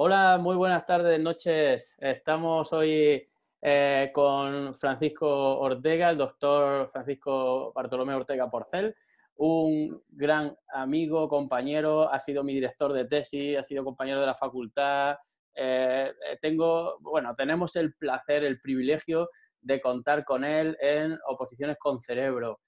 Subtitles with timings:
[0.00, 1.96] Hola, muy buenas tardes, noches.
[1.98, 3.28] Estamos hoy
[3.60, 8.94] eh, con Francisco Ortega, el doctor Francisco Bartolomé Ortega Porcel,
[9.38, 14.36] un gran amigo, compañero, ha sido mi director de tesis, ha sido compañero de la
[14.36, 15.16] facultad.
[15.52, 19.30] Eh, eh, tengo, bueno, tenemos el placer, el privilegio
[19.60, 22.60] de contar con él en Oposiciones con Cerebro.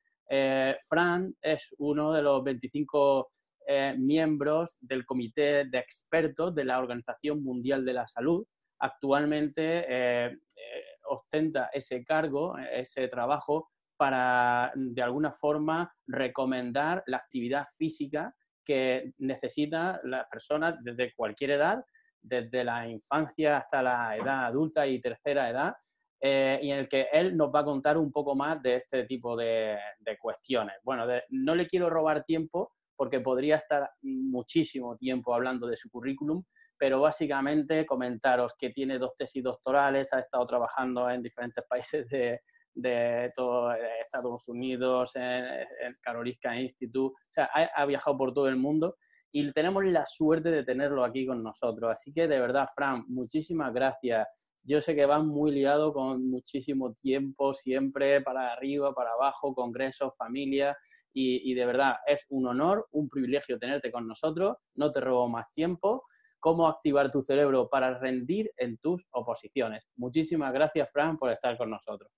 [0.89, 3.31] Fran es uno de los 25
[3.67, 8.45] eh, miembros del comité de expertos de la Organización Mundial de la Salud.
[8.79, 17.67] Actualmente eh, eh, ostenta ese cargo, ese trabajo, para de alguna forma recomendar la actividad
[17.77, 18.35] física
[18.65, 21.85] que necesitan las personas desde cualquier edad,
[22.23, 25.75] desde la infancia hasta la edad adulta y tercera edad,
[26.23, 29.37] y en el que él nos va a contar un poco más de este tipo
[29.37, 29.79] de,
[30.21, 30.77] cuestiones.
[30.83, 36.45] Bueno, no le quiero robar tiempo, porque podría estar muchísimo tiempo hablando de su currículum,
[36.77, 43.33] pero básicamente comentaros que tiene dos tesis doctorales, ha estado trabajando en diferentes países de,
[43.35, 48.99] todo Estados Unidos, en, el Karolinska Institute, o sea, ha, viajado por todo el mundo
[49.33, 51.91] y tenemos la suerte de tenerlo aquí con nosotros.
[51.91, 54.50] Así que de verdad, Fran, muchísimas gracias.
[54.71, 60.13] Yo sé que vas muy liado con muchísimo tiempo, siempre para arriba, para abajo, congresos,
[60.17, 60.77] familia,
[61.13, 64.59] y, de verdad es un honor, un privilegio tenerte con nosotros.
[64.77, 66.05] No te robo más tiempo.
[66.39, 69.89] ¿Cómo activar tu cerebro para rendir en tus oposiciones?
[69.97, 72.09] Muchísimas gracias, Fran, por estar con nosotros.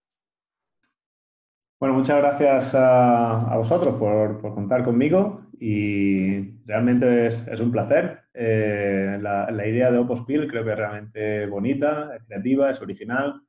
[1.81, 8.22] Bueno, muchas gracias a, vosotros por, contar conmigo y realmente es, un placer.
[8.35, 13.43] Eh, la, idea de Opospil creo que es realmente bonita, es creativa, es original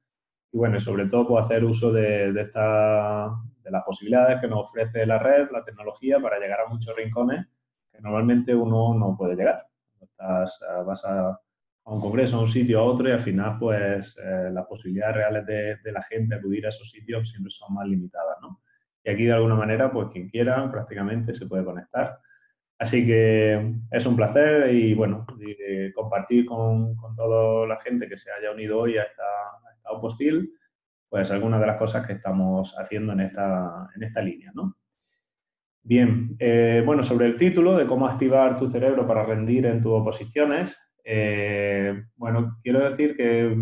[0.52, 3.30] y bueno, sobre todo puedo hacer uso de, esta,
[3.64, 7.48] de las posibilidades que nos ofrece la red, la tecnología, para llegar a muchos rincones
[7.92, 9.66] que normalmente uno no puede llegar.
[10.00, 11.40] Estás, eh, vas a,
[11.86, 15.46] un congreso, a un sitio, a otro, y al final, pues, eh, las posibilidades reales
[15.46, 18.62] de, de, la gente acudir a esos sitios siempre son más limitadas, ¿no?
[19.04, 22.20] Y aquí, de alguna manera, pues, quien quiera, prácticamente se puede conectar.
[22.80, 25.26] Así que es un placer y, bueno,
[25.94, 29.24] compartir con, con, toda la gente que se haya unido hoy a esta,
[29.76, 29.90] esta
[31.10, 34.76] pues algunas de las cosas que estamos haciendo en esta, en esta línea, ¿no?
[35.84, 39.92] Bien, eh, bueno, sobre el título de cómo activar tu cerebro para rendir en tus
[39.92, 43.54] oposiciones, eh, bueno, quiero decir que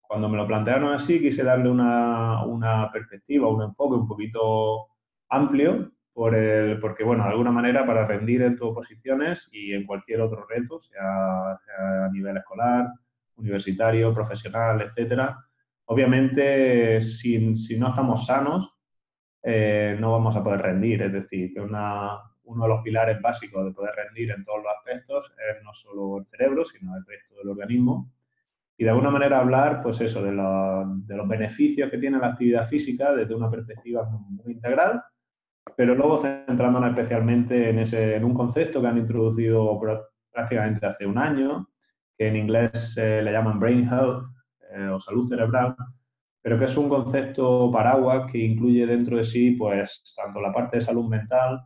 [0.00, 4.86] cuando me lo plantearon así quise darle una, una perspectiva, un enfoque un poquito
[5.28, 9.84] amplio, por el, porque, bueno, de alguna manera para rendir en tus oposiciones y en
[9.84, 12.88] cualquier otro reto, sea, a nivel escolar,
[13.36, 15.44] universitario, profesional, etcétera,
[15.86, 18.74] Obviamente, si, si no estamos sanos,
[19.42, 21.02] eh, no vamos a poder rendir.
[21.02, 24.72] Es decir, que una, uno de los pilares básicos de poder rendir en todos los
[24.78, 28.10] aspectos es no solo el cerebro, sino el resto del organismo.
[28.76, 32.68] Y de alguna manera hablar, pues eso, de, de los beneficios que tiene la actividad
[32.68, 35.02] física desde una perspectiva muy, integral,
[35.76, 39.80] pero luego centrándonos especialmente en, ese, en un concepto que han introducido
[40.32, 41.68] prácticamente hace un año,
[42.16, 44.24] que en inglés le llaman brain health,
[44.74, 45.76] eh, o salud cerebral,
[46.42, 50.78] pero que es un concepto paraguas que incluye dentro de sí pues tanto la parte
[50.78, 51.62] de salud mental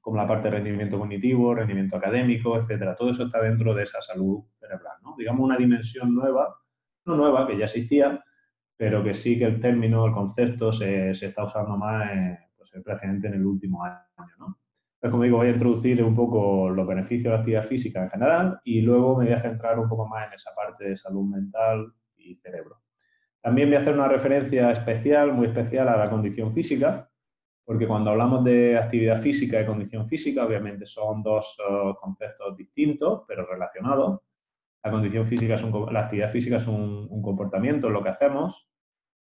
[0.00, 2.94] como la parte de rendimiento cognitivo, rendimiento académico, etcétera.
[2.94, 5.16] Todo eso está dentro de esa salud cerebral, ¿no?
[5.18, 6.56] Digamos una dimensión nueva,
[7.04, 8.22] no nueva, que ya existía,
[8.76, 12.38] pero que sí que el término, el concepto se, se está usando más pues,
[12.82, 14.58] prácticamente en el último año, ¿no?
[14.98, 18.10] Pues como digo, voy a introducir un poco los beneficios de la actividad física en
[18.10, 21.26] general y luego me voy a centrar un poco más en esa parte de salud
[21.26, 21.92] mental,
[22.34, 22.80] cerebro.
[23.40, 27.08] También voy a hacer una referencia especial, muy especial a la condición física,
[27.64, 33.22] porque cuando hablamos de actividad física y condición física, obviamente son dos eh, conceptos distintos,
[33.26, 34.20] pero relacionados.
[34.82, 38.68] La condición física es un, la actividad física es un, comportamiento, lo que hacemos.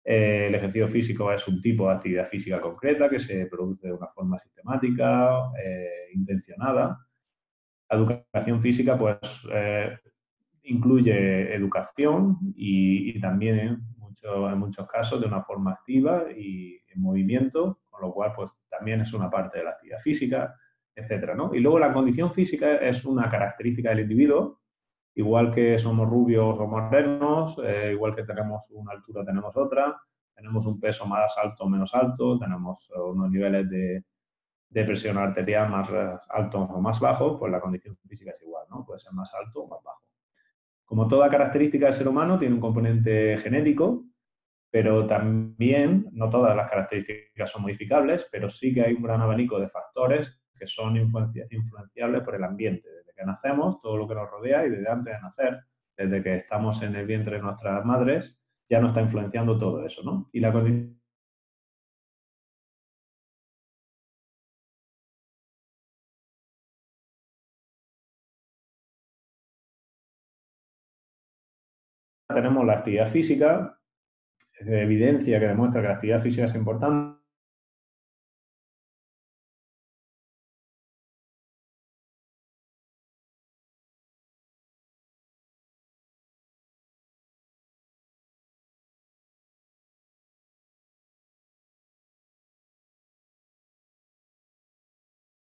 [0.03, 3.93] Eh, el ejercicio físico es un tipo de actividad física concreta que se produce de
[3.93, 6.99] una forma sistemática, eh, intencionada.
[7.89, 9.17] La educación física, pues,
[10.63, 13.69] incluye educación y, también en,
[14.23, 19.01] en, muchos casos de una forma activa y en movimiento, con lo cual pues también
[19.01, 20.55] es una parte de la actividad física,
[20.95, 21.53] etcétera, ¿no?
[21.53, 24.61] Y luego la condición física es una característica del individuo,
[25.15, 29.95] igual que somos rubios o modernos, eh, igual que tenemos una altura tenemos otra,
[30.35, 34.03] tenemos un peso más alto o menos alto, tenemos unos niveles de,
[34.73, 35.87] de presión arterial más
[36.29, 38.83] altos o más bajos, pues la condición física es igual, ¿no?
[38.83, 40.01] Puede ser más alto o más bajo.
[40.85, 44.03] Como toda característica del ser humano, tiene un componente genético,
[44.71, 49.59] pero también no todas las características son modificables, pero sí que hay un gran abanico
[49.59, 52.89] de factores que son influenciables por el ambiente.
[53.25, 55.63] Nacemos, todo lo que nos rodea y desde antes de nacer,
[55.97, 58.37] desde que estamos en el vientre de nuestras madres,
[58.69, 60.29] ya nos está influenciando todo eso, ¿no?
[60.33, 60.99] Y la condición
[72.33, 73.79] tenemos la actividad física,
[74.59, 77.22] evidencia que demuestra que la actividad física es importante.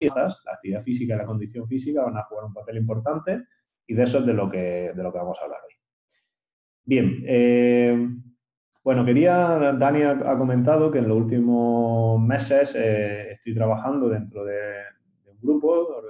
[0.09, 3.43] La actividad física y la condición física van a jugar un papel importante
[3.87, 5.73] y de eso es de lo que, de lo que vamos a hablar hoy.
[6.83, 8.09] Bien, eh,
[8.83, 14.81] bueno, quería, Dani ha, comentado que en los últimos meses eh, estoy trabajando dentro de,
[15.25, 16.01] un grupo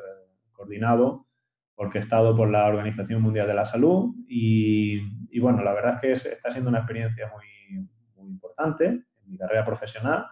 [0.54, 1.28] coordinado,
[1.76, 6.52] orquestado por la Organización Mundial de la Salud y, bueno, la verdad es que está
[6.52, 10.26] siendo una experiencia muy, muy importante en mi carrera profesional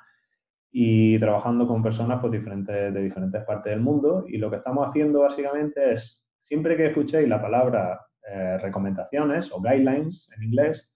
[0.72, 4.26] y trabajando con personas pues, diferentes, de diferentes partes del mundo.
[4.28, 8.00] Y lo que estamos haciendo básicamente es, siempre que escuchéis la palabra
[8.32, 10.90] eh, recomendaciones o guidelines en inglés,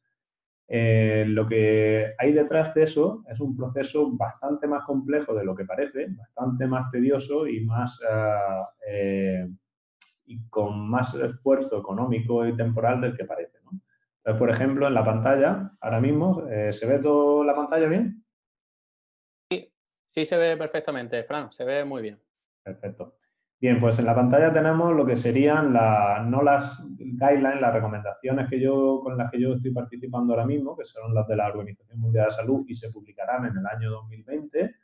[0.67, 5.55] eh, lo que hay detrás de eso es un proceso bastante más complejo de lo
[5.55, 7.99] que parece, bastante más tedioso y más
[8.87, 9.47] eh,
[10.25, 13.57] y con más esfuerzo económico y temporal del que parece.
[13.57, 18.22] Entonces, por ejemplo, en la pantalla, ahora mismo, ¿se ve toda la pantalla bien?
[20.13, 22.19] Sí, se ve perfectamente, Fran, se ve muy bien.
[22.61, 23.15] Perfecto.
[23.59, 28.59] Bien, pues en la pantalla tenemos lo que serían no las guidelines, las recomendaciones que
[28.59, 31.99] yo, con las que yo estoy participando ahora mismo, que son las de la Organización
[31.99, 34.75] Mundial de la Salud y se publicarán en el año 2020,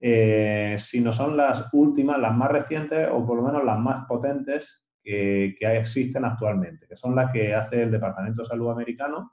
[0.00, 4.82] eh, sino son las últimas, las más recientes o por lo menos las más potentes
[5.00, 9.32] que, que existen actualmente, que son las que hace el Departamento de Salud americano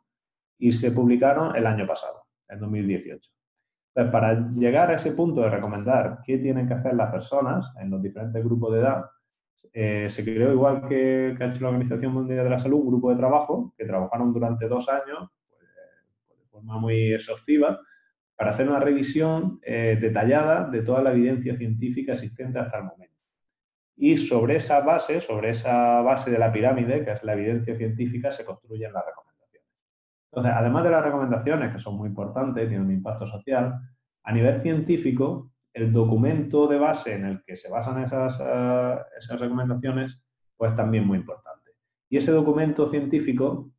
[0.60, 3.37] y se publicaron el año pasado, en 2018.
[3.98, 7.90] Entonces, para llegar a ese punto de recomendar qué tienen que hacer las personas en
[7.90, 9.06] los diferentes grupos de edad,
[9.74, 13.10] eh, se creó, igual que, ha hecho la Organización Mundial de la Salud, un grupo
[13.10, 15.64] de trabajo que trabajaron durante dos años pues,
[16.30, 17.80] de forma muy exhaustiva
[18.36, 23.16] para hacer una revisión eh, detallada de toda la evidencia científica existente hasta el momento.
[23.96, 28.30] Y sobre esa base, sobre esa base de la pirámide, que es la evidencia científica,
[28.30, 29.27] se construyen las recomendaciones.
[30.32, 33.80] Entonces, además de las recomendaciones, que son muy importantes, tienen un impacto social,
[34.24, 39.40] a nivel científico, el documento de base en el que se basan esas, eh, esas
[39.40, 40.22] recomendaciones,
[40.58, 41.72] pues también muy importante.
[42.10, 43.72] Y ese documento científico,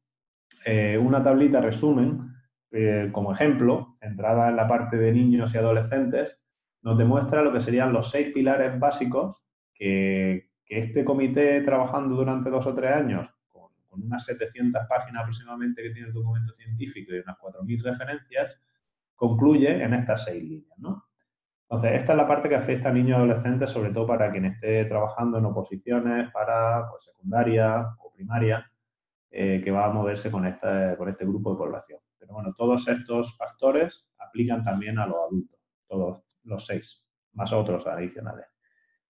[0.64, 2.32] eh, una tablita resumen,
[2.70, 6.38] eh, como ejemplo, centrada en la parte de niños y adolescentes,
[6.82, 9.36] nos demuestra lo que serían los seis pilares básicos
[9.74, 13.28] que, que este comité, trabajando durante dos o tres años,
[13.98, 18.56] con unas 700 páginas aproximadamente que tiene el documento científico y unas 4.000 referencias,
[19.14, 20.78] concluye en estas seis líneas.
[20.78, 21.04] ¿no?
[21.68, 24.46] Entonces, esta es la parte que afecta a niños y adolescentes, sobre todo para quien
[24.46, 28.70] esté trabajando en oposiciones para pues, secundaria o primaria,
[29.30, 32.00] eh, que va a moverse con este, con este grupo de población.
[32.18, 37.86] Pero bueno, todos estos factores aplican también a los adultos, todos los seis, más otros
[37.86, 38.46] adicionales.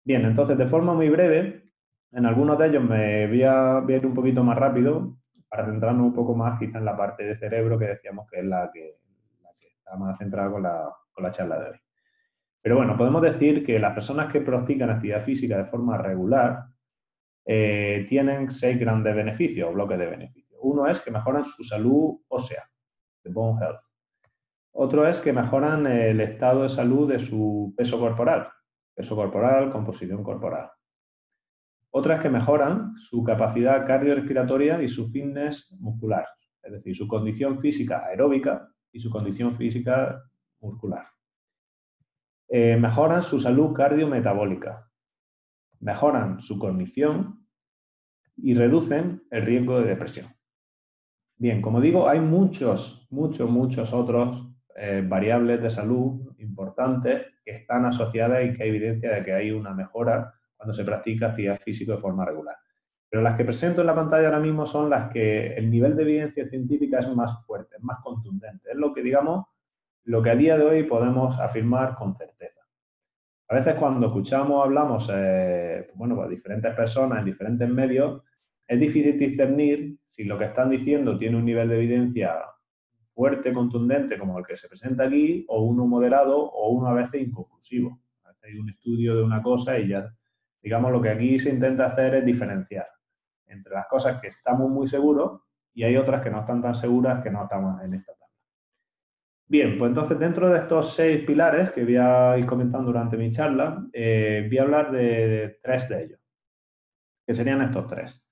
[0.03, 1.68] Bien, entonces, de forma muy breve,
[2.13, 5.17] en algunos de ellos me voy a, ir un poquito más rápido
[5.49, 8.45] para centrarnos un poco más quizá en la parte de cerebro que decíamos que es
[8.45, 8.97] la que,
[9.59, 11.79] está más centrada con la, con la charla de hoy.
[12.61, 16.65] Pero bueno, podemos decir que las personas que practican actividad física de forma regular
[17.47, 20.61] eh, tienen seis grandes beneficios, bloques de beneficios.
[20.61, 22.69] Uno es que mejoran su salud ósea,
[23.25, 23.81] de bone health.
[24.73, 28.49] Otro es que mejoran el estado de salud de su peso corporal,
[28.95, 30.71] peso corporal, composición corporal.
[31.91, 36.27] Otras que mejoran su capacidad cardiorrespiratoria y su fitness muscular,
[36.63, 40.23] es decir, su condición física aeróbica y su condición física
[40.61, 41.07] muscular.
[42.49, 44.91] Eh, mejoran su salud cardiometabólica,
[45.81, 47.47] mejoran su cognición
[48.37, 50.35] y reducen el riesgo de depresión.
[51.37, 57.85] Bien, como digo, hay muchos, muchos, muchos otros eh, variables de salud importantes que están
[57.85, 61.93] asociadas y que hay evidencia de que hay una mejora cuando se practica actividad física
[61.93, 62.57] de forma regular.
[63.09, 66.03] Pero las que presento en la pantalla ahora mismo son las que el nivel de
[66.03, 68.71] evidencia científica es más fuerte, es más contundente.
[68.71, 69.47] Es lo que, digamos,
[70.05, 72.61] lo que a día de hoy podemos afirmar con certeza.
[73.49, 78.23] A veces cuando escuchamos, hablamos, eh, bueno, pues diferentes personas en diferentes medios,
[78.67, 82.35] es difícil discernir si lo que están diciendo tiene un nivel de evidencia
[83.15, 87.23] fuerte, contundente, como el que se presenta aquí, o uno moderado, o uno a veces
[87.23, 87.99] inconclusivo.
[88.25, 90.15] A veces hay un estudio de una cosa y ya
[90.63, 92.89] Digamos, lo que aquí se intenta hacer es diferenciar
[93.47, 95.43] entre las cosas que estamos muy seguros
[95.75, 98.27] y hay otras que no están tan seguras que no estamos en esta tabla.
[99.47, 103.33] Bien, pues entonces dentro de estos seis pilares que voy a ir comentando durante mi
[103.33, 106.21] charla, eh, voy a hablar de, tres de ellos,
[107.27, 108.27] que serían estos tres.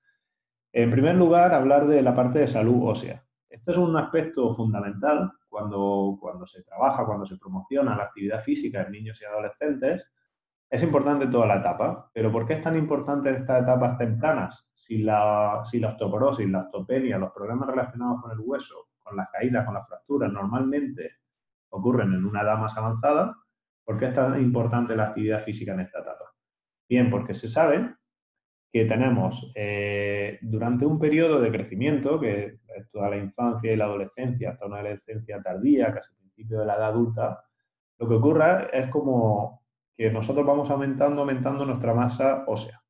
[0.73, 3.23] En primer lugar, hablar de la parte de salud ósea.
[3.49, 8.83] Este es un aspecto fundamental cuando, cuando se trabaja, cuando se promociona la actividad física
[8.83, 10.05] en niños y adolescentes,
[10.69, 14.69] es importante toda la etapa, pero ¿por qué es tan importante estas etapas tempranas?
[14.73, 19.75] Si la, si la osteoporosis, los problemas relacionados con el hueso, con las caídas, con
[19.75, 21.19] las fracturas, normalmente
[21.69, 23.35] ocurren en una edad más avanzada,
[23.85, 26.33] ¿por qué es tan importante la actividad física en esta etapa?
[26.89, 27.95] Bien, porque se sabe
[28.71, 33.85] que tenemos eh, durante un periodo de crecimiento, que es toda la infancia y la
[33.85, 37.43] adolescencia, hasta una adolescencia tardía, casi principio de la edad adulta,
[37.99, 39.63] lo que ocurre es como
[39.97, 42.81] que nosotros vamos aumentando, aumentando nuestra masa ósea.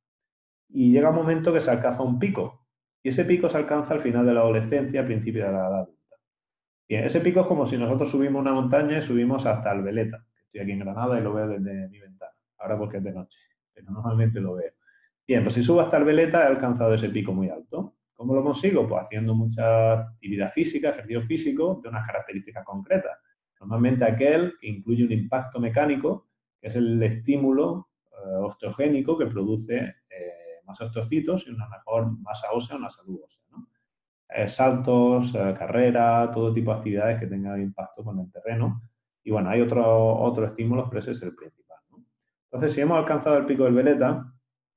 [0.69, 2.67] Y llega un momento que se alcanza un pico.
[3.01, 5.75] Y ese pico se alcanza al final de la adolescencia, al principio de la edad
[5.81, 6.15] adulta.
[6.89, 10.25] Bien, ese pico es como si nosotros subimos una montaña y subimos hasta el Veleta.
[10.45, 12.31] Estoy aquí en Granada y lo veo desde mi ventana.
[12.57, 13.39] Ahora porque es de noche,
[13.73, 14.73] pero normalmente lo veo.
[15.25, 17.95] Bien, pues si subo hasta el Veleta he alcanzado ese pico muy alto.
[18.13, 18.87] ¿Cómo lo consigo?
[18.87, 23.17] Pues haciendo mucha actividad física, ejercicio físico de unas características concretas.
[23.59, 26.26] Normalmente aquel que incluye un impacto mecánico
[26.61, 32.77] es el estímulo eh, osteogénico que produce eh, más osteocitos y una mejor masa ósea,
[32.77, 33.43] una salud ósea.
[34.29, 38.81] Eh, saltos, carrera, todo tipo de actividades que tengan impacto con el terreno.
[39.23, 41.77] Y bueno, hay otros otro estímulos, pero ese es el principal.
[42.51, 44.33] Entonces, si hemos alcanzado el pico del veleta,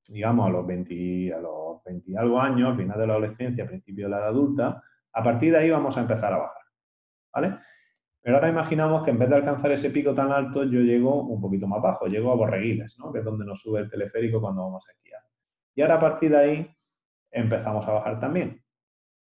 [0.08, 3.66] digamos a los 20, a los 20 y algo años, al final de la adolescencia,
[3.66, 4.82] principio de la edad adulta,
[5.12, 6.62] a partir de ahí vamos a empezar a bajar.
[7.32, 7.58] ¿Vale?
[8.22, 11.40] Pero ahora imaginamos que en vez de alcanzar ese pico tan alto, yo llego un
[11.40, 13.12] poquito más bajo, llego a Borreguiles, ¿no?
[13.12, 15.22] que es donde nos sube el teleférico cuando vamos a esquiar.
[15.74, 16.76] Y ahora a partir de ahí
[17.30, 18.62] empezamos a bajar también.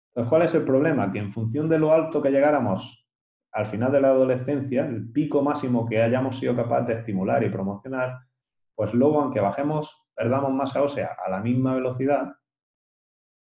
[0.08, 1.12] Entonces, ¿cuál es el problema?
[1.12, 3.06] Que en función de lo alto que llegáramos
[3.52, 7.50] al final de la adolescencia, el pico máximo que hayamos sido capaces de estimular y
[7.50, 8.18] promocionar,
[8.74, 12.34] pues luego, aunque bajemos, perdamos masa ósea a la misma velocidad,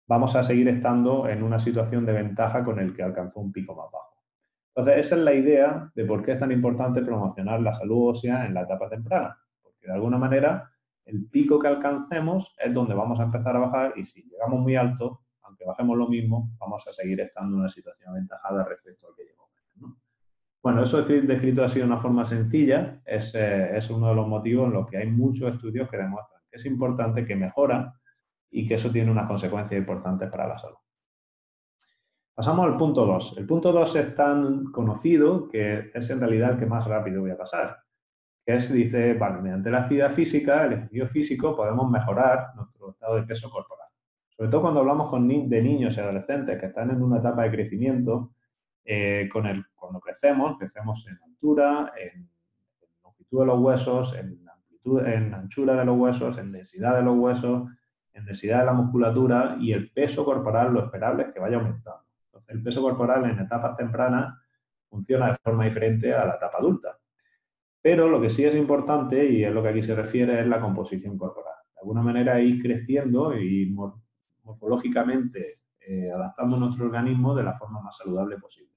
[0.08, 3.76] vamos a seguir estando en una situación de ventaja con el que alcanzó un pico
[3.76, 4.03] más bajo.
[4.76, 8.46] Entonces, esa es la idea de por qué es tan importante promocionar la salud ósea
[8.46, 10.72] en la etapa temprana, porque de alguna manera
[11.06, 14.76] el pico que alcancemos es donde vamos a empezar a bajar y si llegamos muy
[14.76, 19.16] alto, aunque bajemos lo mismo, vamos a seguir estando en una situación aventajada respecto al
[19.16, 19.50] que llegó.
[20.64, 24.68] Bueno, eso descrito así de una forma sencilla es, eh, es uno de los motivos
[24.68, 27.94] en los que hay muchos estudios que demuestran que es importante, que mejora
[28.50, 30.78] y que eso tiene unas consecuencias importantes para la salud.
[32.36, 33.36] Pasamos al punto 2.
[33.38, 37.30] El punto 2 es tan conocido que es en realidad el que más rápido voy
[37.30, 37.78] a pasar.
[38.44, 43.18] Que es, dice, vale, mediante la actividad física, el ejercicio físico, podemos mejorar nuestro estado
[43.18, 43.88] de peso corporal.
[44.36, 48.32] Sobre todo cuando hablamos de niños y adolescentes que están en una etapa de crecimiento,
[48.84, 49.30] eh,
[49.76, 52.28] cuando crecemos, crecemos en altura, en,
[53.04, 57.70] longitud de los huesos, en anchura de los huesos, en densidad de los huesos,
[58.14, 62.04] en densidad de la musculatura y el peso corporal lo esperable es que vaya aumentando
[62.48, 64.36] el peso corporal en etapas tempranas
[64.90, 66.98] funciona de forma diferente a la etapa adulta.
[67.82, 70.62] Pero lo que sí es importante, y es lo que aquí se refiere, es la
[70.62, 71.56] composición corporal.
[71.74, 73.76] De alguna manera ir creciendo y
[74.44, 78.72] morfológicamente eh, adaptando nuestro organismo de la forma más saludable posible.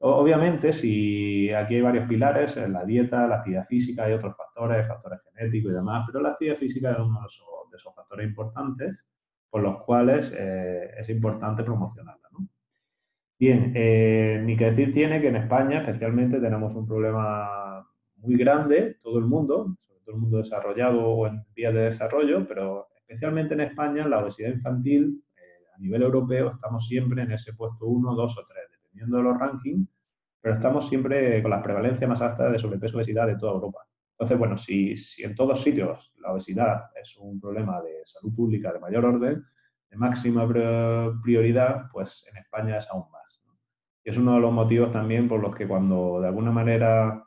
[0.00, 5.20] Obviamente, si aquí hay varios pilares, la dieta, la actividad física, hay otros factores, factores
[5.24, 9.04] genéticos y demás, pero la actividad física es uno de esos, factores importantes
[9.50, 12.28] por los cuales eh, es importante promocionarla.
[13.40, 18.96] Bien, eh, ni que decir tiene que en España especialmente tenemos un problema muy grande,
[19.00, 23.54] todo el mundo, sobre todo el mundo desarrollado o en vías de desarrollo, pero especialmente
[23.54, 25.40] en España la obesidad infantil eh,
[25.72, 29.38] a nivel europeo estamos siempre en ese puesto 1, 2 o 3, dependiendo de los
[29.38, 29.88] rankings,
[30.40, 33.78] pero estamos siempre con la prevalencia más alta de sobrepeso y obesidad de toda Europa.
[34.14, 38.72] Entonces, bueno, si, si en todos sitios la obesidad es un problema de salud pública
[38.72, 39.44] de mayor orden,
[39.90, 40.44] de máxima
[41.22, 43.17] prioridad, pues en España es aún más
[44.08, 47.24] es uno de los motivos también por los que cuando de alguna manera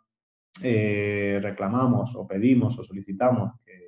[0.63, 3.81] eh, reclamamos o pedimos o solicitamos que,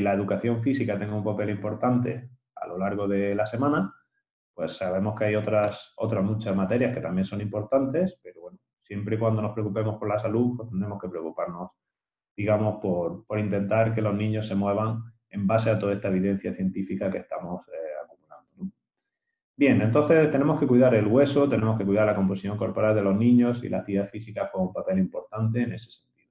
[0.00, 3.92] la educación física tenga un papel importante a lo largo de la semana,
[4.54, 9.16] pues sabemos que hay otras, otras muchas materias que también son importantes, pero bueno, siempre
[9.16, 11.70] y cuando nos preocupemos por la salud, pues tenemos que preocuparnos,
[12.36, 17.10] digamos, por, intentar que los niños se muevan en base a toda esta evidencia científica
[17.10, 17.89] que estamos eh,
[19.60, 23.14] Bien, entonces tenemos que cuidar el hueso, tenemos que cuidar la composición corporal de los
[23.14, 26.30] niños y la actividad física juega un papel importante en ese sentido.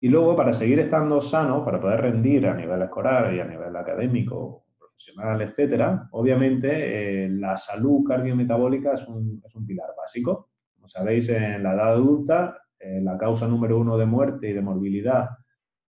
[0.00, 3.74] Y luego, para seguir estando sano, para poder rendir a nivel escolar y a nivel
[3.74, 10.50] académico, profesional, etcétera, obviamente eh, la salud cardiometabólica es un, es un, pilar básico.
[10.76, 14.62] Como sabéis, en la edad adulta, eh, la causa número uno de muerte y de
[14.62, 15.30] morbilidad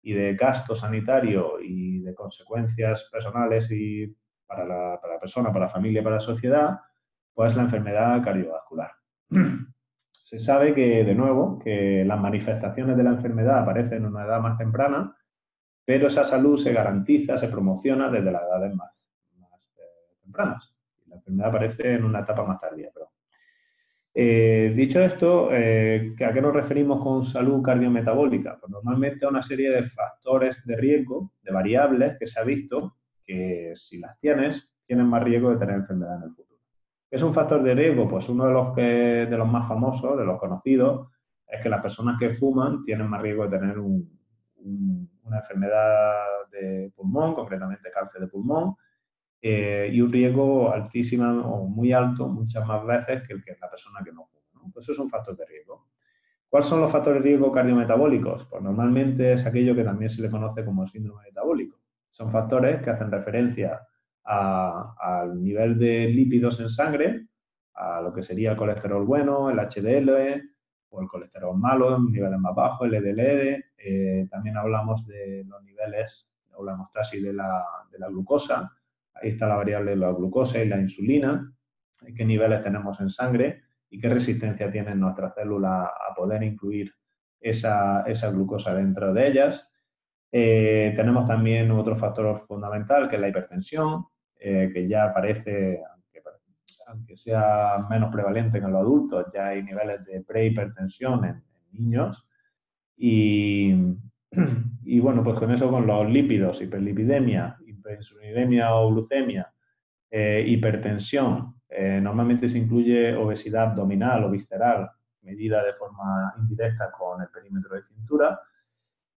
[0.00, 4.14] y de gasto sanitario y de consecuencias personales y
[4.46, 6.80] para la, para la persona, para la familia, para la sociedad,
[7.32, 8.90] pues la enfermedad cardiovascular.
[10.10, 14.40] Se sabe que, de nuevo, que las manifestaciones de la enfermedad aparecen en una edad
[14.40, 15.14] más temprana,
[15.84, 19.10] pero esa salud se garantiza, se promociona desde las edades más,
[19.76, 20.74] eh, tempranas.
[21.06, 22.90] La enfermedad aparece en una etapa más tardía.
[24.16, 28.58] Eh, dicho esto, eh, ¿a qué nos referimos con salud cardiometabólica?
[28.60, 32.96] Pues normalmente a una serie de factores de riesgo, de variables que se ha visto
[33.25, 36.61] que si las tienes, tienes más riesgo de tener enfermedad en el futuro.
[37.09, 38.09] ¿Qué es un factor de riesgo?
[38.09, 41.09] Pues uno de los, que, de los más famosos, de los conocidos,
[41.47, 47.35] es que las personas que fuman tienen más riesgo de tener una enfermedad de pulmón,
[47.35, 48.75] concretamente cáncer de pulmón,
[49.40, 53.69] eh, y un riesgo altísimo o muy alto muchas más veces que el que la
[53.69, 54.71] persona que no fuma.
[54.73, 55.87] Pues eso es un factor de riesgo.
[56.49, 58.47] ¿Cuáles son los factores de riesgo cardiometabólicos?
[58.47, 61.84] Pues normalmente es aquello que también se le conoce como síndrome metabólico.
[62.14, 63.80] Son factores que hacen referencia
[64.23, 67.26] al nivel de lípidos en sangre,
[67.75, 70.11] a lo que sería el colesterol bueno, el HDL
[70.90, 73.64] o el colesterol malo, en niveles más bajos, el LDL.
[73.76, 78.71] Eh, también hablamos de los niveles o la hemostasis de la, de la glucosa.
[79.14, 81.52] Ahí está la variable de la glucosa y la insulina,
[82.16, 86.94] qué niveles tenemos en sangre y qué resistencia tienen nuestras células a poder incluir
[87.40, 89.68] esa, esa glucosa dentro de ellas.
[90.37, 94.07] Eh, tenemos también otro factor fundamental que es la hipertensión,
[94.41, 95.81] eh, que ya aparece,
[96.88, 102.26] aunque, sea menos prevalente en los adultos, ya hay niveles de prehipertensión en, niños.
[104.87, 109.50] Y, bueno, pues con eso, con los lípidos, hiperlipidemia, hiperinsulinidemia o glucemia,
[110.11, 111.55] eh, hipertensión,
[112.03, 114.90] normalmente se incluye obesidad abdominal o visceral,
[115.23, 118.38] medida de forma indirecta con el perímetro de cintura,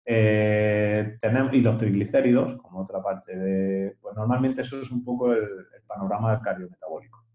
[0.09, 3.97] eh, tenemos, y los triglicéridos, como otra parte de...
[3.99, 5.43] Pues normalmente eso es un poco el,
[5.85, 7.25] panorama cardiometabólico.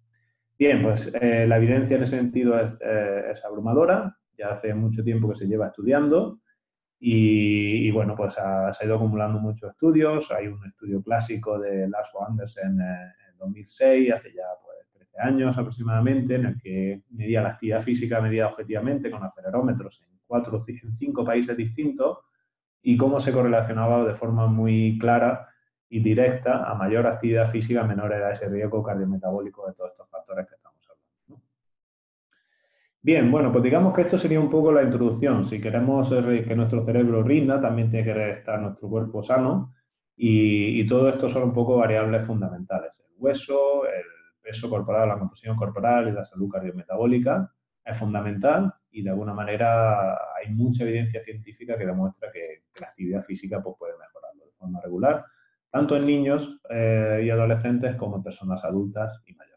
[0.59, 5.29] Bien, pues eh, la evidencia en ese sentido eh, es, abrumadora, ya hace mucho tiempo
[5.29, 6.41] que se lleva estudiando
[6.99, 10.31] y, bueno, pues ha, se ha ido acumulando muchos estudios.
[10.31, 16.37] Hay un estudio clásico de Laszlo Andersen en 2006, hace ya pues, 13 años aproximadamente,
[16.37, 21.25] en el que medía la actividad física medida objetivamente con acelerómetros en, cuatro, en cinco
[21.25, 22.19] países distintos
[22.83, 25.49] y cómo se correlacionaba de forma muy clara
[25.89, 30.49] y directa a mayor actividad física, menor era ese riesgo cardiometabólico de todos estos factores
[30.49, 31.45] que estamos hablando.
[33.01, 35.45] Bien, bueno, pues digamos que esto sería un poco la introducción.
[35.45, 39.75] Si queremos que nuestro cerebro rinda, también tiene que estar nuestro cuerpo sano
[40.17, 43.01] y, y todo esto son un poco variables fundamentales.
[43.01, 44.05] El hueso, el
[44.41, 47.53] peso corporal, la composición corporal y la salud cardiometabólica
[47.85, 53.25] es fundamental y de alguna manera hay mucha evidencia científica que demuestra que, la actividad
[53.25, 55.25] física pues, puede mejorarlo de forma regular,
[55.71, 59.53] tanto en niños eh, y adolescentes como en personas adultas y mayores.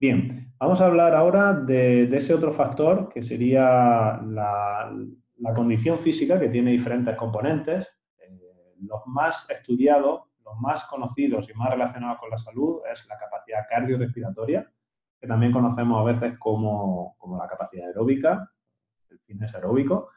[0.00, 4.90] Bien, vamos a hablar ahora de, ese otro factor que sería la,
[5.54, 7.86] condición física que tiene diferentes componentes.
[8.18, 13.18] Eh, los más estudiados, los más conocidos y más relacionados con la salud es la
[13.18, 14.68] capacidad cardiorrespiratoria,
[15.22, 18.50] que también conocemos a veces como, la capacidad aeróbica,
[19.08, 20.10] el fitness aeróbico,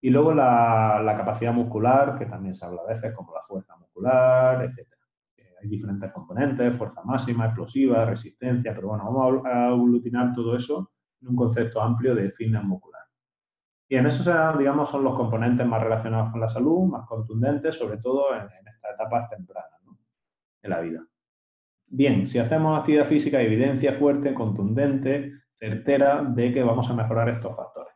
[0.00, 4.64] y luego la, capacidad muscular, que también se habla a veces como la fuerza muscular,
[4.64, 4.88] etc.
[5.36, 10.90] Eh, hay diferentes componentes, fuerza máxima, explosiva, resistencia, pero bueno, vamos a aglutinar todo eso
[11.22, 13.02] en un concepto amplio de fitness muscular.
[13.88, 17.98] Y en eso, digamos, son los componentes más relacionados con la salud, más contundentes, sobre
[17.98, 19.80] todo en, en estas etapas tempranas
[20.60, 21.06] de la vida.
[21.90, 27.30] Bien, si hacemos actividad física, hay evidencia fuerte, contundente, certera de que vamos a mejorar
[27.30, 27.94] estos factores.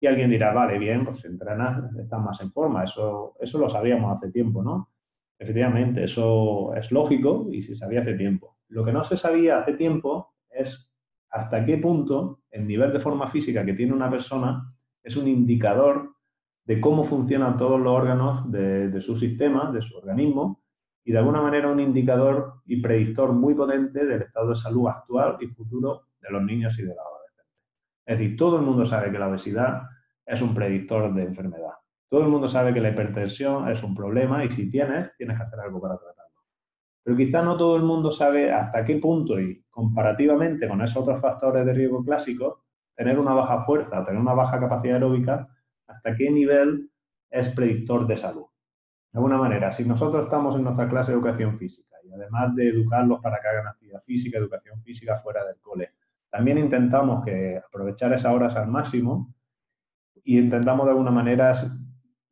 [0.00, 2.82] Y alguien dirá, vale, bien, pues entrenas, estás más en forma.
[2.82, 4.90] Eso, eso lo sabíamos hace tiempo, ¿no?
[5.38, 8.58] Efectivamente, eso es lógico y se sabía hace tiempo.
[8.68, 10.90] Lo que no se sabía hace tiempo es
[11.30, 16.16] hasta qué punto el nivel de forma física que tiene una persona es un indicador
[16.64, 20.61] de cómo funcionan todos los órganos de su sistema, de su organismo,
[21.04, 25.36] y de alguna manera un indicador y predictor muy potente del estado de salud actual
[25.40, 27.46] y futuro de los niños y de los adolescentes.
[28.06, 29.82] Es decir, todo el mundo sabe que la obesidad
[30.26, 31.74] es un predictor de enfermedad.
[32.08, 35.42] Todo el mundo sabe que la hipertensión es un problema y si tienes, tienes que
[35.42, 36.22] hacer algo para tratarlo.
[37.02, 41.20] Pero quizá no todo el mundo sabe hasta qué punto y comparativamente con esos otros
[41.20, 42.60] factores de riesgo clásicos,
[42.94, 45.48] tener una baja fuerza, tener una baja capacidad aeróbica,
[45.86, 46.90] hasta qué nivel
[47.30, 48.44] es predictor de salud.
[49.12, 52.68] De alguna manera, si nosotros estamos en nuestra clase de educación física y además de
[52.68, 55.90] educarlos para que hagan actividad física, educación física fuera del cole.
[56.30, 59.34] También intentamos que aprovechar esas horas al máximo
[60.24, 61.52] y intentamos de alguna manera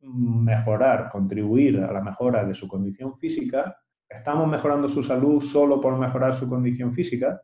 [0.00, 3.76] mejorar, contribuir a la mejora de su condición física.
[4.08, 7.42] ¿Estamos mejorando su salud solo por mejorar su condición física?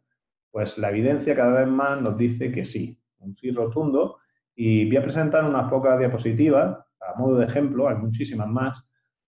[0.50, 4.16] Pues la evidencia cada vez más nos dice que sí, un sí rotundo.
[4.54, 8.82] Y voy a presentar unas pocas diapositivas, a modo de ejemplo, hay muchísimas más,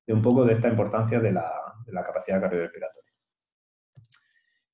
[0.09, 1.53] de un poco de esta importancia de la,
[2.07, 3.13] capacidad cardiorrespiratoria.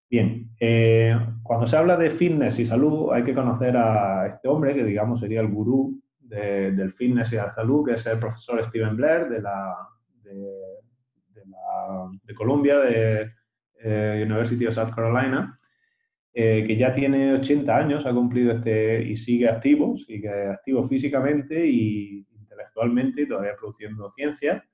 [0.08, 4.74] Bien, eh, cuando se habla de fitness y salud hay que conocer a este hombre
[4.74, 8.96] que digamos sería el gurú del fitness y la salud, que es el profesor Steven
[8.96, 9.76] Blair de la
[10.22, 13.30] de, Columbia, de
[13.82, 15.58] eh, University of South Carolina,
[16.32, 21.66] eh, que ya tiene 80 años, ha cumplido este y sigue activo, sigue activo físicamente
[21.66, 24.64] y intelectualmente todavía produciendo ciencia.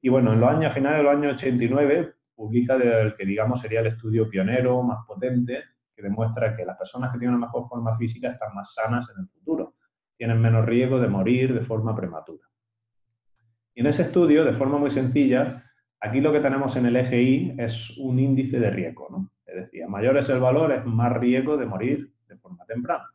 [0.00, 3.80] Y bueno, en los años finales de los años 89 publica el que digamos sería
[3.80, 5.62] el estudio pionero más potente
[5.94, 9.22] que demuestra que las personas que tienen una mejor forma física están más sanas en
[9.22, 9.74] el futuro,
[10.16, 12.46] tienen menos riesgo de morir de forma prematura.
[13.74, 15.64] Y en ese estudio, de forma muy sencilla,
[16.00, 19.30] aquí lo que tenemos en el eje Y es un índice de riesgo, ¿no?
[19.44, 23.08] Es decir, mayor es el valor, es más riesgo de morir de forma temprana.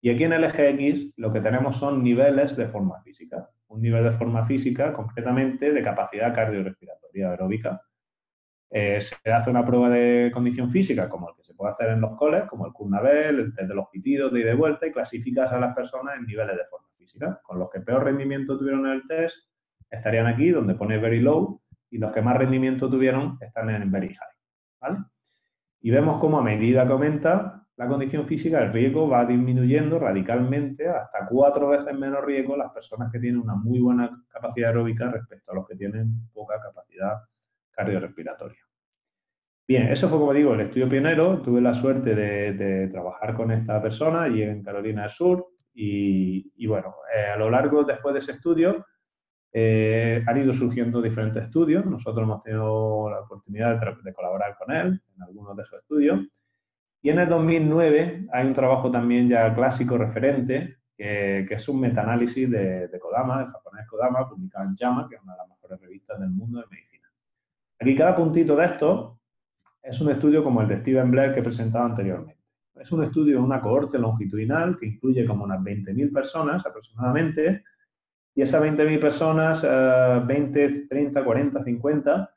[0.00, 3.48] Y aquí en el eje X lo que tenemos son niveles de forma física.
[3.68, 7.82] Un nivel de forma física, concretamente, de capacidad cardiorrespiratoria aeróbica.
[8.70, 12.00] Eh, se hace una prueba de condición física, como el que se puede hacer en
[12.00, 14.92] los coles, como el Kurnabel, el test de los pitidos de ida y vuelta, y
[14.92, 17.40] clasificas a las personas en niveles de forma física.
[17.42, 19.36] Con los que peor rendimiento tuvieron en el test
[19.90, 24.14] estarían aquí, donde pone very low, y los que más rendimiento tuvieron están en very
[24.14, 24.28] high.
[24.80, 24.98] ¿vale?
[25.80, 30.88] Y vemos cómo a medida que aumenta la condición física, el riesgo va disminuyendo radicalmente
[30.88, 35.52] hasta cuatro veces menos riesgo las personas que tienen una muy buena capacidad aeróbica respecto
[35.52, 37.18] a los que tienen poca capacidad
[37.70, 38.58] cardiorrespiratoria.
[39.68, 41.40] Bien, eso fue, como digo, el estudio pionero.
[41.40, 45.46] Tuve la suerte de, trabajar con esta persona y en Carolina del Sur.
[45.72, 48.84] Y, bueno, eh, a lo largo, después de ese estudio,
[49.52, 51.86] eh, han ido surgiendo diferentes estudios.
[51.86, 56.26] Nosotros hemos tenido la oportunidad de, colaborar con él en algunos de esos estudios.
[57.02, 62.50] Y en el 2009 hay un trabajo también ya clásico referente, que, es un metaanálisis
[62.50, 65.80] de, de, Kodama, el japonés Kodama, publicado en JAMA, que es una de las mejores
[65.80, 67.08] revistas del mundo de medicina.
[67.78, 69.20] Aquí cada puntito de esto
[69.82, 72.42] es un estudio como el de Steven Blair que he presentado anteriormente.
[72.74, 77.64] Es un estudio una cohorte longitudinal que incluye como unas 20.000 personas aproximadamente,
[78.34, 79.62] y esas 20.000 personas,
[80.26, 82.30] 20, 30, 40, 50,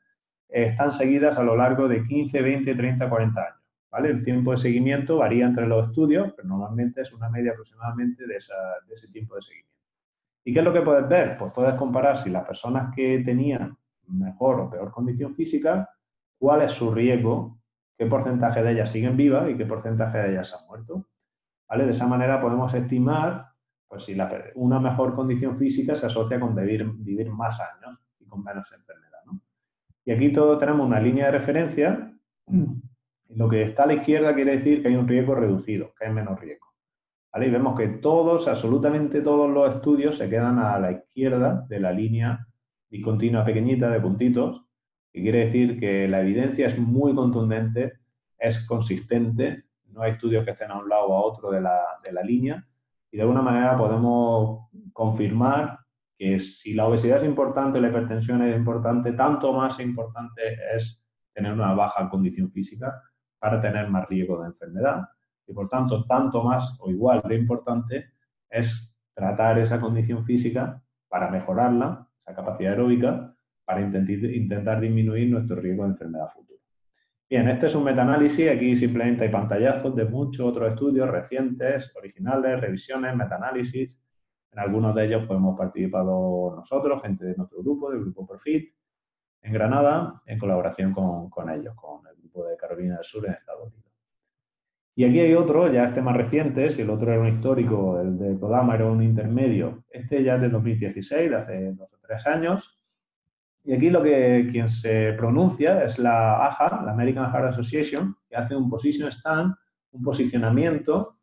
[0.48, 3.61] están seguidas a lo largo de 15, 20, 30, 40 años.
[3.92, 8.36] El tiempo de seguimiento varía entre los estudios, pero normalmente es una media aproximadamente de,
[8.36, 9.72] ese tiempo de seguimiento.
[10.44, 11.36] ¿Y qué es lo que puedes ver?
[11.38, 13.76] Pues puedes comparar si las personas que tenían
[14.08, 15.90] mejor o peor condición física,
[16.38, 17.58] cuál es su riesgo,
[17.98, 21.06] qué porcentaje de ellas siguen vivas y qué porcentaje de ellas han muerto.
[21.68, 21.84] ¿Vale?
[21.84, 23.52] De esa manera podemos estimar
[23.86, 24.16] pues si
[24.54, 29.18] una mejor condición física se asocia con vivir, vivir más años y con menos enfermedad.
[30.04, 32.12] Y aquí todo tenemos una línea de referencia.
[33.34, 36.12] Lo que está a la izquierda quiere decir que hay un riesgo reducido, que hay
[36.12, 36.68] menos riesgo.
[37.34, 41.90] Y vemos que todos, absolutamente todos los estudios se quedan a la izquierda de la
[41.90, 42.46] línea
[42.90, 44.66] discontinua pequeñita de puntitos,
[45.10, 47.94] que quiere decir que la evidencia es muy contundente,
[48.38, 51.80] es consistente, no hay estudios que estén a un lado o a otro de la,
[52.04, 52.66] de la línea,
[53.10, 55.78] y de alguna manera podemos confirmar
[56.18, 60.42] que si la obesidad es importante, la hipertensión es importante, tanto más importante
[60.76, 62.92] es tener una baja condición física
[63.42, 65.02] para tener más riesgo de enfermedad.
[65.48, 68.12] Y por tanto, tanto más o igual de importante
[68.48, 75.82] es tratar esa condición física para mejorarla, esa capacidad aeróbica, para intentar disminuir nuestro riesgo
[75.82, 76.60] de enfermedad futura.
[77.28, 82.60] Bien, este es un metaanálisis, aquí simplemente hay pantallazos de muchos otros estudios recientes, originales,
[82.60, 83.98] revisiones, metaanálisis.
[84.52, 88.72] En algunos de ellos pues, hemos participado nosotros, gente de nuestro grupo, del grupo Profit,
[89.40, 93.32] en Granada, en colaboración con, con ellos, con el grupo de Carolina del Sur en
[93.32, 93.92] Estados Unidos.
[94.94, 98.18] Y aquí hay otro, ya este más reciente, si el otro era un histórico, el
[98.18, 102.26] de Kodama era un intermedio, este ya es de 2016, de hace dos o tres
[102.26, 102.78] años,
[103.64, 108.36] y aquí lo que quien se pronuncia es la AHA, la American Heart Association, que
[108.36, 109.54] hace un position stand,
[109.92, 111.18] un posicionamiento,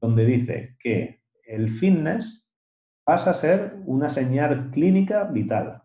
[0.00, 2.46] donde dice que el fitness
[3.02, 5.82] pasa a ser una señal clínica vital.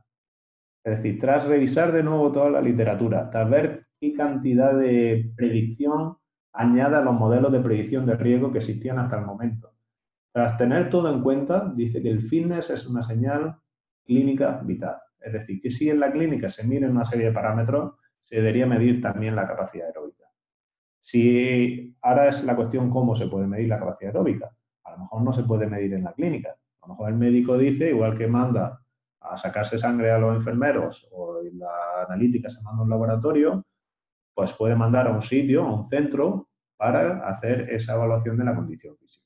[0.83, 6.17] Es decir, tras revisar de nuevo toda la literatura, tras ver qué cantidad de predicción
[6.51, 9.71] añade a los modelos de predicción de riesgo que existían hasta el momento.
[10.33, 13.55] Tras tener todo en cuenta, dice que el fitness es una señal
[14.03, 14.97] clínica vital.
[15.21, 18.65] Es decir, que si en la clínica se miren una serie de parámetros, se debería
[18.65, 20.25] medir también la capacidad aeróbica.
[20.99, 25.21] Si ahora es la cuestión cómo se puede medir la capacidad aeróbica, a lo mejor
[25.21, 26.49] no se puede medir en la clínica.
[26.81, 28.81] A lo mejor el médico dice, igual que manda
[29.21, 33.63] a sacarse sangre a los enfermeros o la analítica se manda a un laboratorio,
[34.33, 38.55] pues puede mandar a un sitio, a un centro, para hacer esa evaluación de la
[38.55, 39.23] condición física.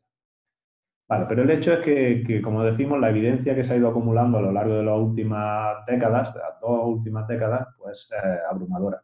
[1.10, 4.38] Vale, pero el hecho es que, como decimos, la evidencia que se ha ido acumulando
[4.38, 9.02] a lo largo de las últimas décadas, de las dos últimas décadas, pues eh, abrumadora.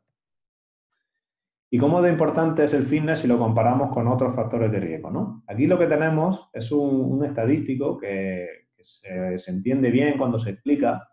[1.73, 5.09] ¿Y cómo de importante es el fitness si lo comparamos con otros factores de riesgo?
[5.09, 5.43] ¿no?
[5.47, 8.47] Aquí lo que tenemos es un, estadístico que,
[8.79, 11.09] se, entiende bien cuando se explica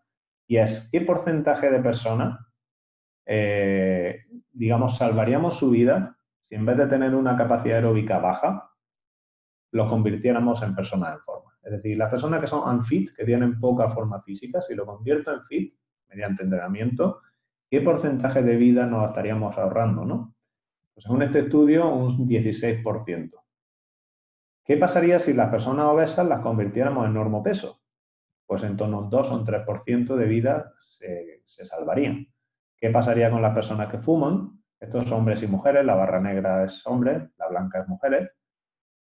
[0.47, 2.39] y es qué porcentaje de personas,
[3.33, 8.73] eh, digamos, salvaríamos su vida si en vez de tener una capacidad aeróbica baja,
[9.71, 11.53] lo convirtiéramos en personas en forma.
[11.63, 15.33] Es decir, las personas que son unfit, que tienen poca forma física, si lo convierto
[15.33, 17.21] en fit mediante entrenamiento,
[17.71, 20.05] ¿qué porcentaje de vida nos estaríamos ahorrando?
[20.05, 20.35] ¿no?
[20.93, 23.31] Pues según este estudio, un 16%.
[24.65, 27.81] ¿Qué pasaría si las personas obesas las convirtiéramos en normopeso?
[28.45, 32.27] Pues en torno a un 2 o un 3% de vida se, se salvarían.
[32.81, 34.59] ¿Qué pasaría con las personas que fuman?
[34.81, 38.31] Estos hombres y mujeres, la barra negra es hombre, la blanca es mujeres.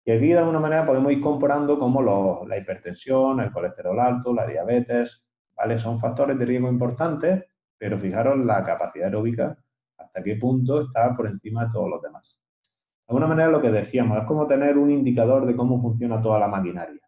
[0.04, 4.48] Y aquí de alguna manera podemos ir comparando como la hipertensión, el colesterol alto, la
[4.48, 5.24] diabetes,
[5.56, 5.78] ¿vale?
[5.78, 7.46] Son factores de riesgo importantes,
[7.78, 9.56] pero fijaros la capacidad aeróbica,
[10.00, 12.40] hasta qué punto está por encima de todos los demás.
[13.08, 16.40] De alguna manera lo que decíamos, es como tener un indicador de cómo funciona toda
[16.40, 17.02] la maquinaria.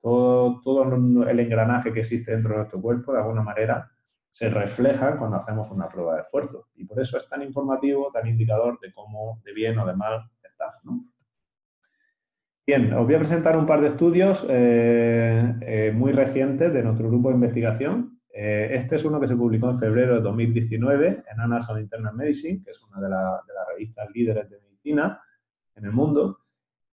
[0.00, 0.82] Todo, todo
[1.28, 3.90] el engranaje que existe dentro de nuestro cuerpo, de alguna manera,
[4.36, 6.66] se refleja cuando hacemos una prueba de esfuerzo.
[6.74, 10.30] Y por eso es tan informativo, tan indicador de cómo de bien o de mal
[10.42, 10.74] estás.
[12.66, 17.08] Bien, os voy a presentar un par de estudios eh, eh, muy recientes de nuestro
[17.08, 18.10] grupo de investigación.
[18.30, 22.14] Eh, este es uno que se publicó en febrero de 2019 en Annals of Internal
[22.14, 25.18] Medicine, que es una de, las revistas líderes de medicina
[25.76, 26.40] en el mundo.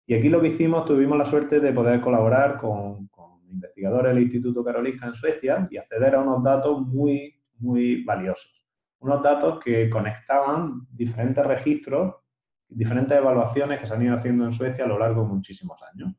[0.08, 3.10] Y aquí lo que hicimos, tuvimos la suerte de poder colaborar con,
[3.54, 8.68] investigadores del Instituto Karolinska en Suecia y acceder a unos datos muy, muy valiosos.
[9.00, 12.16] Unos datos que conectaban diferentes registros,
[12.68, 16.14] diferentes evaluaciones que se han ido haciendo en Suecia a lo largo de muchísimos años.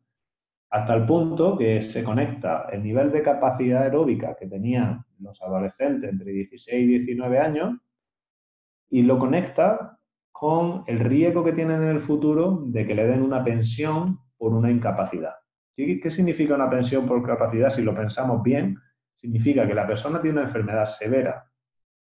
[0.70, 6.10] Hasta el punto que se conecta el nivel de capacidad aeróbica que tenían los adolescentes
[6.10, 7.74] entre 16 y 19 años
[8.90, 9.98] y lo conecta
[10.32, 14.52] con el riesgo que tienen en el futuro de que le den una pensión por
[14.52, 15.34] una incapacidad.
[15.76, 17.70] ¿Qué significa una pensión por capacidad?
[17.70, 18.78] Si lo pensamos bien,
[19.14, 21.44] significa que la persona tiene una enfermedad severa,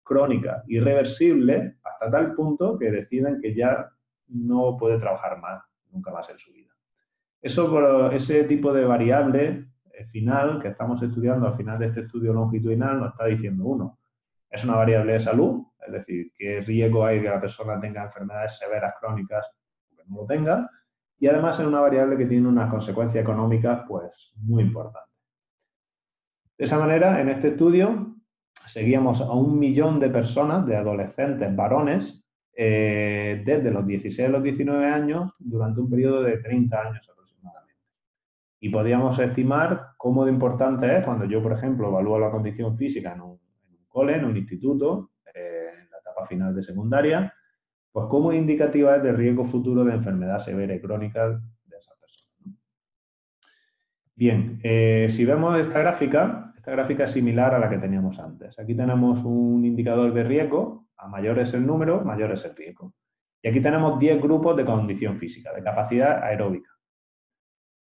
[0.04, 3.90] crónica, irreversible, hasta tal punto que deciden que ya
[4.28, 6.72] no puede trabajar más, nunca más en su vida.
[7.42, 12.34] Eso, ese tipo de variable eh, final que estamos estudiando al final de este estudio
[12.34, 14.00] longitudinal nos está diciendo uno,
[14.50, 18.58] es una variable de salud, es decir, qué riesgo hay que la persona tenga enfermedades
[18.58, 19.50] severas crónicas
[19.90, 20.70] que no lo tenga,
[21.22, 25.14] y además es una variable que tiene unas consecuencias económicas pues muy importantes.
[26.58, 28.16] De esa manera, en este estudio
[28.66, 32.26] seguíamos a un millón de personas, de adolescentes varones,
[32.58, 37.80] eh, desde los 16 a los 19 años durante un periodo de 30 años aproximadamente.
[38.60, 43.14] Y podíamos estimar cómo de importante es cuando yo, por ejemplo, evalúo la condición física
[43.14, 43.40] en un,
[43.88, 47.32] cole, en un instituto, eh, en la etapa final de secundaria,
[47.92, 52.56] pues cómo indicativa de riesgo futuro de enfermedad severa y crónica de esa persona.
[54.16, 58.58] Bien, eh, si vemos esta gráfica, esta gráfica es similar a la que teníamos antes.
[58.60, 62.94] Aquí tenemos un indicador de riesgo, a mayor es el número, mayor es el riesgo.
[63.42, 66.70] Y aquí tenemos 10 grupos de condición física, de capacidad aeróbica.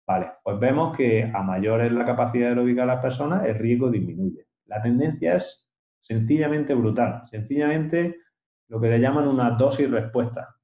[0.07, 3.91] Vale, pues vemos que a mayor es la capacidad aeróbica de las personas, el riesgo
[3.91, 4.47] disminuye.
[4.67, 7.23] La tendencia es sencillamente brutal.
[7.27, 8.24] Sencillamente
[8.69, 10.57] lo que le llaman una dosis respuesta.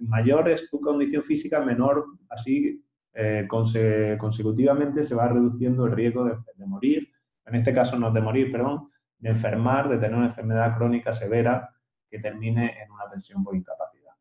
[0.00, 2.82] Mayor es tu condición física, menor, así
[3.14, 7.08] eh, consecutivamente se va reduciendo el riesgo de, morir,
[7.46, 11.74] en este caso no de morir, perdón, de enfermar, de tener una enfermedad crónica severa
[12.08, 14.12] que termine en una pensión por incapacidad.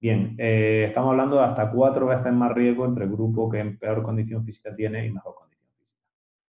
[0.00, 3.78] Bien, eh, estamos hablando de hasta cuatro veces más riesgo entre el grupo que en
[3.78, 5.94] peor condición física tiene y mejor condición física.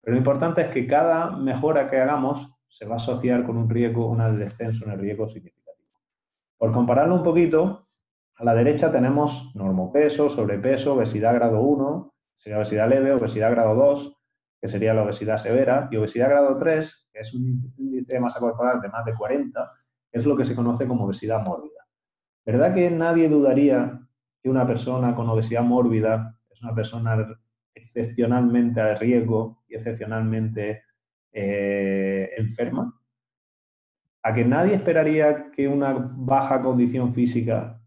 [0.01, 3.69] Pero lo importante es que cada mejora que hagamos se va a asociar con un
[3.69, 5.62] riesgo, un descenso en el riesgo significativo.
[6.63, 7.89] Por compararlo un poquito,
[8.37, 14.15] a la derecha tenemos normopeso, sobrepeso, obesidad grado 1, sería obesidad leve, obesidad grado 2,
[14.61, 18.39] que sería la obesidad severa, y obesidad grado 3, que es un índice de masa
[18.39, 19.71] corporal de más de 40,
[20.09, 21.85] que es lo que se conoce como obesidad mórbida.
[22.45, 23.99] ¿Verdad que nadie dudaría
[24.41, 27.27] que una persona con obesidad mórbida es una persona
[27.75, 30.83] excepcionalmente a riesgo y excepcionalmente
[31.33, 33.02] eh, enferma?
[34.23, 37.81] A que nadie esperaría que una baja condición física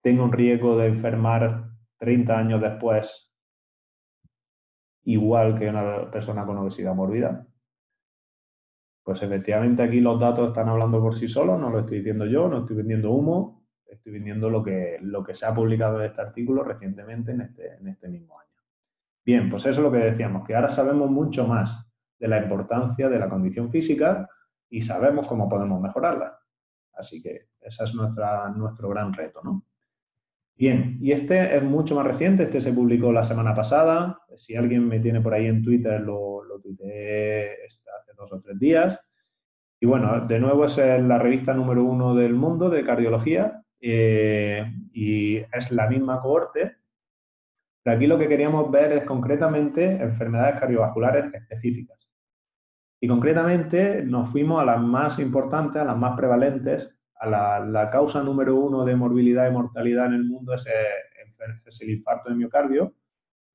[0.00, 3.28] tenga un riesgo de enfermar 30 años después
[5.02, 7.46] igual que una persona con obesidad mórbida.
[9.02, 12.46] Pues efectivamente aquí los datos están hablando por sí solos, no lo estoy diciendo yo,
[12.46, 16.20] no estoy vendiendo humo, estoy vendiendo lo que, lo que se ha publicado en este
[16.20, 18.48] artículo recientemente en este, en este mismo año.
[19.24, 21.86] Bien, pues eso es lo que decíamos, que ahora sabemos mucho más
[22.18, 24.28] de la importancia de la condición física
[24.70, 26.38] y sabemos cómo podemos mejorarla.
[26.94, 29.64] Así que ese es nuestra, nuestro gran reto, ¿no?
[30.56, 34.88] Bien, y este es mucho más reciente, este se publicó la semana pasada, si alguien
[34.88, 38.98] me tiene por ahí en Twitter, lo, lo tuiteé hace dos o tres días.
[39.80, 45.36] Y bueno, de nuevo es la revista número uno del mundo de cardiología eh, y
[45.36, 46.76] es la misma cohorte.
[47.84, 52.07] Pero aquí lo que queríamos ver es concretamente enfermedades cardiovasculares específicas.
[53.00, 56.94] Y concretamente nos fuimos a las más importantes, a las más prevalentes.
[57.20, 61.90] A la, causa número uno de morbilidad y mortalidad en el mundo es, eh, el
[61.90, 62.94] infarto de miocardio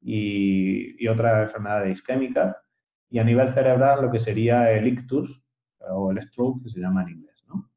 [0.02, 2.58] y, y otras enfermedades isquémicas.
[3.10, 5.42] Y a nivel cerebral lo que sería el ictus
[5.80, 7.44] o el stroke, que se llama en inglés.
[7.48, 7.70] ¿no?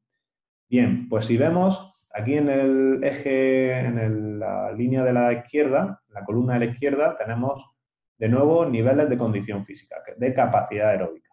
[0.69, 6.23] Bien, pues si vemos aquí en el eje, en la línea de la izquierda, la
[6.25, 7.63] columna de la izquierda, tenemos
[8.17, 11.26] de nuevo niveles de condición física, de capacidad aeróbica.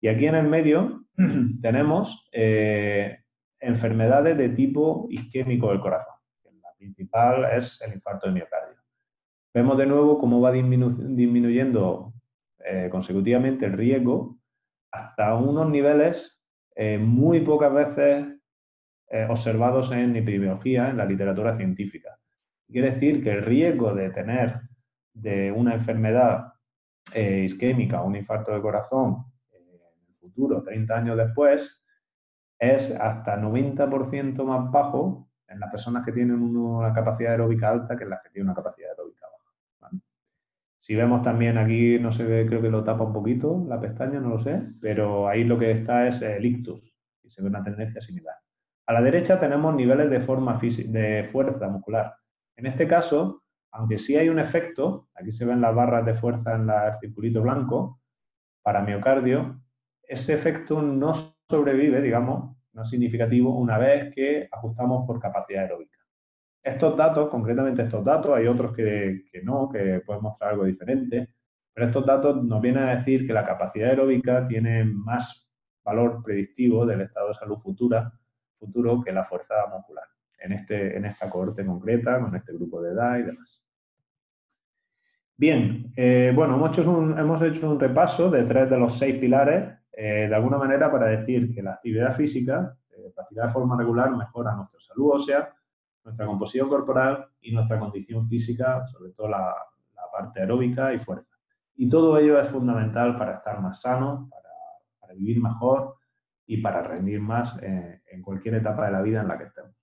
[0.00, 1.04] Y aquí en el medio
[1.62, 3.18] tenemos eh,
[3.60, 6.14] enfermedades de tipo isquémico del corazón.
[6.62, 8.76] La principal es el infarto de miocardio.
[9.52, 12.12] Vemos de nuevo cómo va disminuyendo
[12.64, 14.38] eh, consecutivamente el riesgo
[14.92, 16.40] hasta unos niveles
[16.76, 18.34] eh, muy pocas veces
[19.30, 22.18] observados en epidemiología, en la literatura científica.
[22.70, 24.60] Quiere decir que el riesgo de tener
[25.14, 26.52] de una enfermedad
[27.14, 29.24] isquémica, un infarto de corazón,
[30.64, 31.82] 30 años después,
[32.58, 38.04] es hasta 90% más bajo en las personas que tienen una capacidad aeróbica alta que
[38.04, 39.26] en las que tienen una capacidad aeróbica
[39.80, 39.96] baja.
[40.78, 44.20] Si vemos también aquí, no se ve, creo que lo tapa un poquito la pestaña,
[44.20, 46.82] no lo sé, pero ahí lo que está es el ictus
[47.22, 48.36] y se ve una tendencia similar.
[48.86, 52.14] A la derecha tenemos niveles de, forma de fuerza muscular.
[52.56, 56.54] En este caso, aunque sí hay un efecto, aquí se ven las barras de fuerza
[56.54, 58.00] en el circulito blanco,
[58.62, 59.60] para miocardio,
[60.08, 61.12] ese efecto no
[61.48, 65.98] sobrevive, digamos, no es significativo una vez que ajustamos por capacidad aeróbica.
[66.62, 71.28] Estos datos, concretamente estos datos, hay otros que, no, que pueden mostrar algo diferente,
[71.72, 75.46] pero estos datos nos vienen a decir que la capacidad aeróbica tiene más
[75.84, 80.04] valor predictivo del estado de salud futuro que la fuerza muscular,
[80.40, 83.62] en, este, en esta cohorte concreta, con este grupo de edad y demás.
[85.36, 90.34] Bien, eh, bueno, hemos hecho un repaso de tres de los seis pilares eh, de
[90.36, 94.78] alguna manera para decir que la actividad física, eh, practicada de forma regular, mejora nuestra
[94.78, 95.52] salud ósea,
[96.04, 99.52] nuestra composición corporal y nuestra condición física, sobre todo la,
[100.12, 101.36] parte aeróbica y fuerza.
[101.74, 104.30] Y todo ello es fundamental para estar más sano,
[105.00, 105.96] para, vivir mejor
[106.46, 109.74] y para rendir más eh, en cualquier etapa de la vida en la que estemos.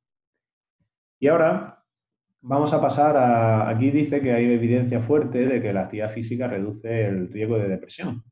[1.20, 1.84] Y ahora
[2.42, 6.48] vamos a pasar a, aquí dice que hay evidencia fuerte de que la actividad física
[6.48, 8.24] reduce el riesgo de depresión.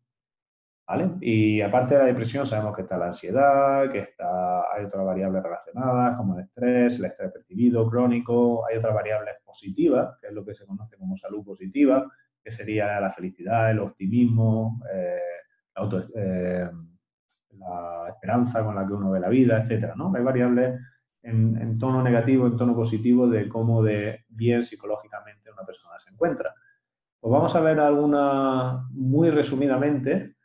[1.21, 5.41] Y aparte de la depresión sabemos que está la ansiedad, que está, hay otras variables
[5.41, 10.45] relacionadas como el estrés, el estrés percibido, crónico, hay otras variables positivas, que es lo
[10.45, 12.11] que se conoce como salud positiva,
[12.43, 15.17] que sería la felicidad, el optimismo, eh,
[16.15, 16.69] eh,
[17.57, 20.11] la, esperanza con la que uno ve la vida, etcétera, ¿no?
[20.13, 20.79] Hay variables
[21.23, 26.11] en, en, tono negativo, en tono positivo de cómo de bien psicológicamente una persona se
[26.11, 26.53] encuentra.
[27.21, 30.35] Pues vamos a ver alguna muy resumidamente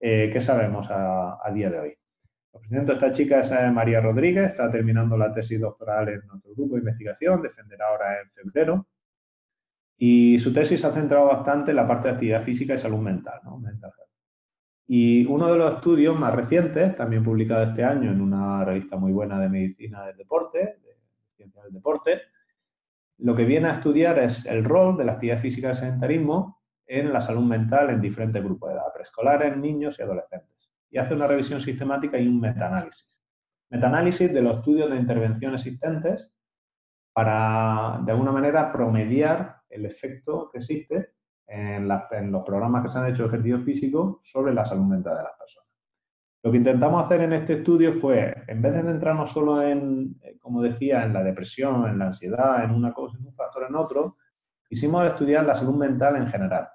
[0.00, 1.94] eh, ¿Qué sabemos a, día de hoy?
[2.52, 6.54] Lo presento esta chica es eh, María Rodríguez, está terminando la tesis doctoral en nuestro
[6.54, 8.86] grupo de investigación, defenderá ahora en febrero.
[9.96, 13.40] Y su tesis ha centrado bastante en la parte de actividad física y salud mental,
[13.44, 13.62] ¿no?
[14.86, 19.12] Y uno de los estudios más recientes, también publicado este año en una revista muy
[19.12, 20.96] buena de medicina del deporte, de
[21.36, 22.20] ciencia del deporte,
[23.18, 26.63] lo que viene a estudiar es el rol de la actividad física y el sedentarismo
[26.86, 30.70] en la salud mental en diferentes grupos de edad, preescolares, niños y adolescentes.
[30.90, 33.22] Y hace una revisión sistemática y un metaanálisis.
[33.70, 36.30] Metaanálisis de los estudios de intervención existentes
[37.12, 41.14] para, de alguna manera, promediar el efecto que existe
[41.46, 45.22] en, los programas que se han hecho de ejercicio físico sobre la salud mental de
[45.24, 45.68] las personas.
[46.42, 50.36] Lo que intentamos hacer en este estudio fue, en vez de centrarnos solo en, eh,
[50.38, 53.74] como decía, en la depresión, en la ansiedad, en una cosa, en un factor, en
[53.74, 54.18] otro,
[54.68, 56.68] quisimos estudiar la salud mental en general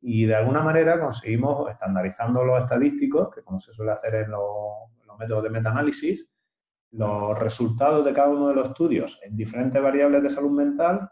[0.00, 4.46] y de alguna manera conseguimos, estandarizando los estadísticos, que como se suele hacer en los,
[5.18, 6.28] métodos de metaanálisis,
[6.92, 11.10] los resultados de cada uno de los estudios en diferentes variables de salud mental,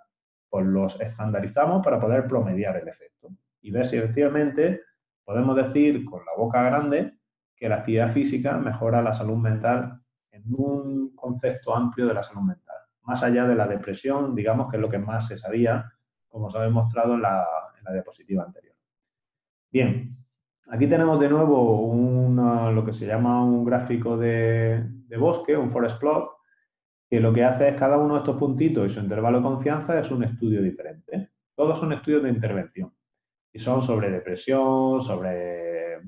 [0.49, 3.31] pues los estandarizamos para poder promediar el efecto
[3.61, 4.83] y ver si efectivamente
[5.25, 7.19] podemos decir con la boca grande
[7.57, 12.43] que la actividad física mejora la salud mental en un concepto amplio de la salud
[12.43, 15.91] mental, más allá de la depresión, digamos que es lo que más se sabía,
[16.29, 17.47] como se ha demostrado en la,
[17.93, 18.66] diapositiva anterior.
[19.77, 20.17] Bien,
[20.69, 21.93] aquí tenemos de nuevo
[22.73, 26.31] lo que se llama un gráfico de, de bosque, un forest plot,
[27.11, 30.01] que lo que hace es cada uno de estos puntitos y su intervalo de confianza
[30.01, 31.29] es un estudio diferente.
[31.55, 32.91] Todos son estudios de intervención
[33.53, 35.99] y son sobre depresión, sobre eh,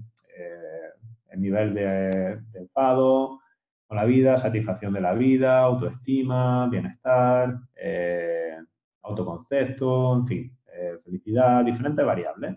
[1.29, 3.39] el nivel de, enfado
[3.87, 8.57] con la vida, satisfacción de la vida, autoestima, bienestar, eh,
[9.03, 12.57] autoconcepto, en fin, eh, felicidad, diferentes variables.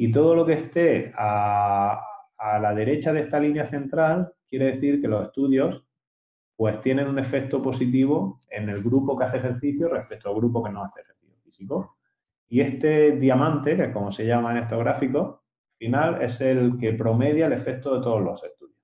[0.00, 2.02] Y todo lo que esté a,
[2.38, 5.84] a la derecha de esta línea central quiere decir que los estudios
[6.56, 10.70] pues tienen un efecto positivo en el grupo que hace ejercicio respecto al grupo que
[10.70, 11.98] no hace ejercicio físico.
[12.48, 15.38] Y este diamante, que es como se llama en estos gráficos,
[15.76, 18.80] final es el que promedia el efecto de todos los estudios.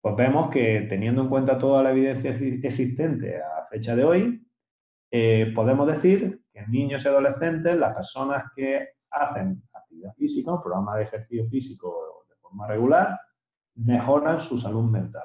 [0.00, 4.44] Pues vemos que teniendo en cuenta toda la evidencia existente a fecha de hoy,
[5.12, 10.62] eh, podemos decir que en niños y adolescentes, las personas que hacen actividad física, un
[10.62, 13.20] programa de ejercicio físico de forma regular,
[13.74, 15.24] mejoran su salud mental.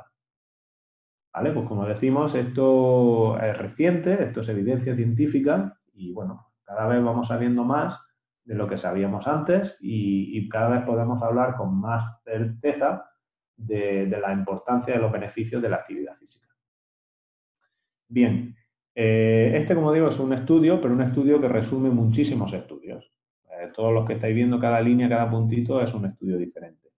[1.34, 1.52] ¿Vale?
[1.52, 7.28] Pues como decimos, esto es reciente, esto es evidencia científica y bueno, cada vez vamos
[7.28, 8.00] sabiendo más
[8.44, 13.10] de lo que sabíamos antes y, cada vez podemos hablar con más certeza
[13.58, 16.48] de, la importancia de los beneficios de la actividad física.
[18.08, 18.56] Bien,
[18.96, 23.12] eh, este, como digo, es un estudio, pero un estudio que resume muchísimos estudios.
[23.74, 26.90] Todos los que estáis viendo, cada línea, cada puntito es un estudio diferente.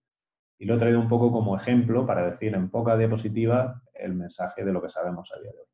[0.57, 4.63] Y lo he traído un poco como ejemplo para decir en pocas diapositivas el mensaje
[4.63, 5.65] de lo que sabemos a día de hoy.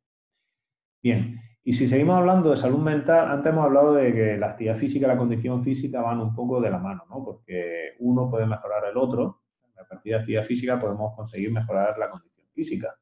[1.01, 4.77] Bien, y si seguimos hablando de salud mental, antes hemos hablado de que la actividad
[4.77, 7.23] física y la condición física van un poco de la mano, ¿no?
[7.23, 9.41] Porque uno puede mejorar el otro.
[9.75, 12.95] A partir de actividad física podemos conseguir mejorar la condición física.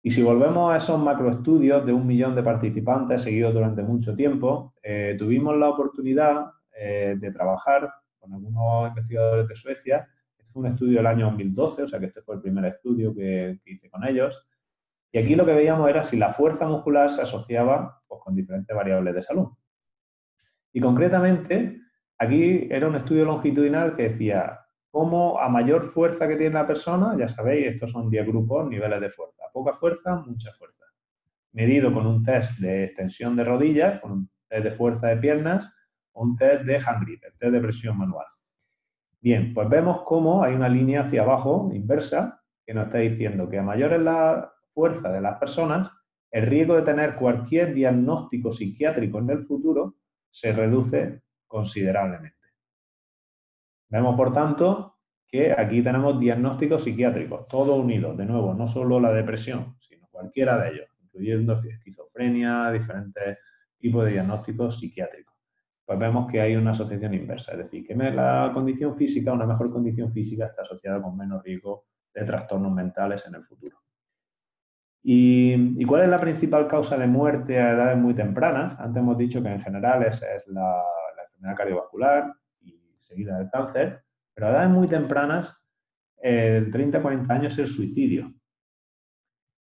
[0.00, 4.74] Y si volvemos a esos macroestudios de un millón de participantes seguidos durante mucho tiempo,
[4.82, 6.46] eh, tuvimos la oportunidad
[6.84, 10.08] eh, de trabajar con algunos investigadores de Suecia.
[10.36, 13.14] Este fue un estudio del año 2012, o sea que este fue el primer estudio
[13.14, 14.44] que hice con ellos.
[15.12, 18.74] Y aquí lo que veíamos era si la fuerza muscular se asociaba pues, con diferentes
[18.74, 19.48] variables de salud.
[20.72, 21.80] Y concretamente,
[22.18, 24.58] aquí era un estudio longitudinal que decía
[24.90, 29.00] cómo a mayor fuerza que tiene la persona, ya sabéis, estos son 10 grupos, niveles
[29.00, 29.44] de fuerza.
[29.52, 30.84] Poca fuerza, mucha fuerza.
[31.52, 35.72] Medido con un test de extensión de rodillas, con un test de fuerza de piernas
[36.14, 38.26] un test de hand grip, el test de presión manual.
[39.20, 43.58] Bien, pues vemos cómo hay una línea hacia abajo, inversa, que nos está diciendo que
[43.58, 45.90] a mayor es la fuerza de las personas,
[46.30, 49.96] el riesgo de tener cualquier diagnóstico psiquiátrico en el futuro
[50.30, 52.36] se reduce considerablemente.
[53.90, 54.96] Vemos, por tanto,
[55.28, 60.58] que aquí tenemos diagnósticos psiquiátricos, todos unidos, de nuevo, no solo la depresión, sino cualquiera
[60.58, 63.38] de ellos, incluyendo esquizofrenia, diferentes
[63.78, 65.31] tipos de diagnósticos psiquiátricos.
[65.92, 69.70] Pues vemos que hay una asociación inversa, es decir, que la condición física, una mejor
[69.70, 71.84] condición física está asociada con menos riesgo
[72.14, 73.76] de trastornos mentales en el futuro.
[75.02, 78.74] ¿Y, cuál es la principal causa de muerte a edades muy tempranas?
[78.80, 80.82] Antes hemos dicho que en general es, la,
[81.26, 82.32] enfermedad cardiovascular
[82.62, 85.54] y seguida del cáncer, pero a edades muy tempranas,
[86.22, 88.32] el 30-40 años es el suicidio.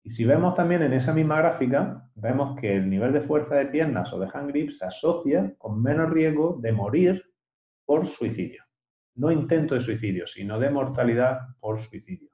[0.08, 3.66] Y si vemos también en esa misma gráfica, vemos que el nivel de fuerza de
[3.66, 7.22] piernas o de hand grip se asocia con menos riesgo de morir
[7.84, 8.64] por suicidio.
[9.16, 12.30] No intento de suicidio, sino de mortalidad por suicidio.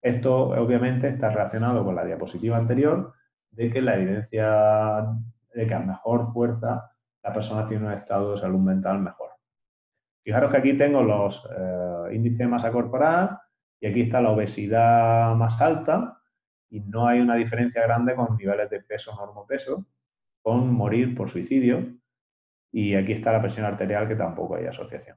[0.00, 3.12] Esto obviamente está relacionado con la diapositiva anterior
[3.50, 5.04] de que la evidencia
[5.54, 6.88] de que a mejor fuerza
[7.24, 9.30] la persona tiene un estado de salud mental mejor.
[10.22, 13.40] Fijaros que aquí tengo los eh, índices de masa corporal
[13.80, 16.14] y aquí está la obesidad más alta
[16.70, 19.86] y no hay una diferencia grande con niveles de peso normopeso,
[20.42, 21.94] con morir por suicidio
[22.70, 25.16] y aquí está la presión arterial que tampoco hay asociación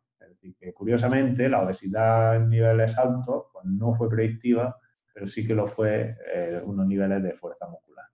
[0.60, 4.76] que curiosamente la obesidad en niveles altos pues, no fue predictiva,
[5.14, 8.06] pero sí que lo fue eh, unos niveles de fuerza muscular.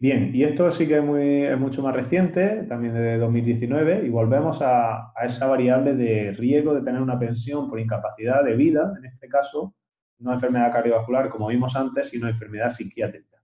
[0.00, 4.60] Bien, y esto sí que es, muy, mucho más reciente, también de 2019, y volvemos
[4.62, 9.28] a, esa variable de riesgo de tener una pensión por incapacidad de vida, en este
[9.28, 9.74] caso,
[10.18, 13.36] no enfermedad cardiovascular como vimos antes, sino enfermedad psiquiátrica.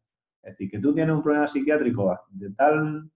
[0.42, 3.10] Es decir, que tú tienes un problema psiquiátrico de tal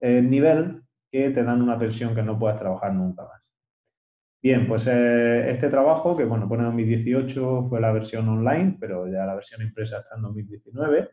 [0.00, 3.42] eh, nivel que te dan una pensión que no puedes trabajar nunca más.
[4.42, 9.08] Bien, pues eh, este trabajo, que bueno, pone en 2018, fue la versión online, pero
[9.08, 11.08] ya la versión impresa está en 2019.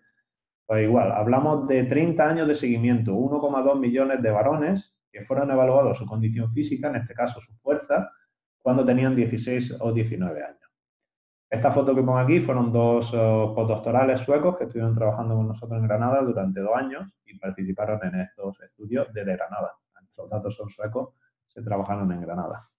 [0.65, 5.97] Pues igual, hablamos de 30 años de seguimiento, 1,2 millones de varones que fueron evaluados
[5.97, 8.11] su condición física, en este caso su fuerza,
[8.61, 10.60] cuando tenían 16 o 19 años.
[11.51, 15.77] Esta foto que pongo aquí fueron dos uh, postdoctorales suecos que estuvieron trabajando con nosotros
[15.79, 19.73] en Granada durante dos años y participaron en estos estudios desde Granada.
[20.15, 21.09] Los datos son suecos,
[21.49, 22.69] se trabajaron en Granada.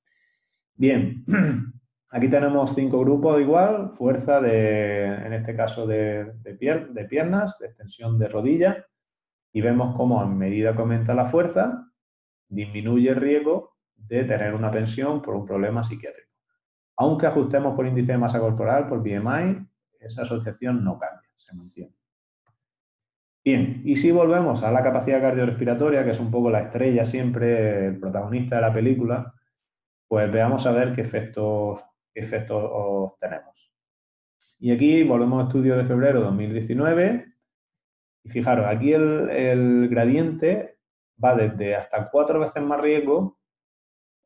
[0.75, 1.23] Bien,
[2.09, 8.19] aquí tenemos cinco grupos igual, fuerza de, en este caso de, de piernas, de extensión
[8.19, 8.87] de rodilla,
[9.53, 11.93] y vemos cómo a medida que aumenta la fuerza,
[12.49, 16.32] disminuye el riesgo de tener una pensión por un problema psiquiátrico.
[16.97, 19.67] Aunque ajustemos por índice de masa corporal, por BMI,
[20.01, 21.95] esa asociación no cambia, se mantiene.
[23.45, 27.87] Bien, y si volvemos a la capacidad cardiorrespiratoria, que es un poco la estrella siempre,
[27.89, 29.35] el protagonista de la película,
[30.07, 31.83] pues veamos a ver qué efectos,
[32.15, 33.73] efectos tenemos.
[34.61, 37.35] Y aquí volvemos al estudio de febrero de 2019.
[38.25, 40.79] Y fijaros, aquí el, el gradiente
[41.23, 43.41] va desde hasta cuatro veces más riesgo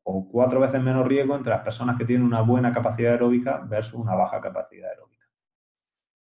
[0.09, 3.95] o cuatro veces menos riesgo entre las personas que tienen una buena capacidad aeróbica versus
[3.95, 5.25] una baja capacidad aeróbica.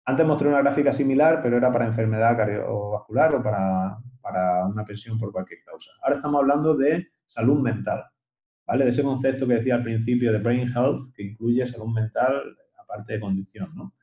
[0.06, 5.18] Antes mostré una gráfica similar, pero era para enfermedad cardiovascular o para, para una pensión
[5.18, 5.90] por cualquier causa.
[6.04, 8.04] Ahora estamos hablando de salud mental,
[8.68, 8.84] ¿vale?
[8.84, 13.14] De ese concepto que decía al principio de brain health, que incluye salud mental aparte
[13.14, 13.96] de condición, ¿no?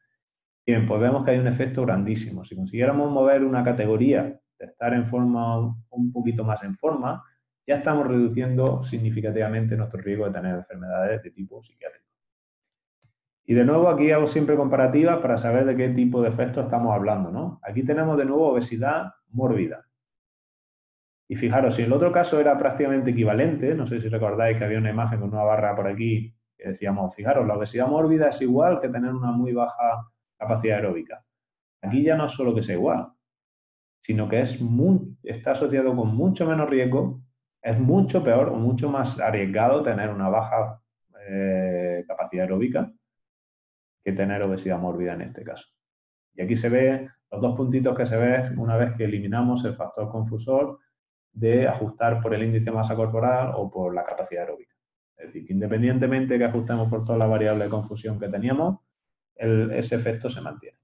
[0.66, 2.44] Bien, pues vemos que hay un efecto grandísimo.
[2.44, 5.58] Si consiguiéramos mover una categoría de estar en forma,
[5.90, 7.22] un poquito más en forma,
[7.70, 12.04] ya estamos reduciendo significativamente nuestro riesgo de tener enfermedades de tipo psiquiátrico.
[13.44, 16.92] Y de nuevo aquí hago siempre comparativas para saber de qué tipo de efectos estamos
[16.92, 17.30] hablando.
[17.30, 17.60] ¿no?
[17.62, 19.86] Aquí tenemos de nuevo obesidad mórbida.
[21.28, 24.78] Y fijaros, si el otro caso era prácticamente equivalente, no sé si recordáis que había
[24.78, 28.80] una imagen con una barra por aquí que decíamos, fijaros, la obesidad mórbida es igual
[28.80, 31.24] que tener una muy baja capacidad aeróbica.
[31.82, 33.12] Aquí ya no es solo que sea igual,
[34.00, 34.58] sino que es
[35.22, 37.22] está asociado con mucho menos riesgo
[37.62, 40.80] es mucho peor o mucho más arriesgado tener una baja
[41.28, 42.90] eh, capacidad aeróbica
[44.02, 45.66] que tener obesidad mórbida en este caso.
[46.34, 49.74] Y aquí se ve los dos puntitos que se ven una vez que eliminamos el
[49.74, 50.78] factor confusor
[51.32, 54.74] de ajustar por el índice de masa corporal o por la capacidad aeróbica.
[55.16, 58.78] Es decir, que independientemente que ajustemos por toda la variable de confusión que teníamos,
[59.36, 60.79] ese efecto se mantiene.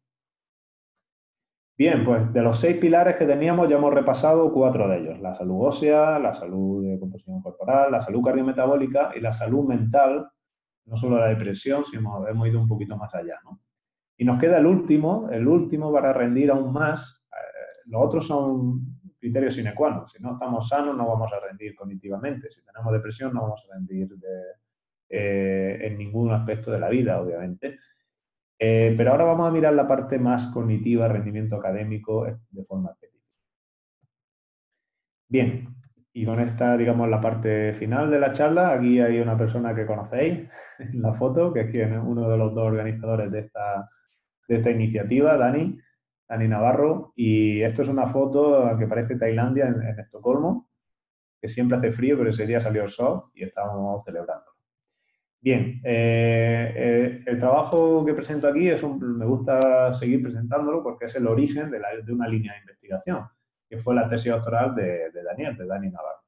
[1.78, 5.20] Bien, pues de los seis pilares que teníamos ya hemos repasado cuatro de ellos.
[5.20, 10.26] La salud ósea, la salud de composición corporal, la salud cardiometabólica y la salud mental,
[10.86, 13.38] no solo la depresión, sino hemos ido un poquito más allá.
[13.44, 13.60] ¿no?
[14.16, 17.22] Y nos queda el último, el último para rendir aún más.
[17.30, 20.08] Eh, los otros son criterios sine qua non.
[20.08, 22.48] Si no estamos sanos no vamos a rendir cognitivamente.
[22.50, 24.08] Si tenemos depresión no vamos a rendir
[25.10, 27.78] eh, en ningún aspecto de la vida, obviamente.
[28.58, 32.90] Eh, pero ahora vamos a mirar la parte más cognitiva, rendimiento académico eh, de forma
[32.90, 33.26] específica.
[35.28, 35.68] Bien,
[36.12, 39.86] y con esta, digamos, la parte final de la charla, aquí hay una persona que
[39.86, 40.48] conocéis
[40.78, 43.90] en la foto, que es uno de los dos organizadores de esta,
[44.48, 45.78] de esta iniciativa, Dani,
[46.28, 50.70] Dani Navarro, y esto es una foto que parece Tailandia en, en Estocolmo,
[51.40, 54.55] que siempre hace frío, pero ese día salió el sol y estábamos celebrando.
[55.46, 61.04] Bien, eh, eh, el trabajo que presento aquí es un, me gusta seguir presentándolo porque
[61.04, 63.28] es el origen de, una línea de investigación,
[63.70, 66.24] que fue la tesis doctoral de, Daniel, de Dani Navarro.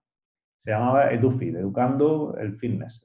[0.61, 3.05] Se llamaba EduFit, Educando el Fitness.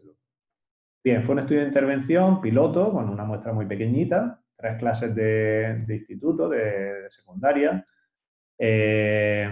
[1.04, 5.84] Bien, fue un estudio de intervención piloto con una muestra muy pequeñita, tres clases de,
[5.90, 7.88] instituto, de, secundaria,
[8.60, 9.50] eh,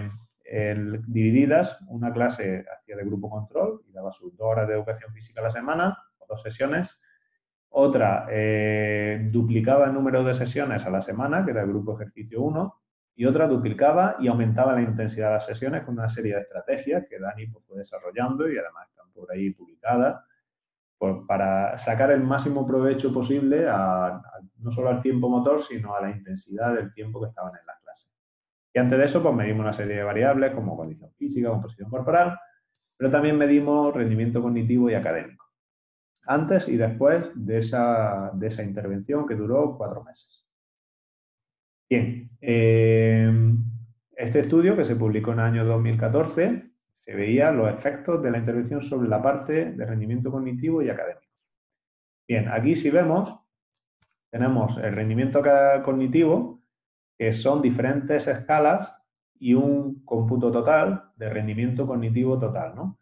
[1.08, 5.40] divididas, una clase hacía de grupo control y daba sus dos horas de educación física
[5.40, 5.98] a la semana,
[6.40, 6.98] sesiones.
[7.74, 12.42] Otra eh, duplicaba el número de sesiones a la semana, que era el grupo ejercicio
[12.42, 12.82] 1,
[13.14, 17.06] y otra duplicaba y aumentaba la intensidad de las sesiones con una serie de estrategias
[17.08, 20.22] que Dani pues, fue desarrollando y además están por ahí publicadas
[21.26, 23.66] para sacar el máximo provecho posible
[24.58, 27.80] no solo al tiempo motor, sino a la intensidad del tiempo que estaban en las
[27.80, 28.12] clases.
[28.72, 32.38] Y antes de eso, pues medimos una serie de variables como condición física, composición corporal,
[32.96, 35.41] pero también medimos rendimiento cognitivo y académico
[36.24, 40.46] antes y después de esa, de esa intervención que duró cuatro meses.
[41.88, 43.30] Bien, eh,
[44.16, 48.38] este estudio que se publicó en el año 2014 se veía los efectos de la
[48.38, 51.26] intervención sobre la parte de rendimiento cognitivo y académico.
[52.28, 53.34] Bien, aquí si vemos,
[54.30, 55.42] tenemos el rendimiento
[55.84, 56.62] cognitivo,
[57.18, 58.96] que son diferentes escalas
[59.38, 62.98] y un cómputo total de rendimiento cognitivo total, ¿no?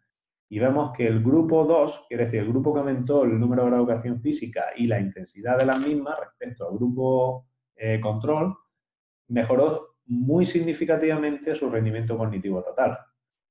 [0.51, 3.67] Y vemos que el grupo 2, quiere decir, el grupo que aumentó el número de
[3.69, 8.57] horas de educación física y la intensidad de las mismas respecto al grupo eh, control,
[9.29, 12.97] mejoró muy significativamente su rendimiento cognitivo total.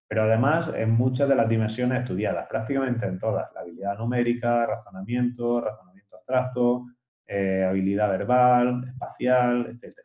[0.06, 5.62] Pero además en muchas de las dimensiones estudiadas, prácticamente en todas, la habilidad numérica, razonamiento,
[5.62, 6.84] razonamiento abstracto,
[7.26, 9.96] eh, habilidad verbal, espacial, etc.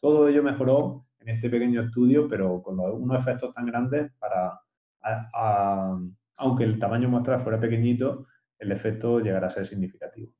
[0.00, 4.58] Todo ello mejoró en este pequeño estudio, pero con unos efectos tan grandes para,
[6.42, 8.26] aunque el tamaño muestral fuera pequeñito,
[8.58, 10.32] el efecto llegará a ser significativo.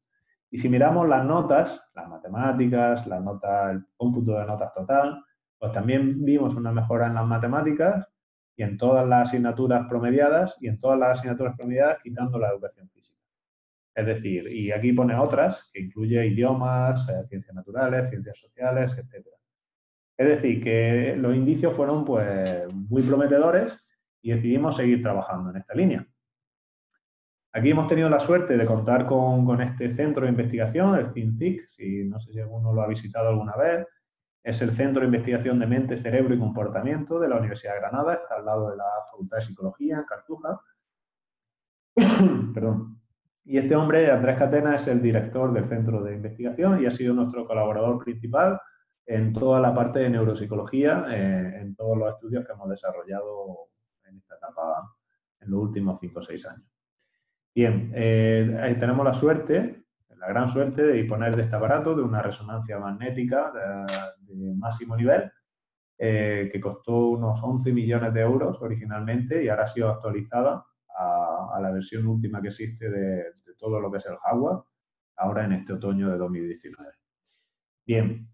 [0.51, 5.25] Y si miramos las notas, las matemáticas, las notas, el cómputo de notas total,
[5.59, 8.09] pues también vimos una mejora en las matemáticas
[8.57, 12.91] y en todas las asignaturas promediadas y en todas las asignaturas promediadas quitando la educación
[12.91, 13.21] física.
[13.95, 19.25] Es decir, y aquí pone otras, que incluye idiomas, eh, ciencias naturales, ciencias sociales, etc.
[20.17, 23.79] Es decir, que los indicios fueron pues, muy prometedores
[24.23, 26.07] y decidimos seguir trabajando en esta línea.
[27.55, 32.05] Aquí hemos tenido la suerte de contar con, este centro de investigación, el CINCIC, si
[32.05, 33.87] no sé si alguno lo ha visitado alguna vez.
[34.43, 38.15] Es el Centro de Investigación de Mente, Cerebro y Comportamiento de la Universidad de Granada,
[38.15, 40.61] está al lado de la Facultad de Psicología en Cartuja.
[42.55, 42.99] Perdón.
[43.45, 47.13] Y este hombre, Andrés Catena, es el director del centro de investigación y ha sido
[47.13, 48.59] nuestro colaborador principal
[49.07, 53.72] en toda la parte de neuropsicología, eh, en todos los estudios que hemos desarrollado
[54.13, 54.95] en esta etapa
[55.41, 56.73] en los últimos 5 o 6 años.
[57.55, 59.85] Bien, eh, tenemos la suerte,
[60.17, 65.31] la gran suerte de disponer de este aparato, de una resonancia magnética de, máximo nivel,
[65.99, 70.65] eh, que costó unos 11 millones de euros originalmente y ahora ha sido actualizada
[70.97, 73.25] a, la versión última que existe de,
[73.59, 74.63] todo lo que es el hardware,
[75.17, 76.91] ahora en este otoño de 2019.
[77.87, 78.29] Bien,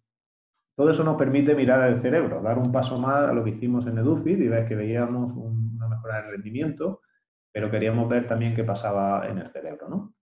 [0.76, 3.86] todo eso nos permite mirar el cerebro, dar un paso más a lo que hicimos
[3.86, 5.67] en EduFit y ver que veíamos una
[6.16, 7.02] de rendimiento,
[7.52, 9.88] pero queríamos ver también qué pasaba en el cerebro.
[9.88, 10.14] ¿no?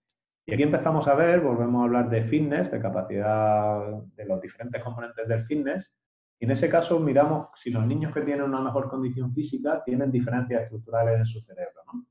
[0.47, 4.82] Y aquí empezamos a ver, volvemos a hablar de fitness, de capacidad de los diferentes
[4.82, 5.93] componentes del fitness,
[6.39, 10.11] y en ese caso miramos si los niños que tienen una mejor condición física tienen
[10.11, 11.80] diferencias estructurales en su cerebro.
[11.93, 12.07] ¿no?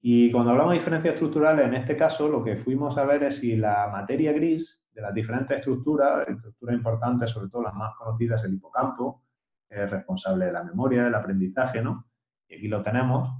[0.00, 3.36] Y cuando hablamos de diferencias estructurales, en este caso lo que fuimos a ver es
[3.36, 8.42] si la materia gris de las diferentes estructuras, estructuras importantes, sobre todo las más conocidas,
[8.44, 9.22] el hipocampo,
[9.68, 12.06] es responsable de la memoria, del aprendizaje, ¿no?
[12.52, 13.30] Y aquí lo tenemos.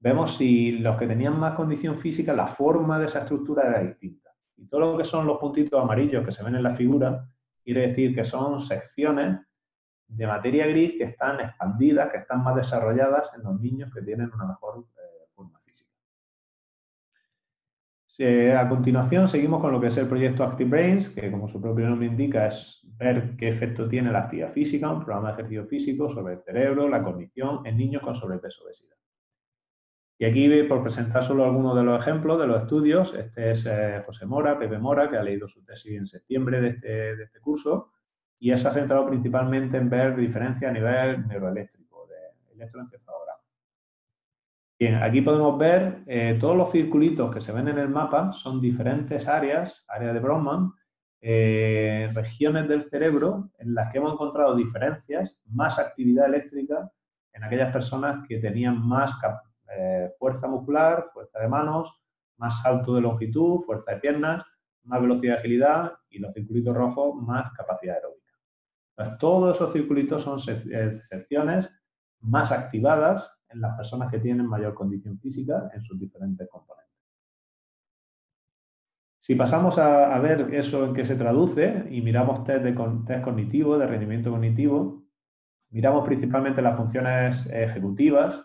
[0.00, 4.30] Vemos si los que tenían más condición física, la forma de esa estructura era distinta.
[4.56, 7.24] Y todo lo que son los puntitos amarillos que se ven en la figura,
[7.62, 9.40] quiere decir que son secciones
[10.08, 14.30] de materia gris que están expandidas, que están más desarrolladas en los niños que tienen
[14.34, 14.84] una mejor
[18.20, 21.88] a continuación seguimos con lo que es el proyecto Active Brains, que como su propio
[21.88, 26.08] nombre indica es ver qué efecto tiene la actividad física, un programa de ejercicio físico
[26.08, 28.96] sobre el cerebro, la cognición en niños con sobrepeso obesidad.
[30.18, 34.02] Y aquí, por presentar solo algunos de los ejemplos de los estudios, este es eh,
[34.06, 37.90] José Mora, Pepe Mora, que ha leído su tesis en septiembre de este, este curso,
[38.38, 43.40] y se ha centrado principalmente en ver diferencias a nivel neuroeléctrico, de electroencefalograma.
[44.78, 48.60] Bien, aquí podemos ver eh, todos los circulitos que se ven en el mapa son
[48.60, 50.72] diferentes áreas, áreas de Brodmann,
[51.24, 56.90] eh, regiones del cerebro en las que hemos encontrado diferencias, más actividad eléctrica
[57.32, 59.12] en aquellas personas que tenían más
[59.76, 61.92] eh, fuerza muscular, fuerza de manos,
[62.38, 64.44] más salto de longitud, fuerza de piernas,
[64.82, 69.18] más velocidad de agilidad y los circulitos rojos más capacidad aeróbica.
[69.20, 71.70] todos esos circulitos son secciones
[72.20, 76.81] más activadas en las personas que tienen mayor condición física en sus diferentes componentes.
[79.22, 82.72] Si pasamos a, ver eso en qué se traduce y miramos test, de,
[83.06, 85.04] test cognitivo, de rendimiento cognitivo,
[85.70, 88.44] miramos principalmente las funciones ejecutivas,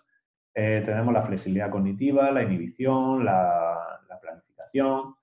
[0.53, 5.15] eh, tenemos la flexibilidad cognitiva, la inhibición, la, la, planificación,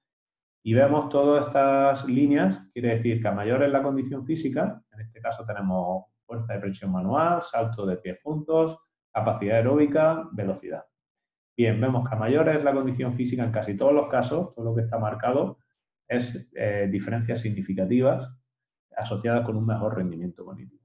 [0.65, 5.03] y vemos todas estas líneas, quiere decir que a mayor es la condición física, en
[5.03, 8.77] este caso tenemos fuerza de presión manual, salto de pies juntos,
[9.13, 10.85] capacidad aeróbica, velocidad.
[11.57, 14.65] Bien, vemos que a mayor es la condición física en casi todos los casos, todo
[14.65, 15.59] lo que está marcado
[16.09, 18.29] es eh, diferencias significativas
[18.97, 20.83] asociadas con un mejor rendimiento cognitivo.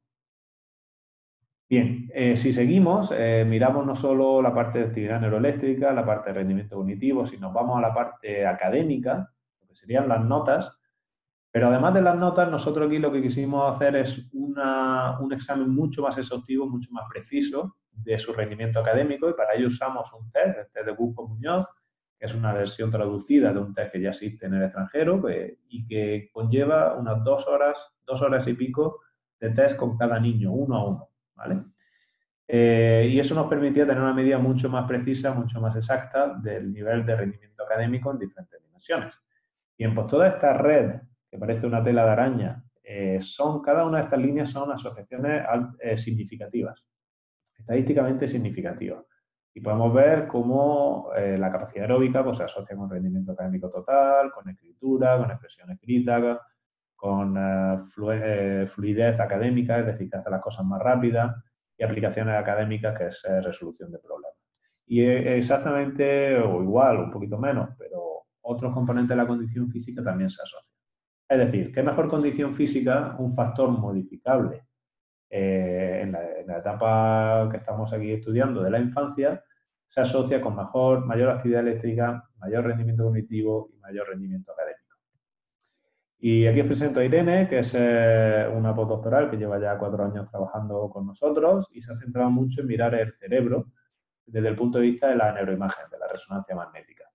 [1.67, 6.30] Bien, eh, si seguimos, eh, miramos no solo la parte de actividad neuroeléctrica, la parte
[6.30, 10.72] de rendimiento cognitivo, si nos vamos a la parte académica, lo que serían las notas,
[11.51, 16.03] pero además de las notas, nosotros aquí lo que quisimos hacer es un examen mucho
[16.03, 20.58] más exhaustivo, mucho más preciso de su rendimiento académico y para ello usamos un test,
[20.58, 21.66] el test de Busco Muñoz,
[22.18, 25.22] que es una versión traducida de un test que ya existe en el extranjero
[25.70, 29.02] y que conlleva unas dos horas, dos horas y pico
[29.40, 31.10] de test con cada niño, uno a uno.
[31.36, 31.64] ¿vale?
[32.52, 36.74] Eh, y eso nos permitía tener una medida mucho más precisa, mucho más exacta del
[36.74, 39.14] nivel de rendimiento académico en diferentes dimensiones.
[39.78, 44.00] Bien, pues toda esta red, que parece una tela de araña, eh, son, cada una
[44.00, 45.46] de estas líneas son asociaciones
[45.80, 46.84] eh, significativas,
[47.60, 49.03] estadísticamente significativas.
[49.53, 54.47] Y podemos ver cómo la capacidad aeróbica pues, se asocia con rendimiento académico total, con
[54.47, 56.39] escritura, con expresión escrita,
[56.95, 57.36] con
[57.89, 61.36] fluidez académica, es decir, que hace las cosas más rápidas,
[61.80, 64.38] y aplicaciones académicas, que es eh, resolución de problemas.
[64.86, 70.30] Y exactamente, o igual, un poquito menos, pero otros componentes de la condición física también
[70.30, 70.76] se asocian.
[71.30, 73.16] Es decir, ¿qué mejor condición física?
[73.20, 74.64] Un factor modificable
[75.30, 79.44] eh, en, la, etapa que estamos aquí estudiando de la infancia,
[79.88, 84.80] se asocia con mayor actividad eléctrica, mayor rendimiento cognitivo y mayor rendimiento académico.
[86.22, 90.04] Y aquí os presento a Irene, que es eh, una postdoctoral que lleva ya cuatro
[90.04, 93.68] años trabajando con nosotros y se ha centrado mucho en mirar el cerebro
[94.26, 97.06] desde el punto de vista de la neuroimagen, de la resonancia magnética.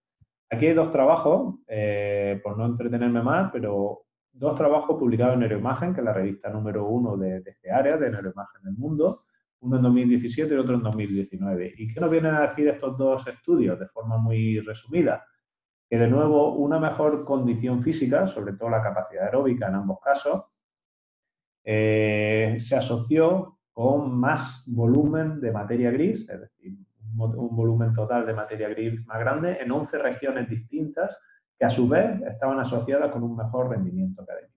[0.51, 4.04] Aquí hay dos trabajos, eh, por no entretenerme más, pero
[4.35, 7.97] dos trabajos publicados en Neuroimagen, que es la revista número uno de, de este área,
[7.97, 9.25] de neuroimagen del mundo,
[9.61, 11.75] uno en 2017 y otro en 2019.
[11.79, 15.25] ¿Y qué nos vienen a decir estos dos estudios de forma muy resumida?
[15.89, 20.45] que de nuevo una mejor condición física, sobre todo la capacidad aeróbica en ambos casos,
[21.65, 26.77] eh, se asoció con más volumen de materia gris, es decir,
[27.17, 31.17] un, volumen total de materia gris más grande en 11 regiones distintas
[31.59, 34.55] que a su vez estaban asociadas con un mejor rendimiento académico.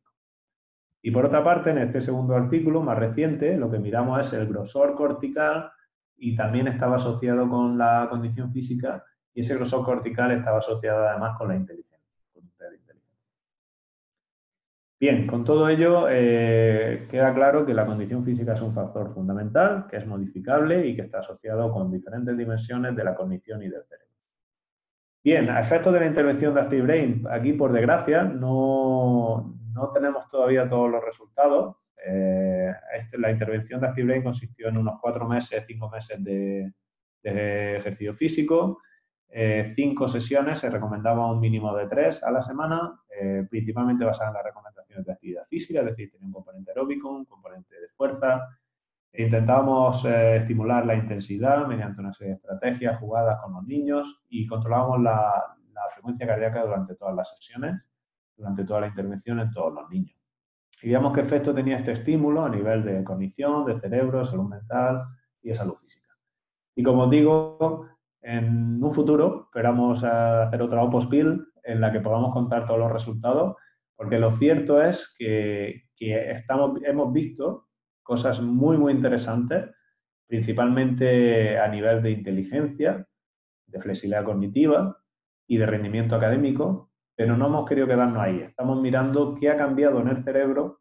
[1.01, 4.47] Y por otra parte, en este segundo artículo, más reciente, lo que miramos es el
[4.47, 5.71] grosor cortical
[6.17, 11.37] y también estaba asociado con la condición física y ese grosor cortical estaba asociado además
[11.37, 11.87] con la inteligencia.
[14.99, 19.85] Bien, con todo ello eh, queda claro que la condición física es un factor fundamental,
[19.87, 23.83] que es modificable y que está asociado con diferentes dimensiones de la cognición y del
[23.83, 24.07] cerebro.
[25.28, 29.57] Bien, a efectos de la intervención de ActiveBrain, aquí por desgracia no,
[29.93, 31.75] tenemos todavía todos los resultados.
[32.05, 36.71] Eh, este, la intervención de ActiveBrain consistió en unos cuatro meses, cinco meses de
[37.21, 38.80] ejercicio físico,
[39.30, 44.30] eh, cinco sesiones, se recomendaba un mínimo de tres a la semana, eh, principalmente basadas
[44.30, 47.89] en las recomendaciones de actividad física, es decir, tenía un componente aeróbico, un componente de
[47.89, 48.47] fuerza.
[49.20, 54.45] Intentábamos eh, estimular la intensidad mediante una serie de estrategias jugadas con los niños y
[54.45, 55.43] controlábamos la,
[55.93, 57.82] frecuencia cardíaca durante todas las sesiones,
[58.36, 60.15] durante toda la intervención en todos los niños.
[60.82, 65.03] Y veíamos qué efecto tenía este estímulo a nivel de cognición, de cerebro, salud mental
[65.41, 66.15] y de salud física.
[66.76, 67.88] Y como digo,
[68.22, 73.55] en un futuro esperamos hacer otra OPOSPIL en la que podamos contar todos los resultados,
[73.95, 77.66] porque lo cierto es que, estamos, hemos visto
[78.08, 79.70] cosas muy, muy interesantes,
[80.28, 83.05] principalmente a nivel de inteligencia,
[83.68, 84.97] de flexibilidad cognitiva
[85.45, 88.39] y de rendimiento académico, pero no hemos querido quedarnos ahí.
[88.39, 90.80] Estamos mirando qué ha cambiado en el cerebro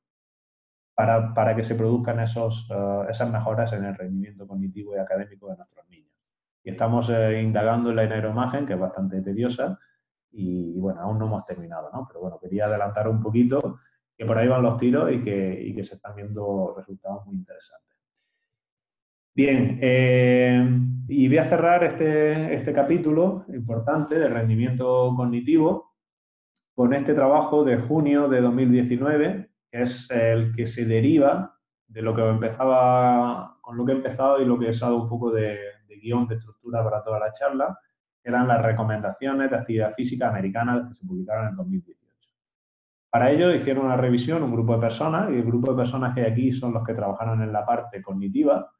[0.94, 5.56] para, que se produzcan esos, eh, esas mejoras en el rendimiento cognitivo y académico de
[5.56, 6.12] nuestros niños.
[6.62, 9.78] Y estamos eh, indagando en la neuroimagen, que es bastante tediosa,
[10.30, 12.06] y bueno, aún no hemos terminado, ¿no?
[12.06, 13.80] Pero bueno, quería adelantar un poquito
[14.16, 17.96] que por ahí van los tiros y que, se están viendo resultados muy interesantes.
[19.34, 20.66] Bien, eh,
[21.08, 25.94] y voy a cerrar este, este capítulo importante de rendimiento cognitivo
[26.74, 31.56] con este trabajo de junio de 2019, que es el que se deriva
[31.86, 35.08] de lo que empezaba, con lo que he empezado y lo que he usado un
[35.08, 35.58] poco de,
[36.02, 37.78] guion de estructura para toda la charla,
[38.22, 42.05] eran las recomendaciones de actividad física americanas que se publicaron en 2018.
[43.16, 46.20] Para ello hicieron una revisión un grupo de personas, y el grupo de personas que
[46.20, 48.70] hay aquí son los que trabajaron en la parte cognitiva,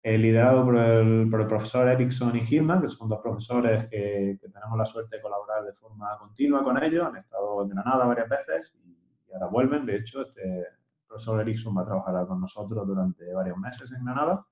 [0.00, 4.86] eh, liderado por el, profesor Erickson y Hillman, que son dos profesores que, tenemos la
[4.86, 8.96] suerte de colaborar de forma continua con ellos, han estado en Granada varias veces y,
[9.32, 9.86] ahora vuelven.
[9.86, 10.64] De hecho, este
[11.08, 14.46] profesor Erickson va a trabajar con nosotros durante varios meses en Granada.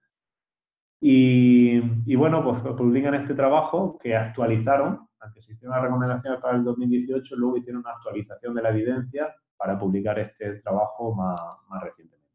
[1.01, 6.65] Y, bueno, pues publican este trabajo que actualizaron, aunque se hicieron las recomendaciones para el
[6.65, 12.27] 2018, luego hicieron una actualización de la evidencia para publicar este trabajo más, recientemente.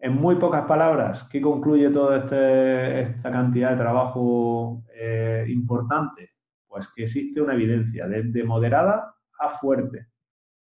[0.00, 6.30] En muy pocas palabras, ¿qué concluye toda este, esta cantidad de trabajo eh, importante?
[6.66, 10.06] Pues que existe una evidencia de, de moderada a fuerte.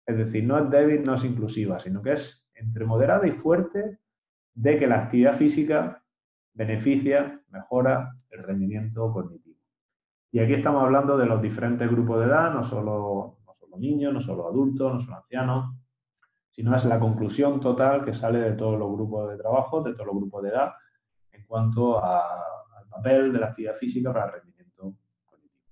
[0.06, 3.98] Es decir, no es débil, no es inclusiva, sino que es entre moderada y fuerte
[4.54, 6.02] de que la actividad física
[6.56, 9.35] beneficia, mejora el rendimiento cognitivo.
[10.32, 14.12] Y aquí estamos hablando de los diferentes grupos de edad, no solo, no solo niños,
[14.12, 15.74] no solo adultos, no solo ancianos,
[16.50, 20.06] sino es la conclusión total que sale de todos los grupos de trabajo, de todos
[20.06, 20.72] los grupos de edad,
[21.32, 24.94] en cuanto al papel de la actividad física para el rendimiento
[25.26, 25.64] cognitivo.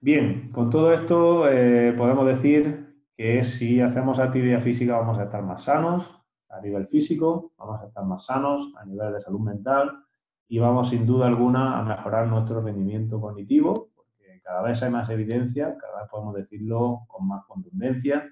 [0.00, 5.42] Bien, con todo esto eh, podemos decir que si hacemos actividad física vamos a estar
[5.42, 6.08] más sanos
[6.48, 10.04] a nivel físico, vamos a estar más sanos a nivel de salud mental
[10.50, 15.08] y vamos sin duda alguna a mejorar nuestro rendimiento cognitivo, porque cada vez hay más
[15.08, 18.28] evidencia, cada vez podemos decirlo con más contundencia,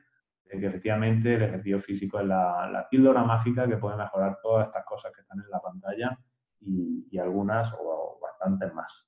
[0.46, 4.84] de que efectivamente el ejercicio físico es la, píldora mágica que puede mejorar todas estas
[4.84, 6.18] cosas que están en la pantalla
[6.60, 9.06] y, algunas o, bastantes más.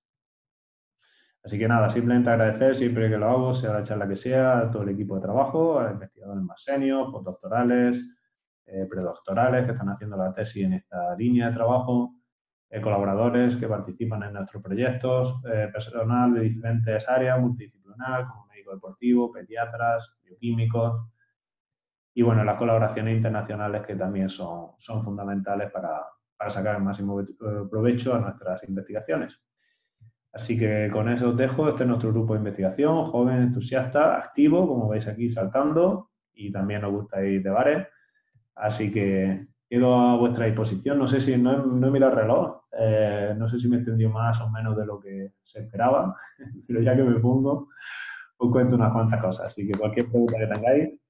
[1.42, 4.70] Así que nada, simplemente agradecer siempre que lo hago, sea la charla que sea, a
[4.70, 8.08] todo el equipo de trabajo, a investigadores más senios, postdoctorales,
[8.66, 12.19] eh, predoctorales que están haciendo la tesis en esta línea de trabajo,
[12.70, 18.72] eh, colaboradores que participan en nuestros proyectos, eh, personal de diferentes áreas, multidisciplinar, como médico
[18.72, 21.10] deportivo, pediatras, bioquímicos,
[22.14, 26.02] y bueno, las colaboraciones internacionales que también son, son fundamentales para,
[26.36, 27.22] para sacar el máximo
[27.70, 29.40] provecho a nuestras investigaciones.
[30.32, 31.68] Así que con eso os dejo.
[31.68, 36.82] Este es nuestro grupo de investigación, joven, entusiasta, activo, como veis aquí saltando, y también
[36.82, 37.88] nos gusta ir de bares.
[38.54, 40.98] Así que quedo a vuestra disposición.
[40.98, 44.40] No sé si no he, mirado el reloj, eh, no sé si me he más
[44.40, 46.16] o menos de lo que se esperaba,
[46.66, 47.68] pero ya que me pongo,
[48.36, 49.46] os cuento unas cuantas cosas.
[49.46, 51.00] Así que cualquier pregunta que tengáis,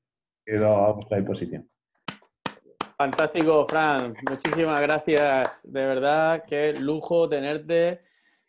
[0.45, 1.67] quedo a vuestra disposición.
[2.99, 4.15] Fantástico, Fran.
[4.29, 5.63] Muchísimas gracias.
[5.65, 8.03] De verdad, qué lujo tenerte.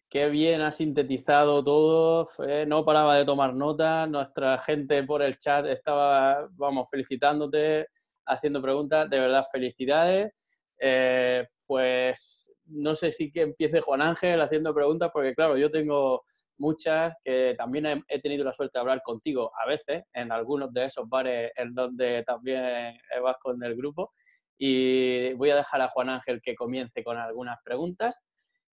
[0.10, 2.28] Qué bien has sintetizado todo.
[2.68, 4.10] no paraba de tomar notas.
[4.10, 7.88] Nuestra gente por el chat estaba, vamos, felicitándote
[8.26, 9.10] haciendo preguntas.
[9.10, 10.32] De verdad, felicidades.
[10.80, 16.24] Eh, pues no sé si que empiece Juan Ángel haciendo preguntas, porque claro, yo tengo
[16.58, 20.86] muchas que también he, tenido la suerte de hablar contigo a veces en algunos de
[20.86, 24.12] esos bares en donde también vas con el grupo.
[24.58, 28.20] Y voy a dejar a Juan Ángel que comience con algunas preguntas.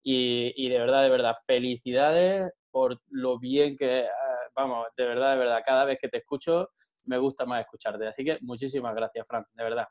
[0.03, 4.09] Y, y de verdad, de verdad, felicidades por lo bien que, eh,
[4.55, 6.69] vamos, de verdad, de verdad, cada vez que te escucho
[7.09, 8.07] me gusta más escucharte.
[8.07, 9.89] Así que muchísimas gracias, Fran, de verdad.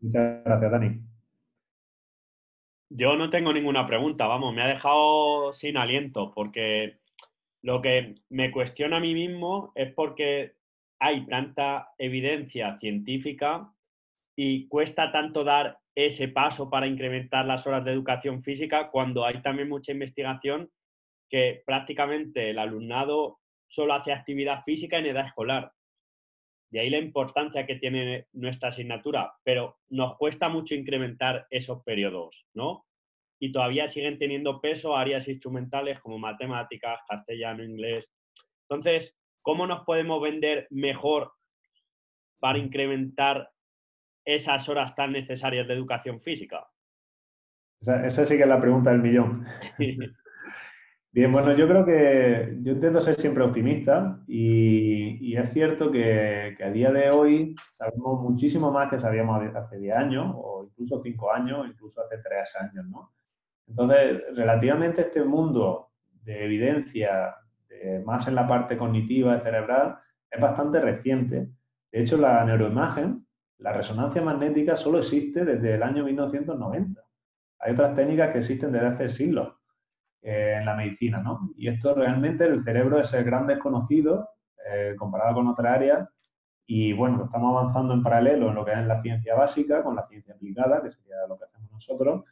[0.00, 1.00] Muchas gracias, Dani.
[2.90, 7.00] Yo no tengo ninguna pregunta, vamos, me ha dejado sin aliento, porque
[7.62, 10.54] lo que me cuestiona a mí mismo es porque
[10.98, 13.70] hay tanta evidencia científica
[14.36, 19.42] y cuesta tanto dar ese paso para incrementar las horas de educación física cuando hay
[19.42, 20.70] también mucha investigación
[21.28, 25.72] que prácticamente el alumnado solo hace actividad física en edad escolar.
[26.70, 32.46] De ahí la importancia que tiene nuestra asignatura, pero nos cuesta mucho incrementar esos periodos,
[32.54, 32.84] ¿no?
[33.40, 38.12] Y todavía siguen teniendo peso áreas instrumentales como matemáticas, castellano, inglés.
[38.68, 41.32] Entonces, ¿cómo nos podemos vender mejor
[42.38, 43.50] para incrementar
[44.24, 46.66] esas horas tan necesarias de educación física?
[47.80, 49.46] Esa, sí que es la pregunta del millón.
[51.18, 56.70] Bien, bueno, yo creo que yo intento ser siempre optimista y, es cierto que, a
[56.70, 61.66] día de hoy sabemos muchísimo más que sabíamos hace 10 años o incluso 5 años,
[61.66, 63.10] incluso hace 3 años, ¿no?
[63.66, 65.90] Entonces, relativamente este mundo
[66.22, 67.34] de evidencia,
[68.04, 69.98] más en la parte cognitiva y cerebral,
[70.30, 71.48] es bastante reciente.
[71.90, 73.26] De hecho, la neuroimagen,
[73.58, 77.02] la resonancia magnética, solo existe desde el año 1990.
[77.58, 79.57] Hay otras técnicas que existen desde hace siglos
[80.22, 81.50] en la medicina, ¿no?
[81.56, 84.30] Y esto realmente, el cerebro es el gran desconocido
[84.70, 86.08] eh, comparado con otras áreas
[86.66, 90.06] y bueno, estamos avanzando en paralelo en lo que es la ciencia básica con la
[90.06, 92.24] ciencia aplicada, que sería lo que hacemos nosotros,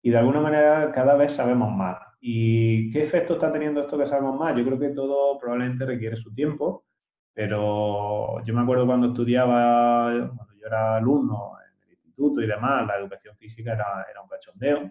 [0.00, 1.98] y de alguna manera cada vez sabemos más.
[2.20, 4.56] ¿Y qué efecto está teniendo esto que sabemos más?
[4.56, 6.86] Yo creo que todo probablemente requiere su tiempo,
[7.34, 12.86] pero yo me acuerdo cuando estudiaba, cuando yo era alumno en el instituto y demás,
[12.86, 14.90] la educación física era, era un cachondeo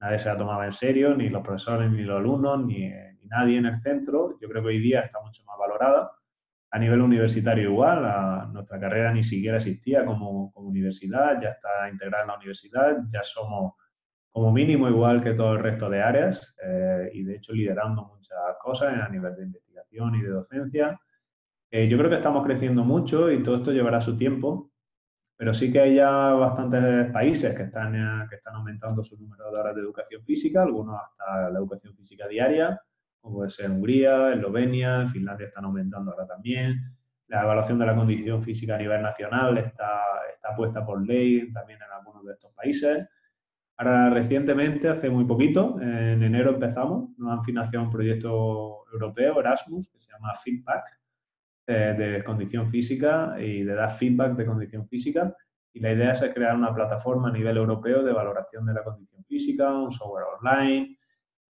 [0.00, 2.90] nadie se la tomaba en serio, ni los profesores, ni los alumnos, ni,
[3.24, 4.38] nadie en el centro.
[4.40, 6.10] Yo creo que hoy día está mucho más valorada.
[6.70, 12.28] A nivel universitario igual, nuestra carrera ni siquiera existía como, universidad, ya está integrada en
[12.28, 13.74] la universidad, ya somos
[14.30, 18.38] como mínimo igual que todo el resto de áreas eh, y de hecho liderando muchas
[18.62, 21.00] cosas a nivel de investigación y de docencia.
[21.70, 24.70] Eh, yo creo que estamos creciendo mucho y todo esto llevará su tiempo,
[25.38, 29.52] pero sí que hay ya bastantes países que están, eh, que están aumentando su número
[29.52, 32.80] de horas de educación física, algunos hasta la educación física diaria,
[33.20, 36.76] como puede ser Hungría, Eslovenia, Finlandia están aumentando ahora también.
[37.28, 40.00] La evaluación de la condición física a nivel nacional está,
[40.34, 43.06] está puesta por ley también en algunos de estos países.
[43.76, 49.88] Ahora, recientemente, hace muy poquito, en enero empezamos, nos han financiado un proyecto europeo, Erasmus,
[49.92, 50.82] que se llama Feedback,
[51.70, 55.36] eh, de condición física y de dar feedback de condición física.
[55.74, 59.22] y la idea es crear una plataforma a nivel europeo de valoración de la condición
[59.26, 60.96] física, un software online,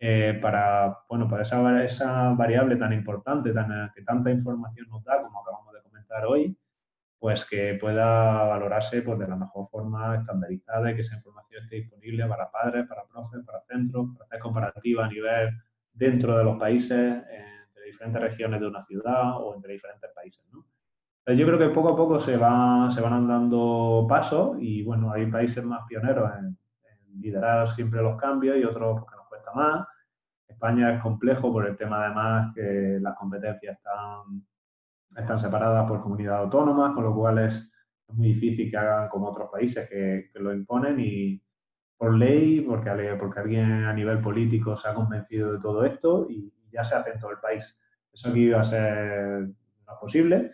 [0.00, 5.22] eh, para, bueno, para esa, esa variable tan importante, tan, que tanta información nos da,
[5.22, 6.58] como acabamos de comentar hoy,
[7.20, 11.76] pues que pueda valorarse pues, de la mejor forma estandarizada y que esa información esté
[11.76, 15.50] disponible para padres, para profes, para centros, para hacer comparativa a nivel
[15.92, 17.22] dentro de los países,
[17.88, 20.44] diferentes regiones de una ciudad o entre diferentes países.
[20.52, 20.64] ¿no?
[21.34, 25.26] yo creo que poco a poco se, va, se van dando pasos y bueno, hay
[25.26, 26.56] países más pioneros en,
[27.20, 29.86] liderar siempre los cambios y otros que nos cuesta más.
[30.46, 34.46] España es complejo por el tema además que las competencias están,
[35.16, 37.70] están separadas por comunidades autónomas, con lo cual es
[38.08, 41.42] muy difícil que hagan como otros países que, lo imponen y
[41.96, 46.52] por ley, porque, porque alguien a nivel político se ha convencido de todo esto y
[46.72, 47.78] ya se hace en todo el país.
[48.12, 49.48] Eso aquí va a ser
[49.86, 50.52] no posible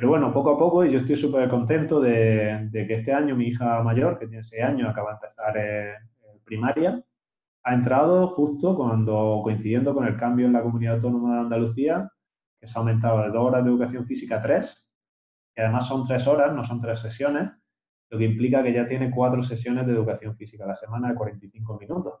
[0.00, 3.48] pero bueno, poco a poco, y yo estoy súper contento de, que este año mi
[3.48, 5.94] hija mayor, que tiene 6 años, acaba de empezar eh,
[6.42, 7.02] primaria,
[7.64, 12.10] ha entrado justo cuando coincidiendo con el cambio en la comunidad autónoma de Andalucía,
[12.58, 14.88] que se ha aumentado de dos horas de educación física a tres,
[15.54, 17.50] que además son tres horas, no son tres sesiones,
[18.08, 21.14] lo que implica que ya tiene cuatro sesiones de educación física a la semana de
[21.14, 22.14] 45 minutos.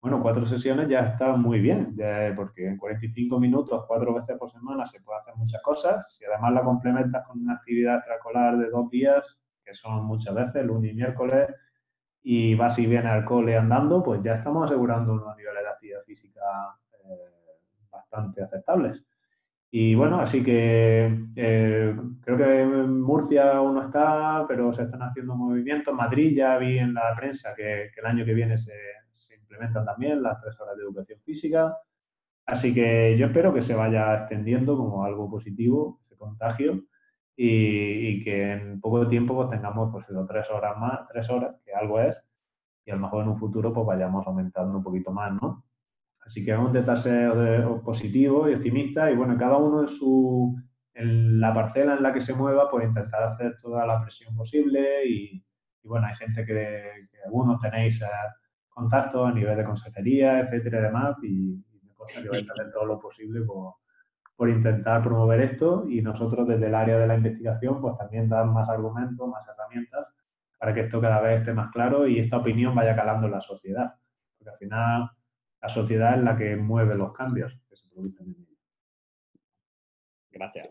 [0.00, 1.96] Bueno, cuatro sesiones ya está muy bien,
[2.36, 6.16] porque en 45 minutos, cuatro veces por semana, se puede hacer muchas cosas.
[6.16, 10.64] Si además la complementas con una actividad extraescolar de dos días, que son muchas veces,
[10.64, 11.48] lunes y miércoles,
[12.22, 16.02] y vas y vienes al cole andando, pues ya estamos asegurando unos niveles de actividad
[16.06, 16.40] física
[17.04, 17.58] eh,
[17.90, 19.02] bastante aceptables.
[19.70, 25.02] Y bueno, así que eh, creo que en Murcia aún no está, pero se están
[25.02, 25.94] haciendo movimientos.
[25.94, 28.72] Madrid ya vi en la prensa que el año que viene se,
[29.48, 31.76] implementan también las tres horas de educación física.
[32.46, 36.84] Así que yo espero que se vaya extendiendo como algo positivo, ese contagio,
[37.36, 42.00] y, que en poco tiempo pues, tengamos pues, tres horas más, tres horas, que algo
[42.00, 42.22] es,
[42.84, 45.64] y a lo mejor en un futuro pues vayamos aumentando un poquito más, ¿no?
[46.20, 47.32] Así que vamos a intentar ser
[47.84, 50.56] positivos y optimistas y bueno, cada uno en su
[50.94, 55.06] en la parcela en la que se mueva, pues intentar hacer toda la presión posible
[55.06, 55.44] y,
[55.84, 58.02] bueno, hay gente que, que algunos tenéis
[58.78, 62.72] contactos a nivel de consejería, etcétera y demás, y, me consta que vais a hacer
[62.72, 63.74] todo lo posible por,
[64.36, 68.46] por, intentar promover esto y nosotros desde el área de la investigación pues también dar
[68.46, 70.06] más argumentos, más herramientas
[70.58, 73.40] para que esto cada vez esté más claro y esta opinión vaya calando en la
[73.40, 73.94] sociedad,
[74.36, 75.10] porque al final
[75.60, 78.58] la sociedad es la que mueve los cambios que se producen en ella.
[80.30, 80.68] Gracias.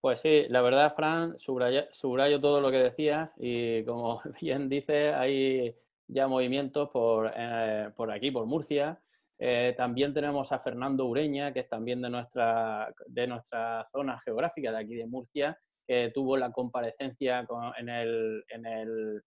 [0.00, 5.74] Pues sí, la verdad, Fran, subrayo todo lo que decías y como bien dices, hay
[6.08, 9.00] ya movimientos por, eh, por aquí, por Murcia.
[9.38, 14.72] Eh, también tenemos a Fernando Ureña, que es también de nuestra, de nuestra zona geográfica,
[14.72, 17.46] de aquí de Murcia, que tuvo la comparecencia
[17.76, 19.22] en, el, en, el,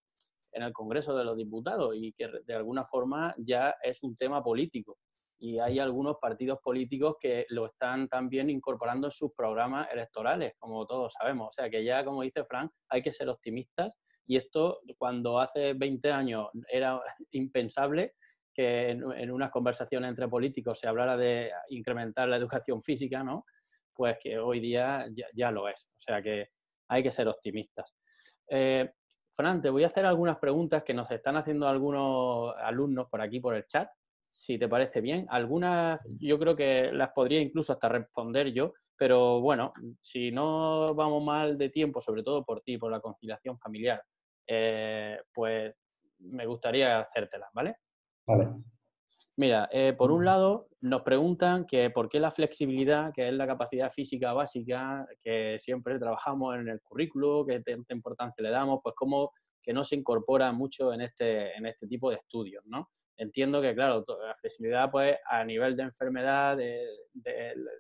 [0.52, 4.44] en el Congreso de los Diputados y que de alguna forma ya es un tema
[4.44, 4.98] político.
[5.42, 10.86] Y hay algunos partidos políticos que lo están también incorporando en sus programas electorales, como
[10.86, 11.48] todos sabemos.
[11.48, 13.96] O sea que ya, como dice Frank, hay que ser optimistas
[14.30, 17.02] y esto, cuando hace 20 años era
[17.32, 18.14] impensable
[18.54, 23.46] que en, unas conversaciones entre políticos se hablara de incrementar la educación física, ¿no?
[23.92, 25.98] Pues que hoy día ya, lo es.
[25.98, 26.50] O sea que
[26.90, 27.96] hay que ser optimistas.
[28.48, 28.92] Eh,
[29.34, 33.40] Fran, te voy a hacer algunas preguntas que nos están haciendo algunos alumnos por aquí,
[33.40, 33.90] por el chat,
[34.30, 35.26] si te parece bien.
[35.30, 41.24] Algunas yo creo que las podría incluso hasta responder yo, pero bueno, si no vamos
[41.24, 44.04] mal de tiempo, sobre todo por ti, por la conciliación familiar,
[44.52, 45.74] eh, pues
[46.20, 47.76] me gustaría hacértelas, ¿vale?
[48.26, 48.50] Vale.
[49.38, 53.48] Mira, eh, por un lado nos preguntan que por qué la flexibilidad, que es la
[53.48, 58.96] capacidad física básica que siempre trabajamos en el currículo, que tanta importancia le damos, pues
[58.98, 59.32] cómo
[59.62, 62.90] que no se incorpora mucho en este, en este tipo de estudios, ¿no?
[63.18, 66.86] Entiendo que, claro, la flexibilidad, pues, a nivel de enfermedad, de,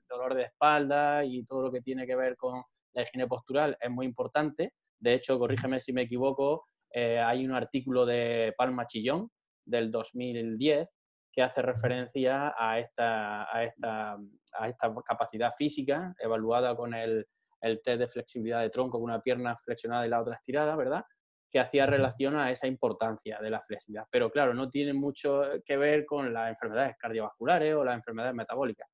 [0.07, 2.61] dolor de espalda y todo lo que tiene que ver con
[2.93, 7.53] la higiene postural es muy importante, de hecho, corrígeme si me equivoco, eh, hay un
[7.53, 9.29] artículo de Palma Chillón
[9.65, 10.87] del 2010
[11.31, 14.17] que hace referencia a esta, a esta,
[14.53, 17.25] a esta capacidad física evaluada con el,
[17.61, 21.03] el test de flexibilidad de tronco con una pierna flexionada y la otra estirada, ¿verdad?
[21.51, 24.05] Que hacía relación a esa importancia de la flexibilidad.
[24.11, 28.87] Pero claro, no tiene mucho que ver con las enfermedades cardiovasculares o las enfermedades metabólicas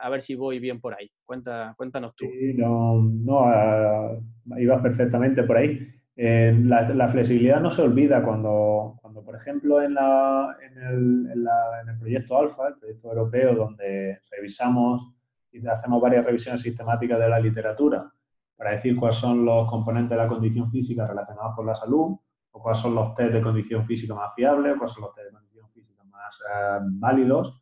[0.00, 1.10] a ver si voy bien por ahí.
[1.24, 2.26] Cuenta, cuéntanos tú.
[2.26, 5.96] Sí, no, no uh, ibas perfectamente por ahí.
[6.18, 11.88] Eh, la, flexibilidad no se olvida cuando, cuando por ejemplo, en, la, en, el, en,
[11.90, 15.12] el, proyecto Alfa, el proyecto europeo, donde revisamos
[15.52, 18.10] y hacemos varias revisiones sistemáticas de la literatura
[18.56, 22.16] para decir cuáles son los componentes de la condición física relacionados con la salud,
[22.52, 25.26] o cuáles son los test de condición física más fiables, o cuáles son los test
[25.26, 27.60] de condición física más eh, válidos.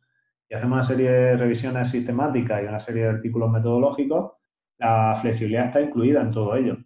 [0.49, 4.33] Y hacemos una serie de revisiones sistemáticas y una serie de artículos metodológicos.
[4.77, 6.77] La flexibilidad está incluida en todo ello.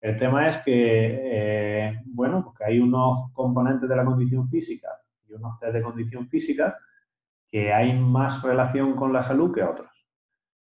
[0.00, 4.88] El tema es que, eh, bueno, porque hay unos componentes de la condición física
[5.26, 6.76] y unos test de condición física
[7.48, 9.90] que hay más relación con la salud que otros.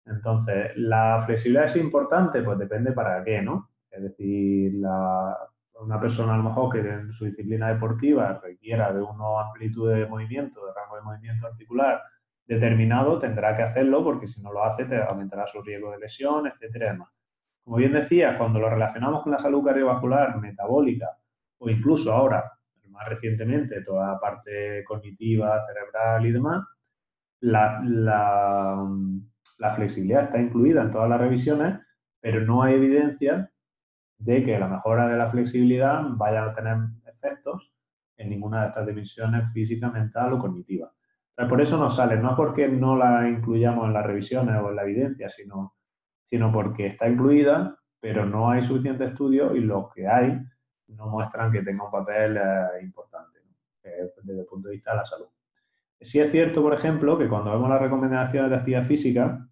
[0.06, 2.42] Entonces, ¿la flexibilidad es importante?
[2.44, 3.72] Pues depende para qué, ¿no?
[3.90, 4.74] Es decir,
[5.82, 10.06] una persona a lo mejor que en su disciplina deportiva requiera de una amplitud de
[10.06, 12.02] movimiento, de rango de movimiento articular
[12.46, 16.48] determinado, tendrá que hacerlo porque si no lo hace te aumentará su riesgo de lesión,
[16.48, 17.22] etcétera, demás.
[17.64, 21.10] Como bien decía, cuando lo relacionamos con la salud cardiovascular, metabólica
[21.58, 22.52] o incluso ahora,
[22.90, 26.64] más recientemente, toda la parte cognitiva, cerebral y demás,
[27.42, 31.80] la, la, flexibilidad está incluida en todas las revisiones,
[32.22, 33.52] pero no hay evidencia
[34.18, 37.74] de que la mejora de la flexibilidad vaya a tener efectos
[38.18, 40.92] en ninguna de estas dimensiones física, mental o cognitiva.
[41.50, 44.76] por eso no sale, no es porque no la incluyamos en las revisiones o en
[44.76, 45.76] la evidencia, sino
[46.26, 50.40] sino porque está incluida, pero no hay suficiente estudio y los que hay
[50.88, 53.40] no muestran que tenga un papel eh, importante
[53.82, 55.28] desde el punto de vista de la salud.
[56.02, 59.48] Sí es cierto, por ejemplo, que cuando vemos las recomendaciones de actividad física,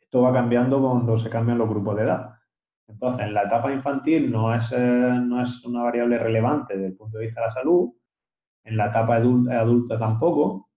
[0.00, 2.34] esto va cambiando cuando se cambian los grupos de edad.
[2.88, 6.96] Entonces, en la etapa infantil no es, eh, no es una variable relevante desde el
[6.96, 7.90] punto de vista de la salud,
[8.64, 10.68] en la etapa adulta, tampoco,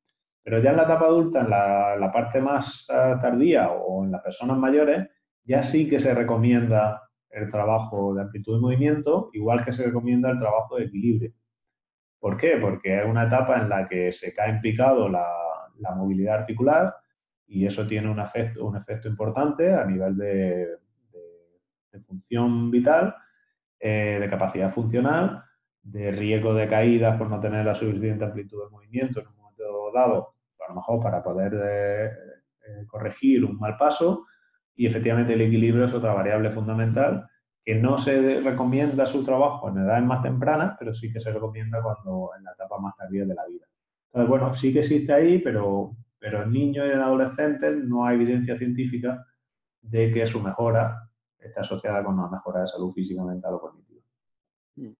[0.43, 4.11] pero ya en la etapa adulta, en la, la parte más eh, tardía o en
[4.11, 5.07] las personas mayores,
[5.43, 10.31] ya sí que se recomienda el trabajo de amplitud de movimiento, igual que se recomienda
[10.31, 11.33] el trabajo de equilibrio.
[12.19, 12.57] ¿Por qué?
[12.57, 15.27] Porque es una etapa en la que se cae en picado la,
[15.95, 16.95] movilidad articular
[17.45, 20.67] y eso tiene un efecto, un efecto importante a nivel de,
[22.03, 23.15] función vital,
[23.79, 25.43] eh, de capacidad funcional,
[25.81, 29.91] de riesgo de caídas por no tener la suficiente amplitud de movimiento en un momento
[29.93, 30.33] dado,
[30.65, 32.05] a lo mejor para poder eh,
[32.67, 34.25] eh, corregir un mal paso,
[34.75, 37.27] y efectivamente el equilibrio es otra variable fundamental
[37.63, 41.81] que no se recomienda su trabajo en edades más tempranas, pero sí que se recomienda
[41.81, 43.65] cuando en la etapa más tardía de la vida.
[44.07, 48.15] Entonces, bueno, sí que existe ahí, pero, pero en niños y en adolescentes no hay
[48.15, 49.25] evidencia científica
[49.81, 51.04] de que su mejora
[51.47, 54.01] esté asociada con una mejora de salud física, mental o cognitiva.
[54.75, 54.91] Mm.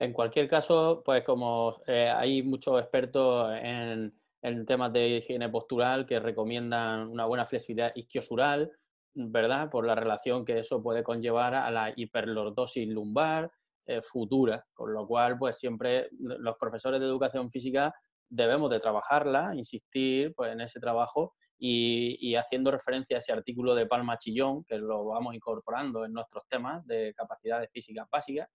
[0.00, 6.06] En cualquier caso, pues como eh, hay muchos expertos en, en temas de higiene postural
[6.06, 8.70] que recomiendan una buena flexibilidad isquiosural,
[9.14, 9.68] ¿verdad?
[9.70, 13.50] Por la relación que eso puede conllevar a la hiperlordosis lumbar
[13.86, 17.92] eh, futura, con lo cual, pues siempre los profesores de educación física
[18.28, 23.86] debemos de trabajarla, insistir pues, en ese trabajo y, haciendo referencia a ese artículo de
[23.86, 28.48] Palma Chillón, que lo vamos incorporando en nuestros temas de capacidades físicas básicas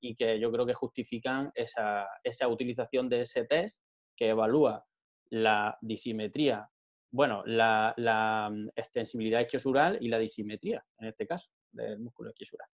[0.00, 3.82] y que yo creo que justifican esa, esa utilización de ese test
[4.16, 4.84] que evalúa
[5.30, 6.68] la disimetría
[7.12, 12.68] bueno, la, mm, extensibilidad isquiosural y la disimetría, en este caso, del músculo isquiosural.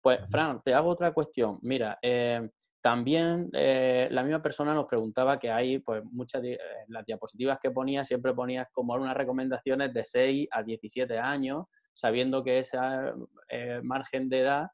[0.00, 1.58] Pues, Fran, te hago otra cuestión.
[1.62, 2.48] Mira, eh,
[2.82, 6.58] también eh, la misma persona nos preguntaba que hay, pues, muchas, eh,
[6.88, 12.42] las diapositivas que ponía, siempre ponías como unas recomendaciones de 6 a 17 años, sabiendo
[12.42, 12.78] que ese
[13.82, 14.66] margen de edad,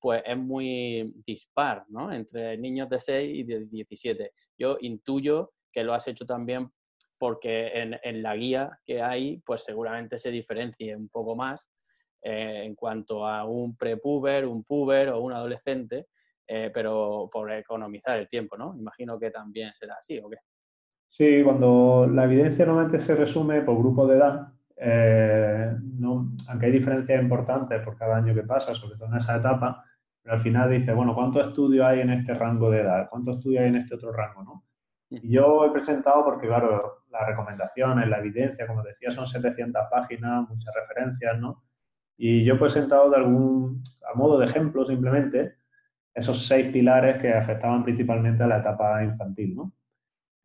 [0.00, 2.12] pues, es muy dispar, ¿no?
[2.12, 4.32] Entre niños de 6 y de 17.
[4.58, 6.70] Yo intuyo que lo has hecho también
[7.18, 7.70] porque
[8.02, 11.66] en, la guía que hay, pues seguramente se diferencie un poco más
[12.22, 16.06] eh, en cuanto a un prepuber, un puber o un adolescente,
[16.46, 18.74] eh, pero por economizar el tiempo, ¿no?
[18.76, 20.36] Imagino que también será así, ¿o qué?
[21.08, 25.72] Sí, cuando la evidencia normalmente se resume por grupo de edad, eh,
[26.48, 29.82] aunque hay diferencias importantes por cada año que pasa, sobre todo en esa etapa,
[30.22, 33.08] pero al final dice, bueno, ¿cuántos estudios hay en este rango de edad?
[33.08, 34.42] ¿Cuántos estudios hay en este otro rango?
[34.42, 34.64] ¿no?
[35.08, 40.74] yo he presentado porque, claro, las recomendaciones, la evidencia, como decía, son 700 páginas, muchas
[40.74, 41.62] referencias, ¿no?
[42.16, 43.82] Y yo he presentado de algún,
[44.12, 45.54] a modo de ejemplo simplemente,
[46.16, 49.72] esos seis pilares que afectaban principalmente a la etapa infantil, ¿no?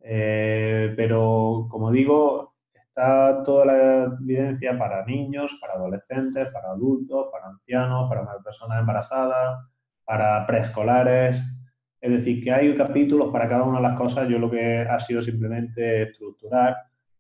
[0.02, 7.48] Eh, pero, como digo, está toda la evidencia para niños, para adolescentes, para adultos, para
[7.48, 9.66] ancianos, para personas embarazadas,
[10.04, 11.42] para preescolares,
[12.02, 14.28] es decir, que hay capítulos para cada una de las cosas.
[14.28, 16.76] Yo lo que ha sido simplemente estructurar,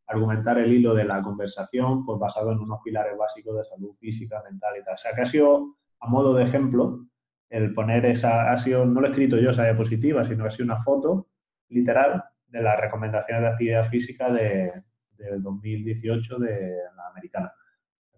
[0.07, 4.43] argumentar el hilo de la conversación, pues basado en unos pilares básicos de salud física,
[4.43, 4.95] mental y tal.
[4.95, 7.05] O sea, que ha sido, a modo de ejemplo,
[7.51, 10.51] el poner esa, ha sido, no lo he escrito yo esa diapositiva, sino que ha
[10.51, 11.27] sido una foto
[11.69, 14.71] literal de las recomendaciones de actividad física de,
[15.17, 17.51] del 2018 de la americana.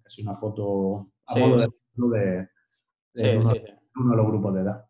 [0.05, 1.57] Ha sido una foto a modo
[2.11, 2.47] de
[3.14, 3.39] de, en
[3.95, 4.85] uno, de los grupos de edad.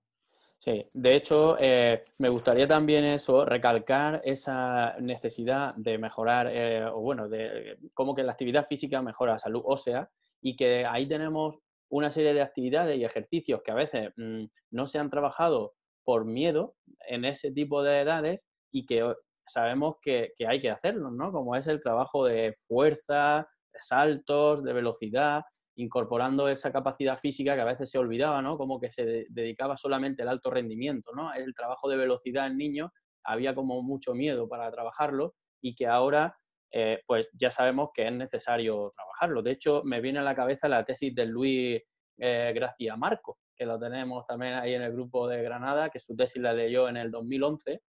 [0.59, 7.01] Sí, de hecho, eh, me gustaría también eso, recalcar esa necesidad de mejorar, eh, o
[7.01, 10.09] bueno, de cómo que la actividad física mejora la salud ósea
[10.41, 11.59] y que ahí tenemos
[11.93, 16.25] una serie de actividades y ejercicios que a veces mm, no se han trabajado por
[16.25, 16.75] miedo
[17.07, 19.13] en ese tipo de edades y que
[19.45, 21.31] sabemos que, hay que hacerlo, ¿no?
[21.31, 25.43] Como es el trabajo de fuerza, de saltos, de velocidad,
[25.75, 28.57] incorporando esa capacidad física que a veces se olvidaba, ¿no?
[28.57, 31.31] Como que se dedicaba solamente al alto rendimiento, ¿no?
[31.31, 32.89] El trabajo de velocidad en niños
[33.23, 36.35] había como mucho miedo para trabajarlo y que ahora
[36.75, 39.43] eh, pues ya sabemos que es necesario trabajarlo.
[39.43, 41.79] De hecho, me viene a la cabeza la tesis de Luis
[42.17, 46.15] eh, Gracia Marco, que lo tenemos también ahí en el grupo de Granada, que su
[46.15, 47.79] tesis la leyó en el 2011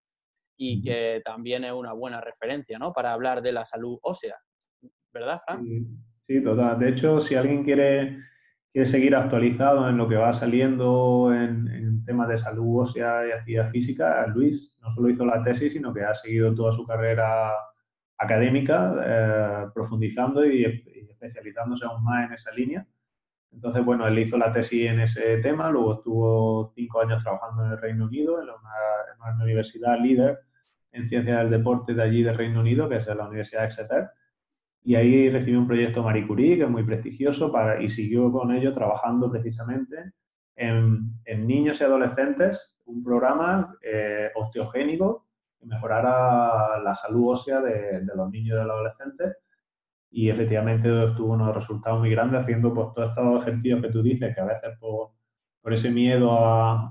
[0.59, 2.93] y que también es una buena referencia ¿no?
[2.93, 4.36] para hablar de la salud ósea.
[5.15, 5.65] ¿Verdad, Fran?
[6.27, 6.78] Sí, total.
[6.78, 8.19] De hecho, si alguien quiere,
[8.70, 13.32] quiere seguir actualizado en lo que va saliendo en, en temas de salud ósea y
[13.32, 17.51] actividad física, Luis no solo hizo la tesis, sino que ha seguido toda su carrera
[18.19, 20.65] académica, eh, profundizando y,
[21.11, 22.86] especializándose aún más en esa línea.
[23.53, 27.73] Entonces, bueno, él hizo la tesis en ese tema, luego estuvo cinco años trabajando en
[27.73, 30.39] el Reino Unido, en una, universidad líder
[30.93, 34.11] en ciencias del deporte de allí del Reino Unido, que es la Universidad de Exeter,
[34.82, 38.53] y ahí recibió un proyecto Marie Curie, que es muy prestigioso, para, y siguió con
[38.53, 40.12] ello trabajando precisamente
[40.57, 45.23] en, niños y adolescentes, un programa eh, osteogénico
[45.66, 49.36] mejorara la salud ósea de, los niños y de los adolescentes.
[50.11, 54.35] Y efectivamente obtuvo unos resultados muy grandes haciendo pues, todos estos ejercicios que tú dices,
[54.35, 55.11] que a veces por,
[55.65, 56.31] por ese miedo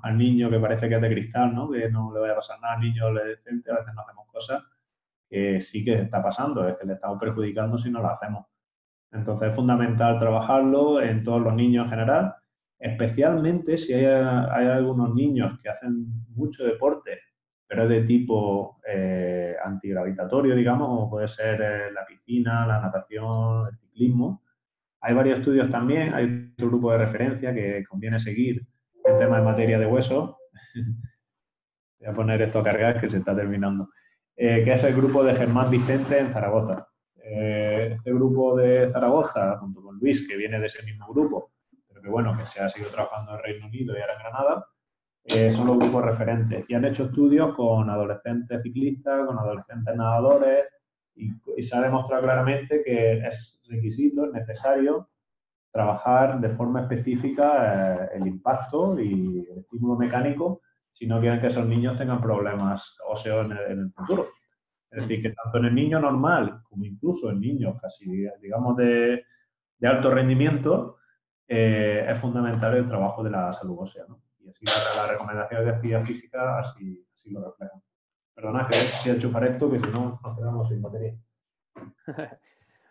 [0.04, 1.70] al niño que parece que es de cristal, ¿no?
[1.70, 4.64] que no le vaya a pasar nada al niño adolescente, a veces no hacemos cosas
[5.30, 8.48] que sí que está pasando, es que le estamos perjudicando si no lo hacemos.
[9.12, 12.36] Entonces es fundamental trabajarlo en todos los niños en general,
[12.80, 17.20] especialmente si hay, hay algunos niños que hacen mucho deporte
[17.74, 23.68] pero es de tipo eh, antigravitatorio, digamos, como puede ser eh, la piscina, la natación,
[23.68, 24.44] el ciclismo.
[25.02, 28.64] Hay varios estudios también, hay otro grupo de referencia que conviene seguir
[29.04, 30.38] en tema de materia de hueso.
[32.00, 33.90] Voy a poner esto a cargar que se está terminando.
[34.36, 36.88] Eh, que es el grupo de Germán Vicente en Zaragoza.
[37.16, 41.54] este grupo de Zaragoza, junto con Luis, que viene de ese mismo grupo,
[41.88, 44.68] pero que bueno, que se ha seguido trabajando en Reino Unido y ahora en Granada,
[45.26, 50.66] eh, son los grupos referentes y han hecho estudios con adolescentes ciclistas, con adolescentes nadadores
[51.16, 51.32] y,
[51.64, 55.10] se ha demostrado claramente que es requisito, es necesario
[55.72, 61.48] trabajar de forma específica eh, el impacto y el estímulo mecánico si no quieren que
[61.48, 64.28] esos niños tengan problemas óseos en el, futuro.
[64.92, 69.24] Es decir, que tanto en el niño normal como incluso en niños casi, digamos, de,
[69.80, 70.98] de alto rendimiento,
[71.48, 74.04] eh, es fundamental el trabajo de la salud ósea.
[74.08, 74.20] ¿no?
[74.44, 77.82] Y así las recomendaciones de actividad física así, así lo reflejan.
[78.34, 81.16] Perdona que si enchufar esto, que si no nos quedamos sin batería.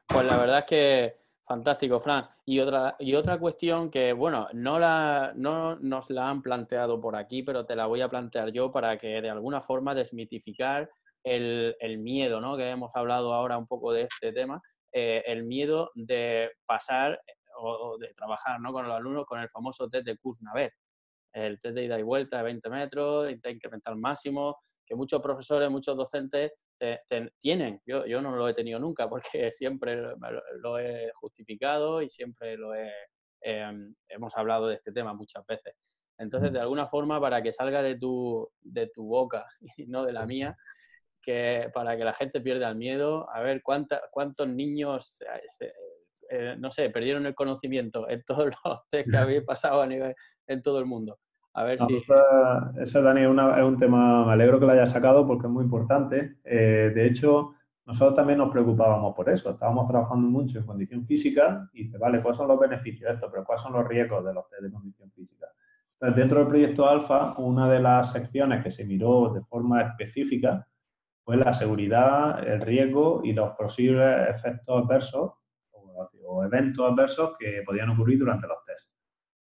[0.08, 2.28] pues la verdad es que fantástico, Fran.
[2.44, 7.16] Y otra, y otra cuestión que, bueno, no, la, no nos la han planteado por
[7.16, 10.88] aquí, pero te la voy a plantear yo para que de alguna forma desmitificar
[11.24, 12.56] el, el miedo, ¿no?
[12.56, 14.62] Que hemos hablado ahora un poco de este tema,
[14.92, 17.20] eh, el miedo de pasar
[17.58, 18.72] o, de trabajar ¿no?
[18.72, 20.72] con los alumnos con el famoso test de Kuznavet
[21.32, 24.56] el test de ida y vuelta de 20 metros, incrementar máximo,
[24.86, 26.52] que muchos profesores, muchos docentes
[27.38, 27.80] tienen.
[27.86, 29.22] Yo, yo no lo he tenido nunca porque
[29.52, 32.90] siempre lo, he justificado y siempre lo he,
[33.42, 35.74] em, hemos hablado de este tema muchas veces.
[36.18, 39.46] Entonces, de alguna forma, para que salga de tu, de tu boca
[39.76, 40.56] y no de la mía,
[41.22, 45.22] que para que la gente pierda el miedo, a ver cuánta, cuántos niños,
[46.30, 50.14] eh, no sé, perdieron el conocimiento en todos los test que habéis pasado a nivel,
[50.46, 51.18] en todo el mundo.
[51.54, 51.96] A ver si...
[52.80, 56.36] Eso, Dani, es un tema, me alegro que lo hayas sacado porque es muy importante.
[56.44, 57.54] Eh, de hecho,
[57.84, 59.50] nosotros también nos preocupábamos por eso.
[59.50, 63.28] Estábamos trabajando mucho en condición física y dice, vale, ¿cuáles son los beneficios de esto?
[63.30, 65.46] Pero ¿cuáles son los riesgos de los test de condición física?
[65.94, 70.66] Entonces, dentro del proyecto Alfa, una de las secciones que se miró de forma específica
[71.24, 75.32] fue la seguridad, el riesgo y los posibles efectos adversos
[76.24, 78.71] o eventos adversos que podían ocurrir durante los test.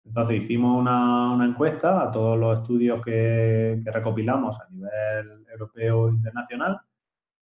[0.08, 6.80] Entonces hicimos una, encuesta a todos los estudios que, recopilamos a nivel europeo e internacional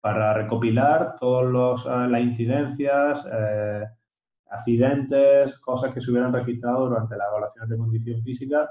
[0.02, 3.86] para recopilar todas eh, las incidencias, eh,
[4.50, 8.70] accidentes, cosas que se hubieran registrado durante las evaluaciones de condición física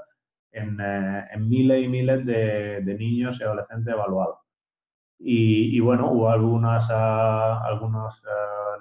[0.51, 4.39] en, eh, miles y miles de, niños y adolescentes evaluados.
[5.19, 8.21] Y, bueno, hubo algunas, algunos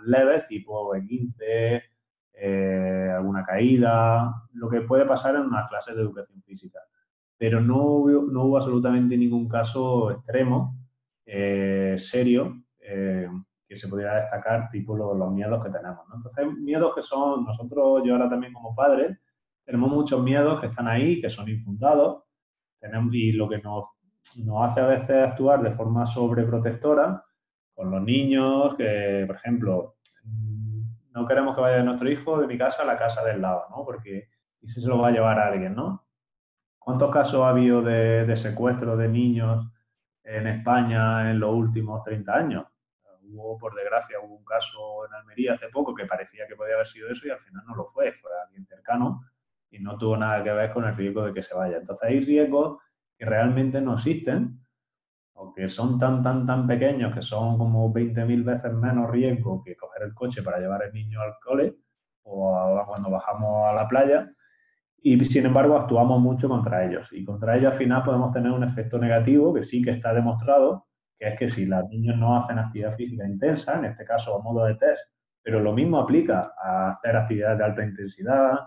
[0.05, 1.98] leves, tipo 15
[2.40, 6.78] eh, alguna caída, lo que puede pasar en unas clases de educación física.
[7.36, 10.77] Pero no hubo, no hubo absolutamente ningún caso extremo,
[11.27, 13.28] eh, serio, eh,
[13.66, 16.01] que se pudiera destacar, tipo los, miedos que tenemos.
[16.15, 19.19] Entonces, miedos que son, nosotros, yo ahora también como padre,
[19.65, 22.23] tenemos muchos miedos que están ahí, que son infundados,
[23.12, 23.85] y lo que nos,
[24.36, 27.23] nos hace a veces actuar de forma sobreprotectora
[27.74, 29.97] con los niños, que, por ejemplo,
[31.19, 33.85] no queremos que vaya nuestro hijo de mi casa a la casa del lado, ¿no?
[33.85, 34.28] Porque,
[34.61, 36.07] ¿y si se lo va a llevar a alguien, no?
[36.78, 39.66] ¿Cuántos casos ha habido de, de secuestro de niños
[40.24, 42.66] en España en los últimos 30 años?
[43.23, 46.86] Hubo, por desgracia, hubo un caso en Almería hace poco que parecía que podía haber
[46.86, 49.20] sido eso y al final no lo fue, fue alguien cercano
[49.70, 51.77] y no tuvo nada que ver con el riesgo de que se vaya.
[51.77, 52.78] Entonces hay riesgos
[53.19, 54.61] que realmente no existen
[55.40, 59.77] o que son tan, tan, tan pequeños que son como 20.000 veces menos riesgo que
[59.77, 61.77] coger el coche para llevar al niño al cole
[62.24, 64.31] o cuando bajamos a la playa
[65.01, 68.65] y sin embargo actuamos mucho contra ellos y contra ellos al final podemos tener un
[68.65, 70.89] efecto negativo que sí que está demostrado
[71.19, 74.43] que es que si los niños no hacen actividad física intensa, en este caso a
[74.43, 75.02] modo de test,
[75.43, 78.59] pero lo mismo aplica a hacer actividades de alta intensidad,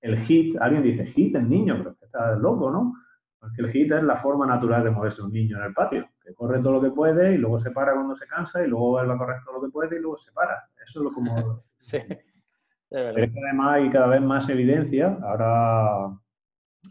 [0.00, 2.92] el HIT, alguien dice HIT en niño, pero está loco, ¿no?
[3.38, 6.34] Porque el HIT es la forma natural de moverse un niño en el patio, que
[6.34, 9.12] corre todo lo que puede y luego se para cuando se cansa y luego vuelve
[9.12, 10.68] a correr todo lo que puede y luego se para.
[10.82, 11.62] Eso es lo como...
[11.80, 11.98] sí.
[12.88, 15.18] Pero es que además hay cada vez más evidencia.
[15.22, 16.16] Ahora,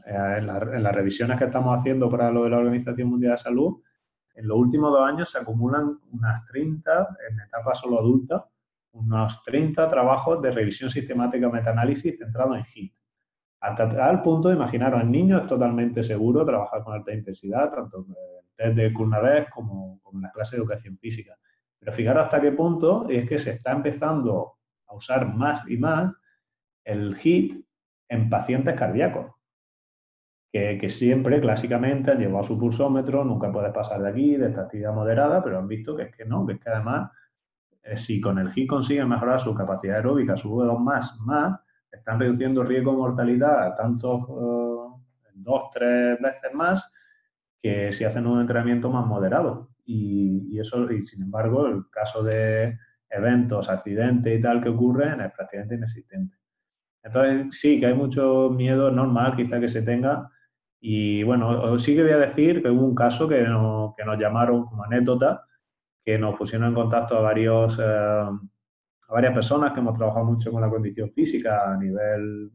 [0.06, 3.38] eh, en, en, las revisiones que estamos haciendo para lo de la Organización Mundial de
[3.38, 3.82] Salud,
[4.36, 8.46] en los últimos dos años se acumulan unas 30, en etapa solo adulta,
[8.94, 12.94] unos 30 trabajos de revisión sistemática metaanálisis centrados en HIT.
[13.62, 18.16] Hasta tal punto, imaginaros, en niños es totalmente seguro trabajar con alta intensidad, tanto en
[18.56, 21.38] test de como en las clases de educación física.
[21.80, 24.58] Pero fijaros hasta qué punto es que se está empezando
[24.88, 26.14] a usar más y más
[26.84, 27.66] el HIT
[28.10, 29.34] en pacientes cardíacos
[30.54, 34.94] que, siempre clásicamente han llevado su pulsómetro, nunca puedes pasar de aquí, de esta actividad
[34.94, 37.10] moderada, pero han visto que es que no, que es que además,
[37.82, 41.60] eh, si con el HIT consiguen mejorar su capacidad aeróbica, su V2 más, más,
[41.92, 46.92] están reduciendo el riesgo de mortalidad a tantos, eh, dos, tres veces más,
[47.64, 49.70] que si hacen un entrenamiento más moderado.
[49.86, 52.78] Y, y, eso, y sin embargo, el caso de
[53.10, 56.38] eventos, accidentes y tal que ocurren es prácticamente inexistente.
[57.02, 60.30] Entonces, sí, que hay mucho miedo normal quizá que se tenga
[60.86, 64.66] y bueno, sí que voy a decir que hubo un caso que, que nos llamaron
[64.66, 65.46] como anécdota,
[66.04, 70.52] que nos pusieron en contacto a, varios, eh, a varias personas que hemos trabajado mucho
[70.52, 72.52] con la condición física a nivel,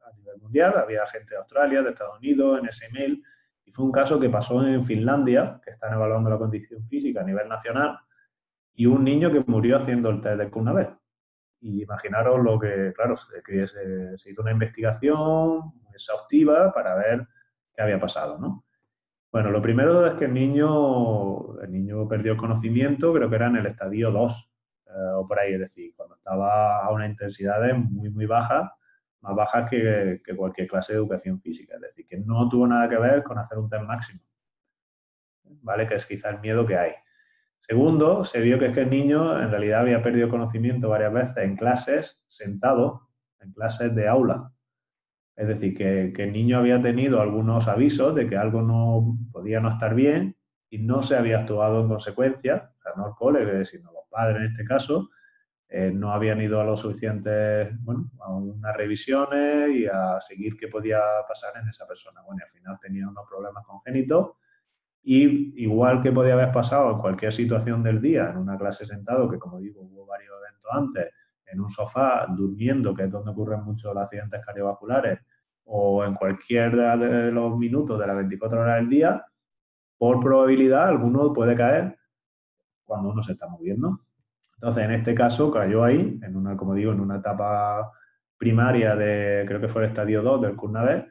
[0.00, 0.78] a nivel mundial.
[0.78, 3.22] Había gente de Australia, de Estados Unidos, en ese email.
[3.68, 7.24] Y fue un caso que pasó en Finlandia, que están evaluando la condición física a
[7.24, 7.98] nivel nacional,
[8.72, 10.88] y un niño que murió haciendo el test de vez.
[11.60, 13.68] Y imaginaros lo que, claro, se,
[14.16, 17.26] se hizo una investigación exhaustiva para ver
[17.74, 18.64] qué había pasado, ¿no?
[19.30, 23.48] Bueno, lo primero es que el niño, el niño perdió el conocimiento, creo que era
[23.48, 24.50] en el estadio 2
[24.86, 28.77] eh, o por ahí, es decir, cuando estaba a una intensidad muy, muy baja,
[29.20, 32.88] más baja que, que, cualquier clase de educación física, es decir, que no tuvo nada
[32.88, 34.20] que ver con hacer un test máximo,
[35.62, 35.86] ¿vale?
[35.86, 36.92] Que es quizá el miedo que hay.
[37.60, 41.36] Segundo, se vio que es que el niño en realidad había perdido conocimiento varias veces
[41.38, 43.08] en clases, sentado,
[43.40, 44.52] en clases de aula,
[45.38, 49.70] es decir, que, el niño había tenido algunos avisos de que algo no podía no
[49.70, 50.36] estar bien
[50.68, 54.38] y no se había actuado en consecuencia, o sea, no el cole, sino los padres
[54.38, 55.10] en este caso,
[55.70, 60.68] eh, no habían ido a los suficientes, bueno, a unas revisiones y a seguir qué
[60.68, 62.22] podía pasar en esa persona.
[62.22, 64.32] Bueno, al final tenía unos problemas congénitos
[65.02, 69.30] y igual que podía haber pasado en cualquier situación del día, en una clase sentado,
[69.30, 71.12] que como digo, hubo varios eventos antes,
[71.46, 75.20] en un sofá durmiendo, que es donde ocurren muchos los accidentes cardiovasculares,
[75.64, 79.24] o en cualquier de los minutos de las 24 horas del día,
[79.98, 81.98] por probabilidad alguno puede caer
[82.84, 84.00] cuando uno se está moviendo.
[84.60, 87.92] Entonces, en este caso cayó ahí, en una, como digo, en una etapa
[88.36, 91.04] primaria de, creo que fue el estadio 2 del Kurnaves,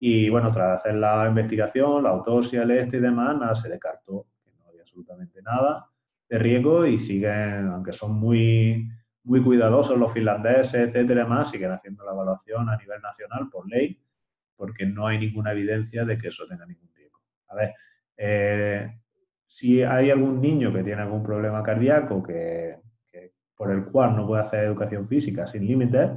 [0.00, 4.26] y bueno, tras hacer la investigación, la autopsia, el este y demás, nada, se descartó
[4.44, 5.86] que no había absolutamente nada
[6.28, 8.88] de riesgo y siguen, aunque son muy
[9.28, 14.00] muy cuidadosos los finlandeses, etcétera, más, siguen haciendo la evaluación a nivel nacional por ley,
[14.56, 17.20] porque no hay ninguna evidencia de que eso tenga ningún riesgo.
[17.48, 17.74] A ver,
[18.16, 18.98] eh,
[19.48, 22.76] si hay algún niño que tiene algún problema cardíaco que,
[23.56, 26.10] por el cual no puede hacer educación física sin límites,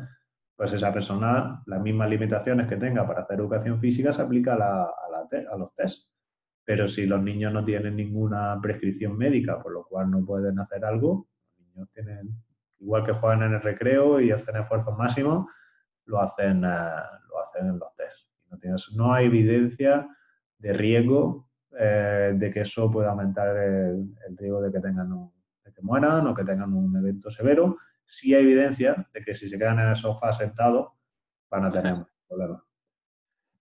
[0.55, 5.57] pues esa persona, las mismas limitaciones que tenga para hacer educación física se aplica a,
[5.57, 6.07] los test.
[6.63, 10.85] Pero si los niños no tienen ninguna prescripción médica, por lo cual no pueden hacer
[10.85, 11.27] algo,
[12.79, 15.47] igual que juegan en el recreo y hacen esfuerzos máximos,
[16.05, 18.27] lo hacen, eh, lo hacen en los test.
[18.51, 20.07] No, no hay evidencia
[20.59, 25.31] de riesgo eh, de que eso pueda aumentar el, riesgo de que tengan un,
[25.64, 27.77] de que mueran o que tengan un evento severo.
[28.06, 30.89] Sí hay evidencia de que si se quedan en el sofá sentados
[31.49, 31.95] van a tener
[32.27, 32.61] problemas.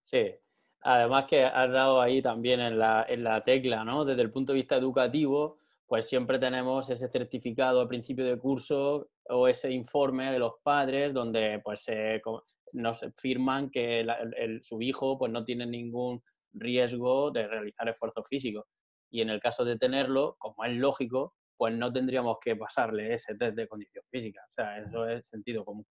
[0.01, 0.35] Sí,
[0.81, 4.03] además que has dado ahí también en la, en la tecla, ¿no?
[4.03, 5.57] Desde el punto de vista educativo,
[5.87, 11.13] pues siempre tenemos ese certificado al principio de curso o ese informe de los padres
[11.13, 11.85] donde pues
[12.73, 14.05] nos firman que
[14.63, 16.21] su hijo pues no tiene ningún
[16.53, 18.67] riesgo de realizar esfuerzo físico.
[19.09, 23.35] Y en el caso de tenerlo, como es lógico, pues no tendríamos que pasarle ese
[23.35, 24.41] test de condición física.
[24.49, 25.85] O sea, eso es sentido común.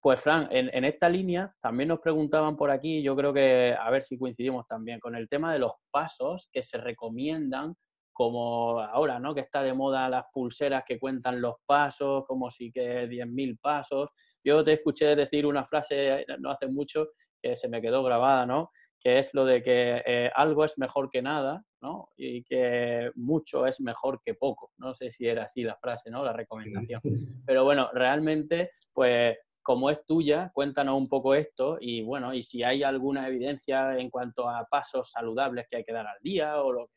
[0.00, 4.02] Pues Fran, en, esta línea también nos preguntaban por aquí, yo creo que a ver
[4.02, 7.74] si coincidimos también con el tema de los pasos que se recomiendan,
[8.12, 9.34] como ahora, ¿no?
[9.34, 14.08] Que está de moda las pulseras que cuentan los pasos, como si que 10.000 pasos.
[14.42, 17.08] Yo te escuché decir una frase no hace mucho
[17.42, 18.70] que se me quedó grabada, ¿no?
[19.06, 22.08] Que es lo de que eh, algo es mejor que nada, ¿no?
[22.16, 24.72] Y que mucho es mejor que poco.
[24.78, 26.24] No sé si era así la frase, ¿no?
[26.24, 27.00] La recomendación.
[27.46, 32.64] Pero bueno, realmente, pues como es tuya, cuéntanos un poco esto y bueno, y si
[32.64, 36.72] hay alguna evidencia en cuanto a pasos saludables que hay que dar al día o
[36.72, 36.90] lo,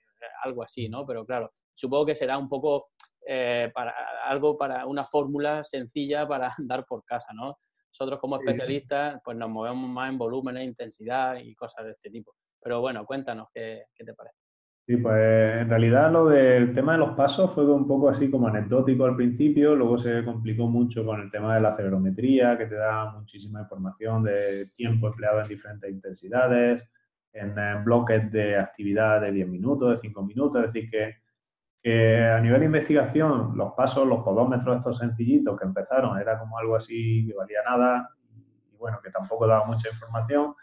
[0.43, 1.05] algo así, ¿no?
[1.05, 2.87] Pero claro, supongo que será un poco
[3.27, 3.93] eh, para
[4.25, 7.59] algo para una fórmula sencilla para andar por casa, ¿no?
[7.91, 12.35] Nosotros como especialistas pues nos movemos más en volúmenes, intensidad y cosas de este tipo.
[12.61, 14.35] Pero bueno, cuéntanos qué, te parece.
[14.85, 18.47] Sí, pues en realidad lo del tema de los pasos fue un poco así como
[18.47, 22.75] anecdótico al principio, luego se complicó mucho con el tema de la acelerometría, que te
[22.75, 26.89] da muchísima información de tiempo empleado en diferentes intensidades,
[27.33, 31.17] en, bloques de actividad de 10 minutos, de 5 minutos, es decir, que
[31.81, 36.57] que a nivel de investigación, los pasos, los podómetros estos sencillitos que empezaron, era como
[36.57, 38.09] algo así que valía nada
[38.71, 40.55] y bueno, que tampoco daba mucha información.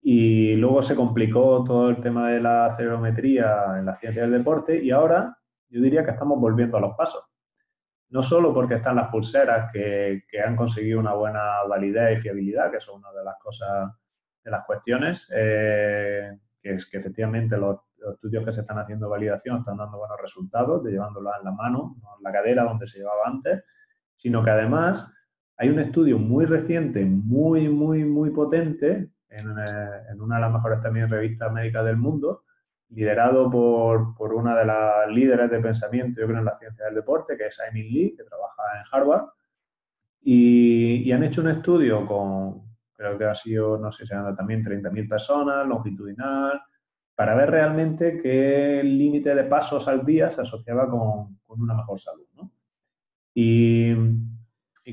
[0.00, 4.82] Y luego se complicó todo el tema de la acelerometría en la ciencia del deporte
[4.82, 5.38] y ahora
[5.68, 7.24] yo diría que estamos volviendo a los pasos.
[8.10, 12.70] No solo porque están las pulseras que, que han conseguido una buena validez y fiabilidad,
[12.70, 13.90] que son una de las cosas,
[14.44, 19.08] de las cuestiones, eh, que es que efectivamente los los estudios que se están haciendo
[19.08, 22.86] validación están dando buenos resultados, de llevándola en la mano, no en la cadera donde
[22.86, 23.64] se llevaba antes,
[24.16, 25.06] sino que además
[25.56, 30.80] hay un estudio muy reciente, muy, muy, muy potente, en, eh, una de las mejores
[30.80, 32.44] también revistas médicas del mundo,
[32.90, 37.36] liderado por, una de las líderes de pensamiento, yo creo, en la ciencia del deporte,
[37.36, 39.26] que es Amy Lee, que trabaja en Harvard,
[40.20, 42.62] y, han hecho un estudio con,
[42.94, 46.60] creo que ha sido, no sé si han también 30.000 personas, longitudinal,
[47.14, 52.24] para ver realmente qué límite de pasos al día se asociaba con, una mejor salud.
[53.34, 53.94] Y,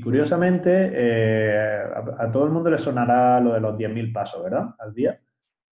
[0.03, 1.83] curiosamente, eh,
[2.17, 4.75] a, todo el mundo le sonará lo de los 10.000 pasos, ¿verdad?
[4.79, 5.19] Al día.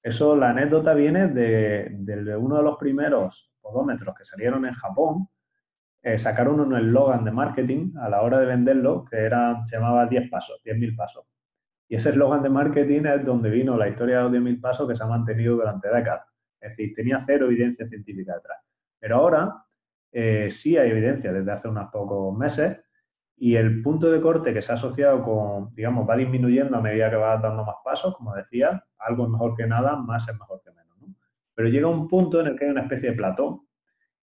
[0.01, 5.27] Eso, la anécdota viene de, uno de los primeros podómetros que salieron en Japón.
[6.01, 10.05] Eh, sacaron un eslogan de marketing a la hora de venderlo que era, se llamaba
[10.05, 11.25] 10 pasos, 10.000 pasos.
[11.89, 14.95] Y ese eslogan de marketing es donde vino la historia de los 10.000 pasos que
[14.95, 16.26] se ha mantenido durante décadas.
[16.59, 18.59] Es decir, tenía cero evidencia científica detrás.
[18.99, 19.63] Pero ahora
[20.11, 22.77] eh, sí hay evidencia desde hace unos pocos meses
[23.35, 27.09] y el punto de corte que se ha asociado con, digamos, va disminuyendo a medida
[27.09, 30.61] que va dando más pasos, como decía, algo es mejor que nada, más es mejor
[30.63, 30.87] que menos.
[31.53, 33.65] Pero llega un punto en el que hay una especie de plató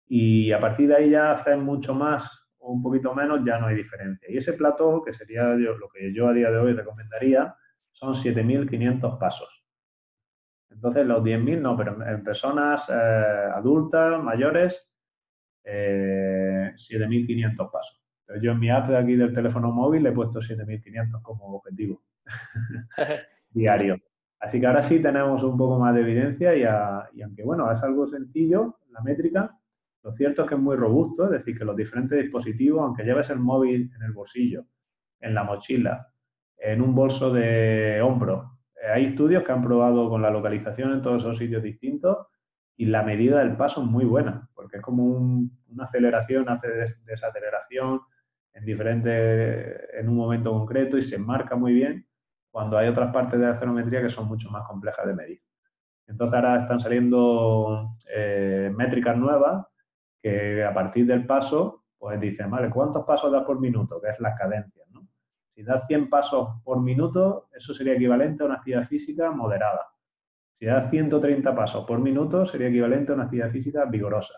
[0.07, 3.67] y a partir de ahí ya hacer mucho más o un poquito menos ya no
[3.69, 4.29] hay diferencia.
[4.31, 7.55] Y ese plató, que sería lo que yo a día de hoy recomendaría,
[7.93, 9.58] son 7.500 pasos.
[10.79, 12.93] Entonces, los 10.000 no, pero en personas eh,
[13.53, 14.89] adultas, mayores,
[15.65, 18.01] 7.500 eh, pasos.
[18.41, 22.05] yo en mi app de aquí del teléfono móvil le he puesto 7.500 como objetivo
[23.51, 23.97] diario.
[24.39, 26.61] Así que ahora sí tenemos un poco más de evidencia y,
[27.19, 29.59] y, aunque bueno, es algo sencillo, la métrica,
[30.05, 33.31] lo cierto es que es muy robusto, es decir, que los diferentes dispositivos, aunque lleves
[33.31, 34.65] el móvil en el bolsillo,
[35.19, 36.07] en la mochila,
[36.57, 38.58] en un bolso de hombro,
[38.93, 42.27] hay estudios que han probado con la localización en todos esos sitios distintos
[42.77, 46.69] y la medida del paso es muy buena, porque es como una aceleración, hace
[47.05, 48.01] desaceleración
[48.55, 52.07] en diferentes, en un momento concreto y se marca muy bien
[52.51, 55.43] cuando hay otras partes de la acelerometría que son mucho más complejas de medir.
[56.07, 59.67] Entonces ahora están saliendo eh, métricas nuevas
[60.23, 64.01] que a partir del paso, pues dicen, vale, ¿cuántos pasos da por minuto?
[64.01, 64.85] Que es la cadencia.
[65.59, 69.89] Si das 100 pasos por minuto, eso sería equivalente a una actividad física moderada.
[70.53, 74.35] Si das 130 pasos por minuto, sería equivalente a una actividad física vigorosa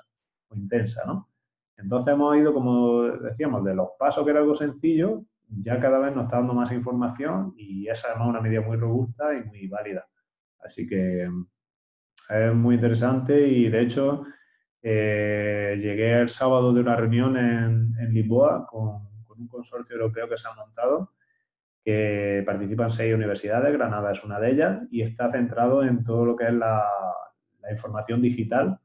[0.48, 1.28] o intensa, ¿no?
[1.76, 6.16] Entonces hemos ido, como decíamos, de los pasos que era algo sencillo, ya cada vez
[6.16, 10.08] nos está dando más información y esa es una medida muy robusta y muy válida.
[10.60, 11.28] Así que
[12.30, 14.24] es muy interesante y de hecho
[14.80, 19.09] eh, llegué el sábado de una reunión en, Lisboa con,
[19.40, 21.12] un consorcio europeo que se ha montado
[21.84, 26.36] que participan seis universidades, Granada es una de ellas, y está centrado en todo lo
[26.36, 26.86] que es la,
[27.70, 28.80] información digital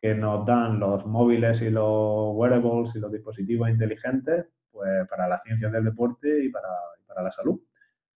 [0.00, 5.42] que nos dan los móviles y los wearables y los dispositivos inteligentes pues, para las
[5.42, 6.68] ciencias del deporte y para,
[7.06, 7.58] para la salud.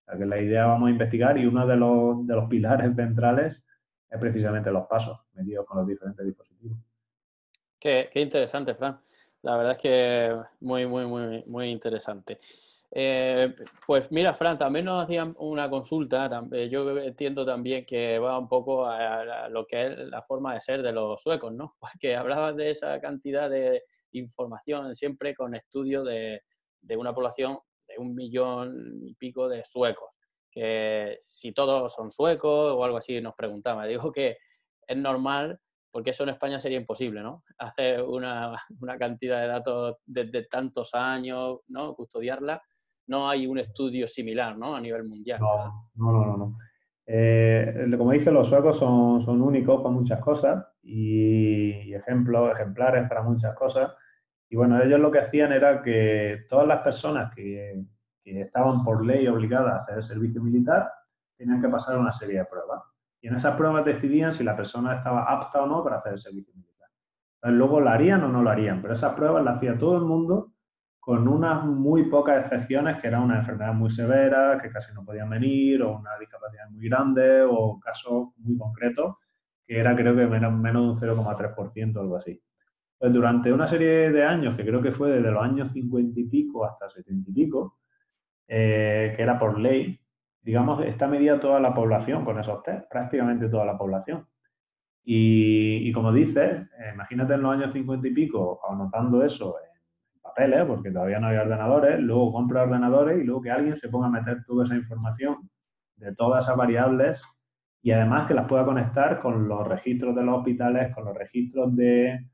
[0.06, 3.64] O que la idea vamos a investigar y uno de los, de los pilares centrales
[4.10, 6.78] es precisamente los pasos medidos con los diferentes dispositivos.
[7.80, 9.00] Qué, qué interesante, Fran.
[9.42, 12.40] La verdad es que muy, muy, muy, muy interesante.
[12.90, 13.54] Eh,
[13.86, 16.28] pues mira, Fran, también nos hacían una consulta.
[16.70, 20.82] Yo entiendo también que va un poco a, lo que es la forma de ser
[20.82, 21.76] de los suecos, ¿no?
[21.80, 23.82] Porque hablabas de esa cantidad de
[24.12, 26.42] información siempre con estudios de,
[26.80, 30.10] de una población de un millón y pico de suecos.
[30.50, 33.86] Que si todos son suecos o algo así, nos preguntaba.
[33.86, 34.38] Digo que
[34.86, 35.60] es normal
[35.90, 37.42] porque eso en España sería imposible, ¿no?
[37.58, 41.94] Hacer una, una cantidad de datos desde tantos años, ¿no?
[41.94, 42.62] Custodiarla
[43.08, 44.76] no hay un estudio similar ¿no?
[44.76, 45.40] a nivel mundial.
[45.40, 46.36] No, no, no.
[46.36, 46.58] no.
[47.06, 53.22] Eh, como dice, los suecos son, son únicos para muchas cosas y, ejemplos, ejemplares para
[53.22, 53.92] muchas cosas.
[54.50, 57.82] Y bueno, ellos lo que hacían era que todas las personas que,
[58.22, 60.90] que estaban por ley obligadas a hacer el servicio militar
[61.36, 62.82] tenían que pasar una serie de pruebas.
[63.20, 66.18] Y en esas pruebas decidían si la persona estaba apta o no para hacer el
[66.18, 66.88] servicio militar.
[67.36, 70.04] Entonces, luego lo harían o no lo harían, pero esas pruebas las hacía todo el
[70.04, 70.52] mundo
[71.08, 75.30] con unas muy pocas excepciones, que era una enfermedad muy severa, que casi no podían
[75.30, 79.16] venir, o una discapacidad muy grande, o casos muy concretos,
[79.66, 82.38] que era creo que menos, de un 0,3% o algo así.
[82.98, 86.24] Pues durante una serie de años, que creo que fue desde los años 50 y
[86.24, 87.78] pico hasta 70 y pico,
[88.46, 89.98] eh, que era por ley,
[90.48, 94.26] digamos, está medida toda la población con esos test, prácticamente toda la población.
[95.04, 99.56] Y, como dices, eh, imagínate en los años 50 y pico, anotando eso
[100.66, 104.10] porque todavía no había ordenadores, luego compra ordenadores y luego que alguien se ponga a
[104.10, 105.50] meter toda esa información
[105.96, 107.22] de todas esas variables
[107.82, 111.74] y además que las pueda conectar con los registros de los hospitales, con los registros
[111.74, 112.24] de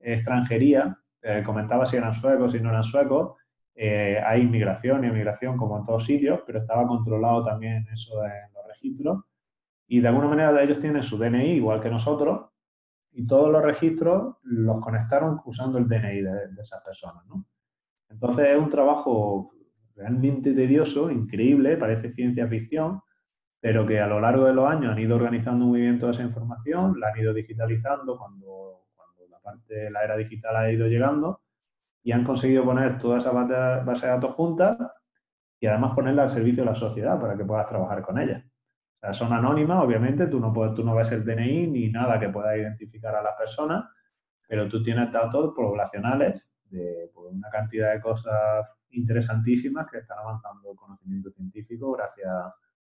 [0.00, 0.98] extranjería.
[1.22, 3.36] Eh, comentaba si eran suecos, si no eran suecos.
[3.74, 8.52] Eh, hay inmigración y inmigración como en todos sitios, pero estaba controlado también eso en
[8.54, 9.24] los registros.
[9.86, 12.50] Y de alguna manera ellos tienen su DNI igual que nosotros
[13.12, 17.26] y todos los registros los conectaron usando el DNI de, de esas personas.
[17.26, 17.44] ¿no?
[18.08, 19.52] Entonces es un trabajo
[19.94, 23.02] realmente tedioso, increíble, parece ciencia ficción,
[23.60, 26.22] pero que a lo largo de los años han ido organizando muy bien toda esa
[26.22, 30.86] información, la han ido digitalizando cuando, cuando la parte de la era digital ha ido
[30.86, 31.41] llegando
[32.02, 34.78] y han conseguido poner toda esa base de datos juntas
[35.60, 38.44] y además ponerla al servicio de la sociedad para que puedas trabajar con ella.
[38.96, 42.18] O sea, son anónimas, obviamente, tú no, puedes, tú no ves el DNI ni nada
[42.18, 43.84] que pueda identificar a las personas,
[44.48, 50.70] pero tú tienes datos poblacionales de pues, una cantidad de cosas interesantísimas que están avanzando
[50.70, 52.28] el conocimiento científico gracias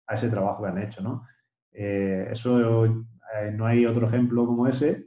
[0.06, 1.26] a ese trabajo que han hecho, ¿no?
[1.72, 5.06] Eh, eso eh, no hay otro ejemplo como ese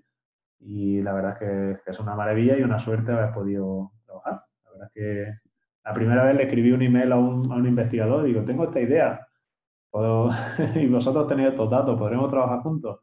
[0.59, 4.45] y la verdad es que, es una maravilla y una suerte haber podido trabajar.
[4.63, 5.33] La verdad es que
[5.83, 8.65] la primera vez le escribí un email a un, a un investigador y digo, tengo
[8.65, 9.27] esta idea
[10.75, 12.99] y vosotros tenéis estos datos, ¿podremos trabajar juntos?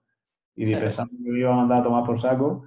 [0.55, 2.66] Y pensando que me iba a mandar a tomar por saco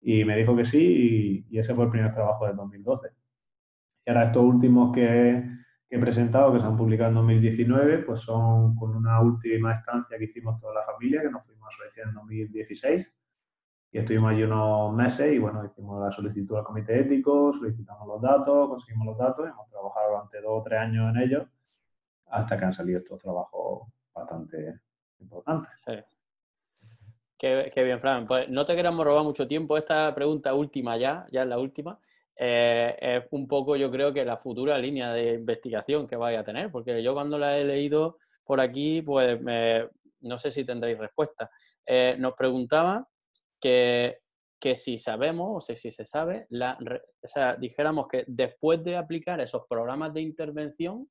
[0.00, 3.08] y me dijo que sí y, ese fue el primer trabajo de 2012.
[4.06, 5.44] Y ahora estos últimos que,
[5.88, 10.24] he presentado, que se han publicado en 2019, pues son con una última estancia que
[10.24, 13.12] hicimos toda la familia, que nos fuimos a Suecia en 2016
[13.92, 18.22] y estuvimos allí unos meses y bueno, hicimos la solicitud al comité ético, solicitamos los
[18.22, 21.46] datos, conseguimos los datos, hemos trabajado durante dos o tres años en ellos
[22.26, 24.80] hasta que han salido estos trabajos bastante
[25.18, 25.70] importantes.
[27.36, 28.26] Qué, bien, Fran.
[28.26, 29.78] Pues no te queremos robar mucho tiempo.
[29.78, 31.98] Esta pregunta última ya, ya es la última.
[32.36, 36.44] Eh, es un poco, yo creo que la futura línea de investigación que vaya a
[36.44, 39.40] tener, porque yo cuando la he leído por aquí, pues
[40.20, 41.50] no sé si tendréis respuesta.
[41.86, 43.08] Eh, nos preguntaba
[43.60, 44.18] que,
[44.60, 46.78] que, si sabemos, o sea, si se sabe, la,
[47.58, 51.08] dijéramos que después de aplicar esos programas de intervención,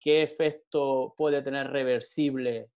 [0.00, 2.70] ¿qué efecto puede tener reversible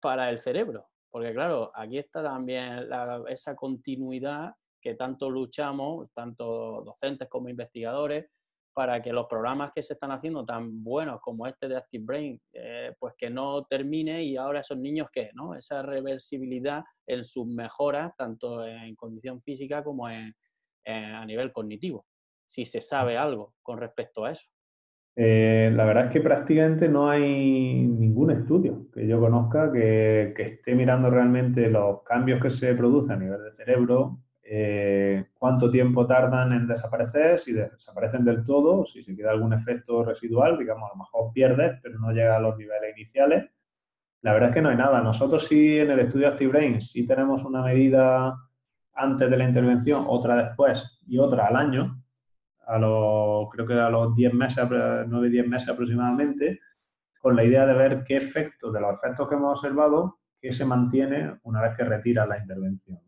[0.00, 0.88] para el cerebro?
[1.10, 2.88] Porque claro, aquí está también
[3.28, 8.30] esa continuidad que tanto luchamos, tanto docentes como investigadores,
[8.80, 12.40] para que los programas que se están haciendo tan buenos como este de Active Brain,
[12.54, 15.54] eh, pues que no termine y ahora esos niños que, ¿no?
[15.54, 20.34] Esa reversibilidad en sus mejoras, tanto en condición física como en,
[20.86, 22.06] a nivel cognitivo,
[22.46, 24.48] si se sabe algo con respecto a eso.
[25.14, 30.74] Eh, la verdad es que prácticamente no hay ningún estudio que yo conozca que, esté
[30.74, 34.20] mirando realmente los cambios que se producen a nivel de cerebro,
[34.52, 40.04] eh, cuánto tiempo tardan en desaparecer, si desaparecen del todo, si se queda algún efecto
[40.04, 43.48] residual, digamos, a lo mejor pierdes, pero no llega a los niveles iniciales.
[44.22, 45.02] La verdad es que no hay nada.
[45.02, 48.36] Nosotros sí en el estudio ActiveBrain sí tenemos una medida
[48.92, 52.02] antes de la intervención, otra después y otra al año,
[52.66, 56.58] a los, creo que a los 10 meses, 9-10 meses aproximadamente,
[57.20, 60.64] con la idea de ver qué efectos, de los efectos que hemos observado, que se
[60.64, 62.98] mantiene una vez que retira la intervención.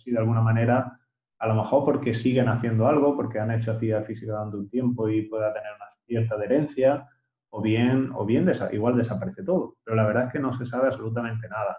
[0.00, 0.98] A ver si de alguna manera,
[1.38, 5.08] a lo mejor porque siguen haciendo algo, porque han hecho actividad física durante un tiempo
[5.08, 7.06] y pueda tener una cierta adherencia,
[7.50, 9.76] o bien, o bien igual desaparece todo.
[9.84, 11.76] Pero la verdad es que no se sabe absolutamente nada.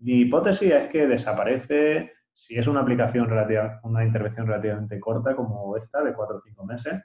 [0.00, 5.76] Mi hipótesis es que desaparece si es una aplicación relativa, una intervención relativamente corta como
[5.76, 7.00] esta, de 4 o 5 meses,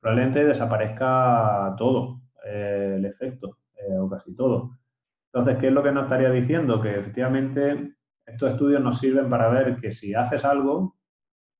[0.00, 4.78] probablemente desaparezca todo eh, el efecto, eh, o casi todo.
[5.32, 6.80] Entonces, ¿qué es lo que nos estaría diciendo?
[6.80, 7.96] Que efectivamente
[8.26, 10.96] estos estudios nos sirven para ver que si haces algo,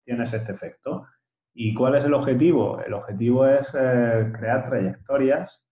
[0.04, 1.06] tienes este efecto.
[1.54, 2.80] ¿Y cuál es el objetivo?
[2.80, 5.64] El objetivo es eh, crear trayectorias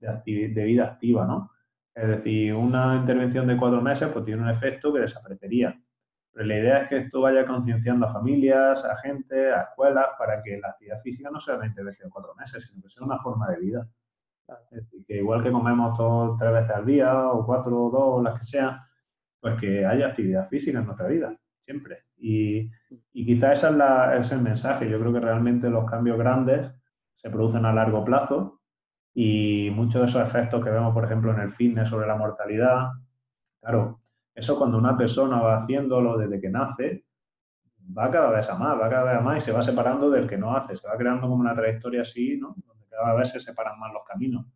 [0.00, 1.50] de, de, vida activa, ¿no?
[1.94, 5.80] Es decir, una intervención de cuatro meses pues tiene un efecto que desaparecería.
[6.32, 10.42] Pero la idea es que esto vaya concienciando a familias, a gente, a escuelas, para
[10.42, 13.18] que la actividad física no sea una intervención de cuatro meses, sino que sea una
[13.18, 13.88] forma de vida.
[14.70, 18.22] Es decir, que igual que comemos todos tres veces al día, o cuatro, o dos,
[18.22, 18.78] las que sean,
[19.40, 22.04] pues que haya actividad física en nuestra vida, siempre.
[22.16, 22.70] Y,
[23.12, 24.88] y quizá ese es, la, es el mensaje.
[24.88, 26.70] Yo creo que realmente los cambios grandes
[27.14, 28.60] se producen a largo plazo
[29.14, 32.90] y muchos de esos efectos que vemos, por ejemplo, en el fitness sobre la mortalidad,
[33.60, 34.00] claro,
[34.34, 37.04] eso cuando una persona va haciéndolo desde que nace,
[37.96, 40.28] va cada vez a más, va cada vez a más y se va separando del
[40.28, 42.54] que no hace, se va creando como una trayectoria así, ¿no?
[42.66, 44.46] Donde cada vez se separan más los caminos.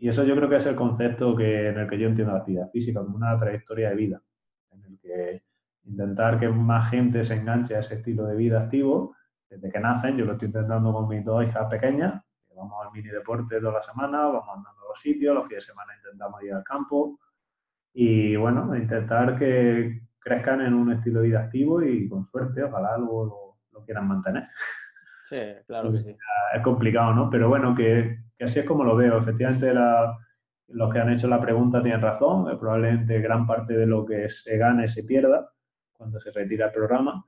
[0.00, 2.40] Y eso yo creo que es el concepto que, en el que yo entiendo la
[2.40, 4.22] actividad física, como una trayectoria de vida,
[4.72, 5.42] en el que
[5.84, 9.14] intentar que más gente se enganche a ese estilo de vida activo
[9.50, 10.16] desde que nacen.
[10.16, 12.22] Yo lo estoy intentando con mis dos hijas pequeñas,
[12.56, 15.72] vamos al mini deporte toda la semana, vamos andando a los sitios, los fines de
[15.72, 17.18] semana intentamos ir al campo,
[17.92, 22.96] y bueno, intentar que crezcan en un estilo de vida activo y con suerte, ojalá
[22.96, 24.48] luego lo, quieran mantener.
[25.24, 26.16] Sí, claro que sí.
[26.54, 27.30] Es complicado, ¿no?
[27.30, 29.18] Pero bueno, que, así es como lo veo.
[29.18, 29.72] Efectivamente,
[30.68, 32.50] los que han hecho la pregunta tienen razón.
[32.50, 35.52] Eh, probablemente gran parte de lo que se gane se pierda
[35.92, 37.26] cuando se retira el programa.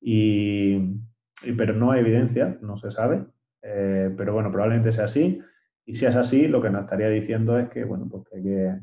[0.00, 0.96] Y,
[1.56, 3.24] pero no hay evidencia, no se sabe.
[3.62, 5.40] Eh, pero bueno, probablemente sea así.
[5.86, 8.42] Y si es así, lo que nos estaría diciendo es que, bueno, pues que hay
[8.42, 8.80] que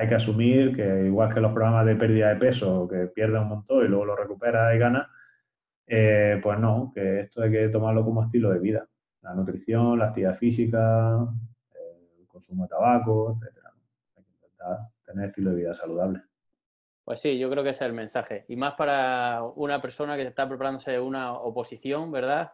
[0.00, 3.48] hay que asumir que igual que los programas de pérdida de peso, que pierde un
[3.48, 5.10] montón y luego lo recupera y gana,
[5.86, 8.88] eh, pues no, que esto hay que tomarlo como estilo de vida.
[9.22, 11.26] La nutrición, la actividad física,
[12.18, 13.56] el consumo de tabaco, etc.
[14.16, 16.22] Hay que intentar tener estilo de vida saludable.
[17.04, 18.44] Pues sí, yo creo que ese es el mensaje.
[18.48, 22.52] Y más para una persona que está preparándose una oposición, ¿verdad?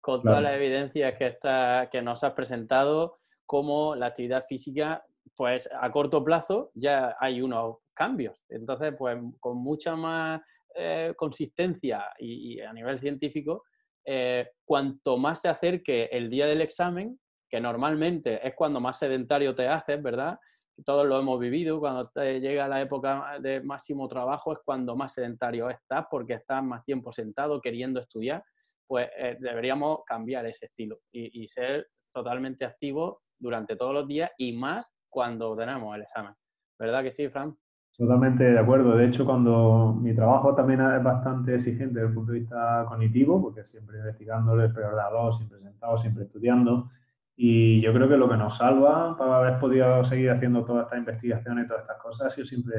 [0.00, 5.04] Con todas las evidencias que, está, que nos has presentado, como la actividad física
[5.36, 8.38] pues a corto plazo ya hay unos cambios.
[8.48, 10.40] Entonces, pues con mucha más
[10.74, 13.64] eh, consistencia y, a nivel científico,
[14.04, 17.18] eh, cuanto más se acerque el día del examen,
[17.50, 20.38] que normalmente es cuando más sedentario te haces, ¿verdad?
[20.84, 25.12] Todos lo hemos vivido, cuando te llega la época de máximo trabajo es cuando más
[25.14, 28.42] sedentario estás porque estás más tiempo sentado queriendo estudiar,
[28.86, 34.30] pues eh, deberíamos cambiar ese estilo y, y ser totalmente activos durante todos los días
[34.38, 36.34] y más cuando tenemos el examen.
[36.78, 37.56] ¿Verdad que sí, Fran?
[37.96, 38.96] Totalmente de acuerdo.
[38.96, 43.40] De hecho, cuando mi trabajo también es bastante exigente desde el punto de vista cognitivo,
[43.42, 46.90] porque siempre investigando el ordenador, siempre sentado, siempre estudiando.
[47.36, 51.00] Y yo creo que lo que nos salva para haber podido seguir haciendo todas estas
[51.00, 52.74] investigaciones y todas estas cosas ha sido siempre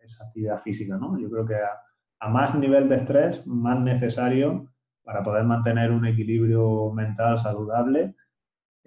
[0.00, 1.18] esa actividad física, ¿no?
[1.18, 1.56] Yo creo que
[2.20, 4.68] a más nivel de estrés, más necesario
[5.04, 8.14] para poder mantener un equilibrio mental saludable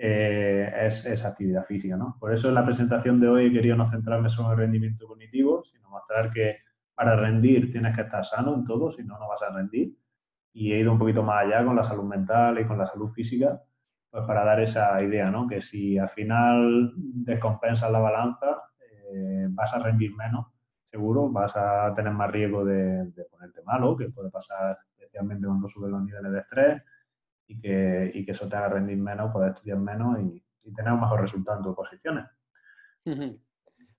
[0.06, 1.96] eh, es, esa actividad física.
[1.96, 2.18] ¿no?
[2.20, 5.08] Por eso en la presentación de hoy he querido no centrarme solo en el rendimiento
[5.08, 6.58] cognitivo, sino mostrar que
[6.94, 9.96] para rendir tienes que estar sano en todo, si no, no vas a rendir.
[10.52, 13.12] Y he ido un poquito más allá con la salud mental y con la salud
[13.14, 13.62] física,
[14.12, 15.48] pues para dar esa idea, ¿no?
[15.48, 18.62] que si al final descompensas la balanza,
[19.10, 20.48] eh, vas a rendir menos,
[20.92, 25.70] seguro, vas a tener más riesgo de, de ponerte malo, que puede pasar especialmente cuando
[25.70, 26.84] suben los niveles de estrés
[27.48, 30.44] y que, y que eso te haga rendir menos, poder estudiar menos y,
[30.76, 32.26] tener un mejor resultado en tus posiciones.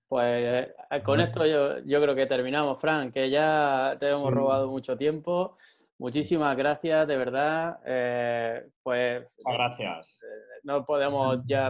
[0.07, 4.67] Pues eh, con esto yo, yo, creo que terminamos, Fran, que ya te hemos robado
[4.67, 5.57] mucho tiempo.
[5.99, 7.79] muchísimas gracias, de verdad.
[7.85, 9.27] Eh, pues.
[9.45, 10.19] gracias.
[10.23, 11.67] Eh, no podemos ya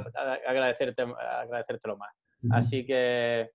[0.47, 2.13] agradecerte, agradecértelo más.
[2.51, 3.51] Así que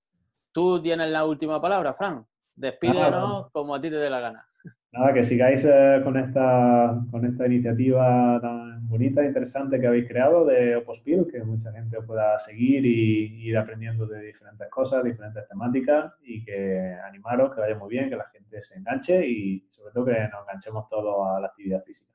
[0.52, 2.26] tú tienes la última palabra, Fran.
[2.54, 4.49] Despídenos como a ti te dé la gana.
[4.92, 10.08] Nada, que sigáis eh, con, esta, con esta iniciativa tan bonita e interesante que habéis
[10.08, 15.46] creado de Opospil, que mucha gente pueda seguir y ir aprendiendo de diferentes cosas, diferentes
[15.46, 19.92] temáticas y que animaros, que vaya muy bien, que la gente se enganche y sobre
[19.92, 22.10] todo que nos enganchemos todos a la actividad física.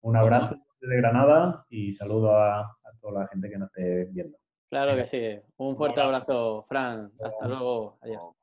[0.00, 4.36] Un abrazo desde Granada y saludo a, a toda la gente que nos esté viendo.
[4.70, 5.38] Claro que sí.
[5.58, 7.12] Un fuerte abrazo, Fran.
[7.22, 7.98] Hasta luego.
[8.00, 8.41] Adiós.